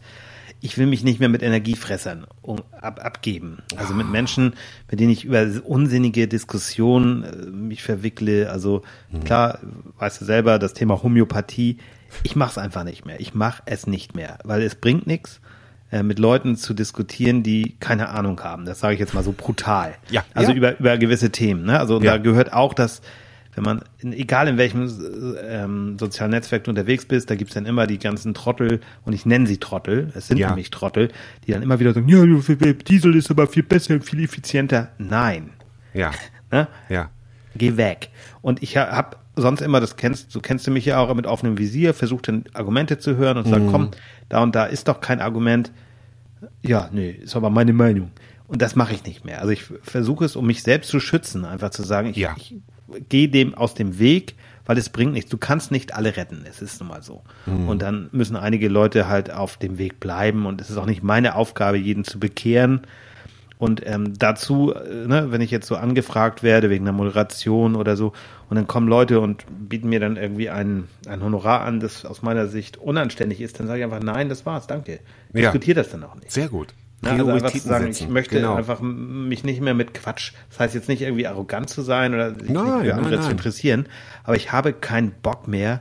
Ich 0.61 0.79
will 0.79 0.87
mich 0.87 1.05
nicht 1.05 1.21
mehr 1.21 1.29
mit 1.29 1.43
Energiefressern 1.43 2.27
um, 2.41 2.63
ab, 2.81 3.05
abgeben. 3.05 3.59
Also 3.77 3.93
mit 3.93 4.11
Menschen, 4.11 4.55
mit 4.91 4.99
denen 5.01 5.11
ich 5.11 5.25
über 5.25 5.47
unsinnige 5.65 6.27
Diskussionen 6.27 7.23
äh, 7.25 7.37
mich 7.51 7.83
verwickle. 7.83 8.51
Also 8.51 8.83
klar, 9.25 9.59
weißt 9.99 10.21
du 10.21 10.25
selber, 10.25 10.59
das 10.59 10.73
Thema 10.73 11.03
Homöopathie. 11.03 11.79
Ich 12.23 12.35
mache 12.37 12.51
es 12.53 12.59
einfach 12.59 12.85
nicht 12.85 13.05
mehr. 13.05 13.21
Ich 13.21 13.35
mache 13.35 13.63
es 13.67 13.87
nicht 13.87 14.15
mehr, 14.15 14.39
weil 14.45 14.63
es 14.63 14.75
bringt 14.77 15.07
nichts 15.07 15.41
äh, 15.91 16.03
mit 16.03 16.19
Leuten 16.19 16.57
zu 16.57 16.73
diskutieren, 16.73 17.43
die 17.43 17.77
keine 17.81 18.09
Ahnung 18.09 18.41
haben. 18.43 18.65
Das 18.65 18.81
sage 18.81 18.95
ich 18.95 19.01
jetzt 19.01 19.13
mal 19.15 19.25
so 19.25 19.35
brutal. 19.37 19.95
Ja. 20.11 20.25
Also 20.33 20.53
Ja. 20.53 20.57
über, 20.57 20.79
über 20.79 20.97
gewisse 20.97 21.31
Themen. 21.31 21.65
Ne? 21.67 21.79
Also 21.79 22.01
Ja. 22.01 22.13
da 22.13 22.19
gehört 22.19 22.53
auch 22.55 22.73
das, 22.73 23.03
wenn 23.57 23.65
man, 23.65 23.83
egal 24.03 24.49
in 24.49 24.57
welchem 24.59 24.89
ähm, 25.47 25.99
sozialen 25.99 26.31
Netzwerk 26.33 26.65
du 26.65 26.71
unterwegs 26.71 27.05
bist, 27.05 27.31
da 27.31 27.35
gibt's 27.37 27.55
dann 27.55 27.67
immer 27.67 27.87
die 27.87 27.99
ganzen 27.99 28.35
Trottel, 28.35 28.81
und 29.05 29.13
ich 29.13 29.27
nenne 29.27 29.47
sie 29.47 29.59
Trottel, 29.59 30.11
es 30.15 30.27
sind 30.27 30.39
Ja. 30.39 30.49
nämlich 30.49 30.71
Trottel, 30.71 31.11
die 31.47 31.53
dann 31.53 31.63
immer 31.63 31.79
wieder 31.81 31.93
sagen, 31.95 32.09
ja, 32.09 32.25
Diesel 32.73 33.15
ist 33.17 33.31
aber 33.31 33.47
viel 33.47 33.63
besser 33.63 33.95
und 33.95 34.05
viel 34.05 34.23
effizienter. 34.25 34.91
Nein. 34.99 35.51
Ja, 35.93 36.11
Ne? 36.51 36.69
ja. 36.89 37.11
Geh 37.57 37.77
weg. 37.77 38.11
Und 38.43 38.63
ich 38.63 38.77
habe 38.77 39.17
sonst 39.37 39.61
immer, 39.61 39.81
das 39.81 39.97
kennst 39.97 40.35
du, 40.35 40.41
kennst 40.41 40.67
du 40.67 40.71
mich 40.71 40.85
ja 40.85 40.99
auch 40.99 41.13
mit 41.15 41.27
offenem 41.27 41.59
Visier, 41.59 41.95
versucht 41.95 42.29
dann 42.29 42.45
Argumente 42.53 42.99
zu 42.99 43.17
hören 43.17 43.39
und 43.39 43.47
Mhm. 43.49 43.71
komm, 43.71 43.91
da 44.29 44.43
und 44.43 44.55
da 44.55 44.65
ist 44.67 44.87
doch 44.89 45.01
kein 45.01 45.21
Argument. 45.21 45.71
Ja, 46.63 46.89
nee, 46.93 47.11
ist 47.11 47.35
aber 47.37 47.51
meine 47.51 47.73
Meinung. 47.73 48.11
Und 48.47 48.61
das 48.63 48.77
mache 48.77 48.93
ich 48.95 49.05
nicht 49.05 49.25
mehr. 49.25 49.41
Also 49.41 49.51
ich 49.53 49.65
versuche 49.83 50.25
es, 50.25 50.37
um 50.37 50.47
mich 50.47 50.63
selbst 50.63 50.91
zu 50.91 51.01
schützen, 51.01 51.45
einfach 51.45 51.71
zu 51.71 51.83
sagen, 51.83 52.09
ich, 52.11 52.17
Ja. 52.17 52.35
ich 52.37 52.55
gehe 53.09 53.29
dem 53.29 53.55
aus 53.55 53.75
dem 53.75 53.99
Weg, 53.99 54.35
weil 54.67 54.79
es 54.79 54.89
bringt 54.89 55.13
nichts. 55.13 55.31
Du 55.31 55.39
kannst 55.39 55.71
nicht 55.71 55.95
alle 55.95 56.17
retten. 56.17 56.45
Es 56.49 56.63
ist 56.63 56.81
nun 56.81 56.89
mal 56.89 57.03
so. 57.03 57.23
Mhm. 57.47 57.69
Und 57.69 57.83
dann 57.83 58.09
müssen 58.13 58.37
einige 58.37 58.69
Leute 58.69 59.09
halt 59.09 59.31
auf 59.31 59.57
dem 59.57 59.79
Weg 59.79 60.01
bleiben. 60.01 60.47
Und 60.47 60.61
es 60.61 60.71
ist 60.71 60.77
auch 60.77 60.87
nicht 60.87 61.03
meine 61.03 61.35
Aufgabe, 61.35 61.77
jeden 61.77 62.05
zu 62.05 62.19
bekehren. 62.19 62.83
Und 63.59 63.87
ähm, 63.87 64.19
dazu, 64.19 64.75
äh, 64.75 65.07
ne, 65.07 65.31
wenn 65.31 65.41
ich 65.41 65.51
jetzt 65.51 65.67
so 65.67 65.77
angefragt 65.77 66.43
werde 66.43 66.71
wegen 66.71 66.85
einer 66.85 66.97
Moderation 66.97 67.77
oder 67.77 67.97
so, 67.97 68.13
und 68.51 68.57
dann 68.57 68.67
kommen 68.67 68.89
Leute 68.89 69.21
und 69.21 69.45
bieten 69.69 69.89
mir 69.89 70.01
dann 70.01 70.17
irgendwie 70.17 70.51
ein, 70.51 70.89
ein 71.07 71.23
Honorar 71.23 71.63
an, 71.63 71.81
das 71.81 72.05
aus 72.05 72.23
meiner 72.23 72.47
Sicht 72.47 72.77
unanständig 72.77 73.41
ist, 73.41 73.59
dann 73.59 73.67
sage 73.67 73.79
ich 73.79 73.85
einfach, 73.85 74.03
nein, 74.03 74.29
das 74.29 74.45
war's, 74.45 74.67
danke. 74.67 75.01
Ja. 75.33 75.41
Diskutiere 75.41 75.77
das 75.77 75.91
dann 75.91 76.05
auch 76.05 76.15
nicht. 76.17 76.31
Sehr 76.31 76.49
gut. 76.49 76.75
Ne, 77.05 77.11
also 77.11 77.27
einfach 77.31 77.51
zu 77.51 77.59
Prioritäten 77.59 77.69
sagen, 77.71 77.85
setzen. 77.93 78.05
ich 78.05 78.09
möchte 78.11 78.37
Genau. 78.37 78.55
einfach 78.55 78.81
mich 78.81 79.45
nicht 79.45 79.61
mehr 79.61 79.75
mit 79.75 79.95
Quatsch, 79.95 80.33
das 80.51 80.61
heißt 80.61 80.75
jetzt 80.75 80.89
nicht 80.89 81.03
irgendwie 81.03 81.27
arrogant 81.27 81.71
zu 81.71 81.83
sein 81.83 82.15
oder 82.15 82.35
sich 82.35 82.49
Nein, 82.51 82.65
nicht 82.65 82.87
für 82.87 82.95
andere 82.95 83.15
nein, 83.15 83.21
zu 83.21 83.29
nein. 83.29 83.31
interessieren, 83.33 83.87
aber 84.25 84.37
ich 84.37 84.53
habe 84.53 84.73
keinen 84.73 85.13
Bock 85.23 85.47
mehr, 85.49 85.81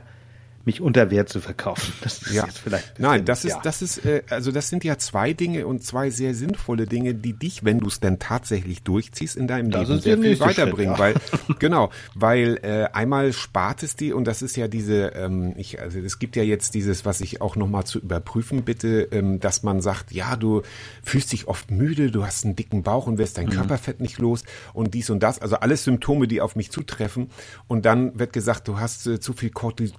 mich 0.66 0.80
unter 0.80 1.10
Wert 1.10 1.28
zu 1.28 1.40
verkaufen. 1.40 1.92
Das 2.02 2.22
ist 2.22 2.32
Ja. 2.32 2.44
jetzt 2.46 2.58
vielleicht 2.58 2.98
ein 2.98 3.02
Nein, 3.02 3.24
das 3.24 3.44
ist, 3.44 3.52
ja. 3.52 3.60
das 3.62 3.82
ist, 3.82 4.04
äh, 4.04 4.22
also 4.30 4.52
das 4.52 4.68
sind 4.68 4.84
ja 4.84 4.98
zwei 4.98 5.32
Dinge 5.32 5.66
und 5.66 5.82
zwei 5.82 6.10
sehr 6.10 6.34
sinnvolle 6.34 6.86
Dinge, 6.86 7.14
die 7.14 7.32
dich, 7.32 7.64
wenn 7.64 7.78
du 7.80 7.88
es 7.88 8.00
denn 8.00 8.18
tatsächlich 8.18 8.82
durchziehst, 8.82 9.36
in 9.36 9.46
deinem 9.46 9.70
Das 9.70 9.88
Leben 9.88 10.00
sehr 10.00 10.18
viel 10.18 10.40
weiterbringen. 10.40 10.96
Schritt, 10.96 11.20
Weil, 11.48 11.56
genau, 11.58 11.90
weil 12.14 12.58
äh, 12.62 12.84
einmal 12.92 13.32
spart 13.32 13.82
es 13.82 13.96
dir, 13.96 14.16
und 14.16 14.24
das 14.24 14.42
ist 14.42 14.56
ja 14.56 14.68
diese, 14.68 15.08
ähm, 15.14 15.54
ich, 15.56 15.80
also 15.80 15.98
es 15.98 16.18
gibt 16.18 16.36
ja 16.36 16.42
jetzt 16.42 16.74
dieses, 16.74 17.04
was 17.04 17.20
ich 17.20 17.40
auch 17.40 17.56
nochmal 17.56 17.84
zu 17.84 17.98
überprüfen 17.98 18.62
bitte, 18.64 19.08
ähm, 19.12 19.40
dass 19.40 19.62
man 19.62 19.80
sagt, 19.80 20.12
ja, 20.12 20.36
du 20.36 20.62
fühlst 21.02 21.32
dich 21.32 21.48
oft 21.48 21.70
müde, 21.70 22.10
du 22.10 22.24
hast 22.24 22.44
einen 22.44 22.56
dicken 22.56 22.82
Bauch 22.82 23.06
und 23.06 23.18
wirst 23.18 23.38
dein 23.38 23.48
Körperfett 23.48 24.00
nicht 24.00 24.18
los 24.18 24.42
und 24.72 24.94
dies 24.94 25.10
und 25.10 25.22
das, 25.22 25.38
also 25.40 25.56
alles 25.56 25.84
Symptome, 25.84 26.28
die 26.28 26.40
auf 26.40 26.56
mich 26.56 26.70
zutreffen. 26.70 27.30
Und 27.68 27.86
dann 27.86 28.18
wird 28.18 28.32
gesagt, 28.32 28.68
du 28.68 28.78
hast 28.78 29.06
äh, 29.06 29.20
zu 29.20 29.32
viel 29.32 29.50
Corti- 29.50 29.92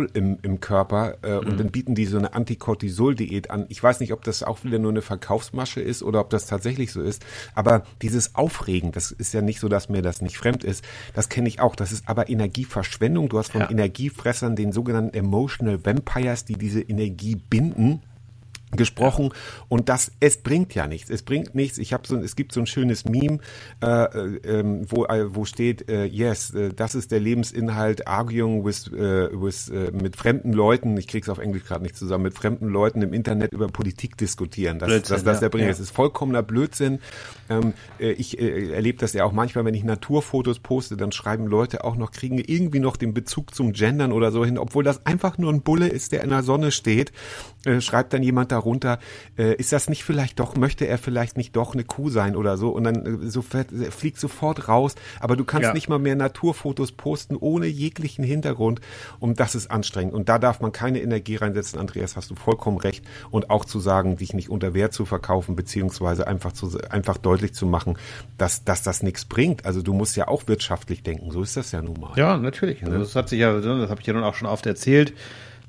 Cortisol 0.00 0.10
im, 0.14 0.38
im 0.42 0.60
Körper 0.60 1.16
äh, 1.22 1.36
und 1.36 1.58
dann 1.58 1.70
bieten 1.70 1.94
die 1.94 2.06
so 2.06 2.18
eine 2.18 2.34
Anticortisol-Diät 2.34 3.50
an. 3.50 3.66
Ich 3.68 3.82
weiß 3.82 4.00
nicht, 4.00 4.12
ob 4.12 4.24
das 4.24 4.42
auch 4.42 4.64
wieder 4.64 4.78
nur 4.78 4.90
eine 4.90 5.02
Verkaufsmasche 5.02 5.80
ist 5.80 6.02
oder 6.02 6.20
ob 6.20 6.30
das 6.30 6.46
tatsächlich 6.46 6.92
so 6.92 7.02
ist, 7.02 7.24
aber 7.54 7.84
dieses 8.02 8.34
Aufregen, 8.34 8.92
das 8.92 9.10
ist 9.10 9.34
ja 9.34 9.42
nicht 9.42 9.60
so, 9.60 9.68
dass 9.68 9.88
mir 9.88 10.02
das 10.02 10.22
nicht 10.22 10.38
fremd 10.38 10.64
ist, 10.64 10.84
das 11.14 11.28
kenne 11.28 11.48
ich 11.48 11.60
auch. 11.60 11.76
Das 11.76 11.92
ist 11.92 12.08
aber 12.08 12.28
Energieverschwendung. 12.28 13.28
Du 13.28 13.38
hast 13.38 13.52
von 13.52 13.62
Ja. 13.62 13.70
Energiefressern, 13.70 14.56
den 14.56 14.72
sogenannten 14.72 15.16
Emotional 15.16 15.84
Vampires, 15.84 16.44
die 16.44 16.56
diese 16.56 16.80
Energie 16.80 17.36
binden 17.36 18.02
gesprochen. 18.76 19.32
Und 19.68 19.88
das 19.88 20.12
es 20.20 20.38
bringt 20.38 20.74
ja 20.74 20.86
nichts. 20.86 21.10
Es 21.10 21.22
bringt 21.22 21.54
nichts. 21.54 21.78
Ich 21.78 21.92
habe 21.92 22.06
so 22.06 22.16
es 22.16 22.36
gibt 22.36 22.52
so 22.52 22.60
ein 22.60 22.66
schönes 22.66 23.04
Meme 23.04 23.38
äh, 23.82 23.86
äh, 23.86 24.36
ähm, 24.44 24.86
wo 24.88 25.04
äh, 25.06 25.34
wo 25.34 25.44
steht 25.44 25.88
äh, 25.88 26.04
yes 26.04 26.54
äh, 26.54 26.70
das 26.74 26.94
ist 26.94 27.10
der 27.10 27.20
Lebensinhalt 27.20 28.06
arguing 28.06 28.64
with, 28.64 28.88
äh, 28.88 29.28
with 29.32 29.68
äh, 29.68 29.90
mit 29.92 30.16
fremden 30.16 30.52
Leuten. 30.52 30.96
Ich 30.96 31.08
krieg's 31.08 31.28
auf 31.28 31.38
Englisch 31.38 31.64
gerade 31.64 31.82
nicht 31.82 31.96
zusammen. 31.96 32.24
Mit 32.24 32.34
fremden 32.34 32.68
Leuten 32.68 33.02
im 33.02 33.12
Internet 33.12 33.52
über 33.52 33.68
Politik 33.68 34.16
diskutieren. 34.16 34.78
Das 34.78 34.88
Blödsinn, 34.88 35.14
das, 35.16 35.24
das 35.24 35.36
ja, 35.36 35.40
der 35.40 35.48
Bringer. 35.50 35.66
Ja. 35.66 35.72
es 35.72 35.80
ist 35.80 35.90
vollkommener 35.90 36.42
Blödsinn. 36.42 37.00
Ähm, 37.48 37.74
äh, 37.98 38.12
ich 38.12 38.38
äh, 38.38 38.72
erlebe 38.72 38.98
das 38.98 39.12
ja 39.12 39.24
auch 39.24 39.32
manchmal 39.32 39.64
wenn 39.64 39.74
ich 39.74 39.84
Naturfotos 39.84 40.60
poste 40.60 40.96
dann 40.96 41.12
schreiben 41.12 41.46
Leute 41.46 41.84
auch 41.84 41.96
noch 41.96 42.12
kriegen 42.12 42.38
irgendwie 42.38 42.80
noch 42.80 42.96
den 42.96 43.14
Bezug 43.14 43.54
zum 43.54 43.72
Gendern 43.72 44.12
oder 44.12 44.30
so 44.30 44.44
hin 44.44 44.58
obwohl 44.58 44.84
das 44.84 45.04
einfach 45.06 45.38
nur 45.38 45.52
ein 45.52 45.62
Bulle 45.62 45.88
ist 45.88 46.12
der 46.12 46.22
in 46.22 46.30
der 46.30 46.42
Sonne 46.42 46.70
steht 46.70 47.12
äh, 47.64 47.80
schreibt 47.80 48.12
dann 48.12 48.22
jemand 48.22 48.52
darunter, 48.52 48.98
äh, 49.36 49.54
ist 49.56 49.72
das 49.72 49.88
nicht 49.88 50.04
vielleicht 50.04 50.40
doch, 50.40 50.56
möchte 50.56 50.86
er 50.86 50.98
vielleicht 50.98 51.36
nicht 51.36 51.56
doch 51.56 51.74
eine 51.74 51.84
Kuh 51.84 52.10
sein 52.10 52.36
oder 52.36 52.56
so? 52.56 52.70
Und 52.70 52.84
dann 52.84 53.24
äh, 53.24 53.30
so 53.30 53.42
fliegt 53.42 54.18
sofort 54.18 54.68
raus, 54.68 54.94
aber 55.20 55.36
du 55.36 55.44
kannst 55.44 55.68
Ja. 55.68 55.72
nicht 55.74 55.88
mal 55.88 55.98
mehr 55.98 56.16
Naturfotos 56.16 56.92
posten 56.92 57.36
ohne 57.36 57.66
jeglichen 57.66 58.24
Hintergrund. 58.24 58.80
Und 59.18 59.40
das 59.40 59.54
ist 59.54 59.70
anstrengend. 59.70 60.14
Und 60.14 60.28
da 60.28 60.38
darf 60.38 60.60
man 60.60 60.72
keine 60.72 61.00
Energie 61.02 61.36
reinsetzen, 61.36 61.78
Andreas, 61.78 62.16
hast 62.16 62.30
du 62.30 62.34
vollkommen 62.34 62.78
recht. 62.78 63.04
Und 63.30 63.50
auch 63.50 63.64
zu 63.64 63.80
sagen, 63.80 64.16
dich 64.16 64.32
nicht 64.34 64.48
unter 64.50 64.74
Wert 64.74 64.92
zu 64.92 65.04
verkaufen, 65.04 65.56
beziehungsweise 65.56 66.26
einfach 66.26 66.52
zu, 66.52 66.78
einfach 66.88 67.18
deutlich 67.18 67.52
zu 67.54 67.66
machen, 67.66 67.98
dass, 68.38 68.64
dass 68.64 68.82
das 68.82 69.02
nichts 69.02 69.24
bringt, 69.24 69.66
also 69.66 69.82
du 69.82 69.92
musst 69.92 70.16
ja 70.16 70.28
auch 70.28 70.46
wirtschaftlich 70.48 71.02
denken, 71.02 71.30
so 71.30 71.42
ist 71.42 71.56
das 71.56 71.72
ja 71.72 71.82
nun 71.82 72.00
mal. 72.00 72.12
Ja, 72.16 72.36
natürlich. 72.38 72.84
Also 72.84 72.98
das 72.98 73.14
hat 73.14 73.28
sich 73.28 73.40
ja, 73.40 73.52
das 73.60 73.90
habe 73.90 74.00
ich 74.00 74.06
ja 74.06 74.12
nun 74.14 74.24
auch 74.24 74.34
schon 74.34 74.48
oft 74.48 74.66
erzählt. 74.66 75.12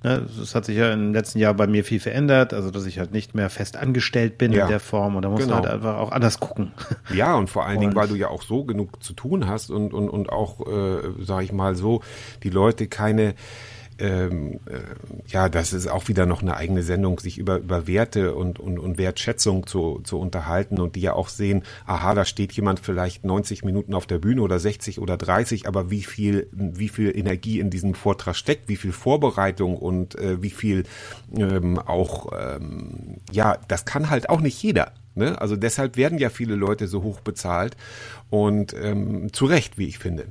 Ne, 0.03 0.25
Es 0.41 0.55
hat 0.55 0.65
sich 0.65 0.77
ja 0.77 0.91
im 0.91 1.13
letzten 1.13 1.37
Jahr 1.37 1.53
bei 1.53 1.67
mir 1.67 1.83
viel 1.83 1.99
verändert, 1.99 2.53
also 2.55 2.71
dass 2.71 2.87
ich 2.87 2.97
halt 2.97 3.11
nicht 3.11 3.35
mehr 3.35 3.51
fest 3.51 3.77
angestellt 3.77 4.39
bin 4.39 4.51
Ja. 4.51 4.63
in 4.63 4.69
der 4.69 4.79
Form 4.79 5.15
und 5.15 5.21
da 5.21 5.29
muss 5.29 5.41
Genau. 5.41 5.55
man 5.57 5.63
halt 5.63 5.73
einfach 5.75 5.97
auch 5.97 6.11
anders 6.11 6.39
gucken. 6.39 6.71
Ja, 7.13 7.35
und 7.35 7.49
vor 7.51 7.65
allen 7.67 7.79
Dingen, 7.79 7.91
Und- 7.91 7.97
weil 7.97 8.07
du 8.07 8.15
ja 8.15 8.29
auch 8.29 8.41
so 8.41 8.63
genug 8.63 9.03
zu 9.03 9.13
tun 9.13 9.47
hast 9.47 9.69
und, 9.69 9.93
und, 9.93 10.09
und 10.09 10.29
auch, 10.31 10.61
äh, 10.67 11.01
sag 11.19 11.43
ich 11.43 11.51
mal 11.51 11.75
so, 11.75 12.01
die 12.41 12.49
Leute 12.49 12.87
keine, 12.87 13.35
ähm, 14.01 14.59
äh, 14.65 14.79
ja, 15.27 15.47
das 15.47 15.73
ist 15.73 15.87
auch 15.87 16.07
wieder 16.07 16.25
noch 16.25 16.41
eine 16.41 16.57
eigene 16.57 16.81
Sendung, 16.81 17.19
sich 17.19 17.37
über, 17.37 17.57
über 17.57 17.87
Werte 17.87 18.33
und, 18.35 18.59
und, 18.59 18.79
und 18.79 18.97
Wertschätzung 18.97 19.67
zu, 19.67 20.01
zu 20.03 20.19
unterhalten 20.19 20.79
und 20.79 20.95
die 20.95 21.01
ja 21.01 21.13
auch 21.13 21.29
sehen, 21.29 21.63
aha, 21.85 22.15
da 22.15 22.25
steht 22.25 22.51
jemand 22.53 22.79
vielleicht 22.79 23.23
90 23.23 23.63
Minuten 23.63 23.93
auf 23.93 24.07
der 24.07 24.17
Bühne 24.17 24.41
oder 24.41 24.59
60 24.59 24.99
oder 24.99 25.17
30, 25.17 25.67
aber 25.67 25.91
wie 25.91 26.03
viel, 26.03 26.47
wie 26.51 26.89
viel 26.89 27.15
Energie 27.15 27.59
in 27.59 27.69
diesem 27.69 27.93
Vortrag 27.93 28.35
steckt, 28.35 28.67
wie 28.67 28.75
viel 28.75 28.91
Vorbereitung 28.91 29.77
und 29.77 30.15
äh, 30.15 30.41
wie 30.41 30.49
viel 30.49 30.83
ähm, 31.37 31.77
auch, 31.77 32.31
ähm, 32.37 33.17
ja, 33.31 33.57
das 33.67 33.85
kann 33.85 34.09
halt 34.09 34.29
auch 34.29 34.41
nicht 34.41 34.61
jeder. 34.61 34.93
Ne? 35.13 35.39
Also 35.39 35.55
deshalb 35.55 35.97
werden 35.97 36.17
ja 36.17 36.29
viele 36.29 36.55
Leute 36.55 36.87
so 36.87 37.03
hoch 37.03 37.19
bezahlt 37.19 37.77
und 38.29 38.73
ähm, 38.73 39.31
zu 39.33 39.45
Recht, 39.45 39.77
wie 39.77 39.87
ich 39.87 39.99
finde. 39.99 40.27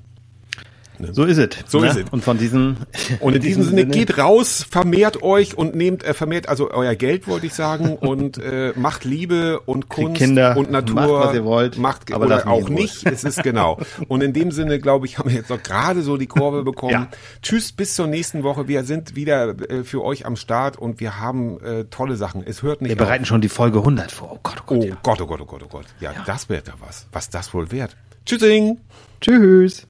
So 1.13 1.25
ist 1.25 1.39
es. 1.39 1.49
So 1.67 1.81
ne? 1.81 1.89
ist 1.89 1.97
es. 1.97 2.05
Und 2.11 2.23
von 2.23 2.39
diesen 2.39 2.77
Und 3.21 3.35
in 3.35 3.43
diesem 3.51 3.63
Sinne 3.65 3.87
geht 3.87 4.19
raus, 4.19 4.65
vermehrt 4.69 5.23
euch 5.23 5.57
und 5.57 5.75
nehmt, 5.75 6.05
äh, 6.05 6.15
vermehrt 6.15 6.49
also 6.49 6.71
euer 6.71 6.95
Geld, 6.95 7.27
wollte 7.29 7.47
ich 7.47 7.55
sagen, 7.55 7.97
und 8.01 8.39
äh, 8.39 8.73
macht 8.77 9.05
Liebe 9.05 9.61
und 9.61 9.89
Kunst 9.89 10.17
Kinder, 10.19 10.57
und 10.57 10.71
Natur. 10.71 10.95
macht, 10.95 11.11
was 11.11 11.35
ihr 11.35 11.45
wollt, 11.45 11.79
macht 11.79 12.13
aber 12.13 12.27
oder 12.27 12.47
auch 12.47 12.69
nicht. 12.69 13.07
Es 13.07 13.25
ist 13.25 13.43
genau. 13.43 13.79
Und 14.09 14.23
in 14.23 14.33
dem 14.33 14.51
Sinne, 14.51 14.79
glaube 14.79 15.07
ich, 15.07 15.19
haben 15.19 15.31
wir 15.31 15.37
jetzt 15.37 15.51
noch 15.51 15.63
gerade 15.63 16.03
so 16.03 16.17
die 16.17 16.27
Kurve 16.27 16.63
bekommen. 16.65 16.93
Ja. 16.93 17.09
Tschüss, 17.43 17.73
bis 17.73 17.95
zur 17.95 18.07
nächsten 18.07 18.43
Woche. 18.43 18.69
Wir 18.69 18.85
sind 18.85 19.17
wieder 19.17 19.71
äh, 19.71 19.85
für 19.85 20.03
euch 20.05 20.27
am 20.27 20.37
Start 20.37 20.79
und 20.79 21.01
wir 21.01 21.19
haben 21.19 21.61
äh, 21.61 21.85
tolle 21.85 22.17
Sachen. 22.17 22.43
Es 22.47 22.63
hört 22.63 22.83
nicht 22.83 22.91
Wir 22.91 22.97
bereiten 22.97 23.25
schon 23.25 23.41
die 23.41 23.49
Folge 23.49 23.79
100 23.79 24.13
vor. 24.13 24.33
Oh 24.33 24.39
Gott, 24.43 24.57
oh 24.61 24.65
Gott. 24.67 24.79
auf. 24.79 24.85
Oh 24.93 24.99
Gott, 25.03 25.21
oh 25.21 25.27
Gott, 25.27 25.41
oh 25.41 25.47
Gott, 25.47 25.63
oh 25.65 25.69
Gott. 25.69 25.87
Ja, 26.01 26.13
das 26.27 26.49
wäre 26.49 26.63
da 26.63 26.73
was. 26.81 27.07
Was 27.13 27.31
das 27.31 27.53
wohl 27.55 27.71
wert. 27.73 27.97
Tschüssing. 28.25 28.79
Tschüss. 29.21 29.90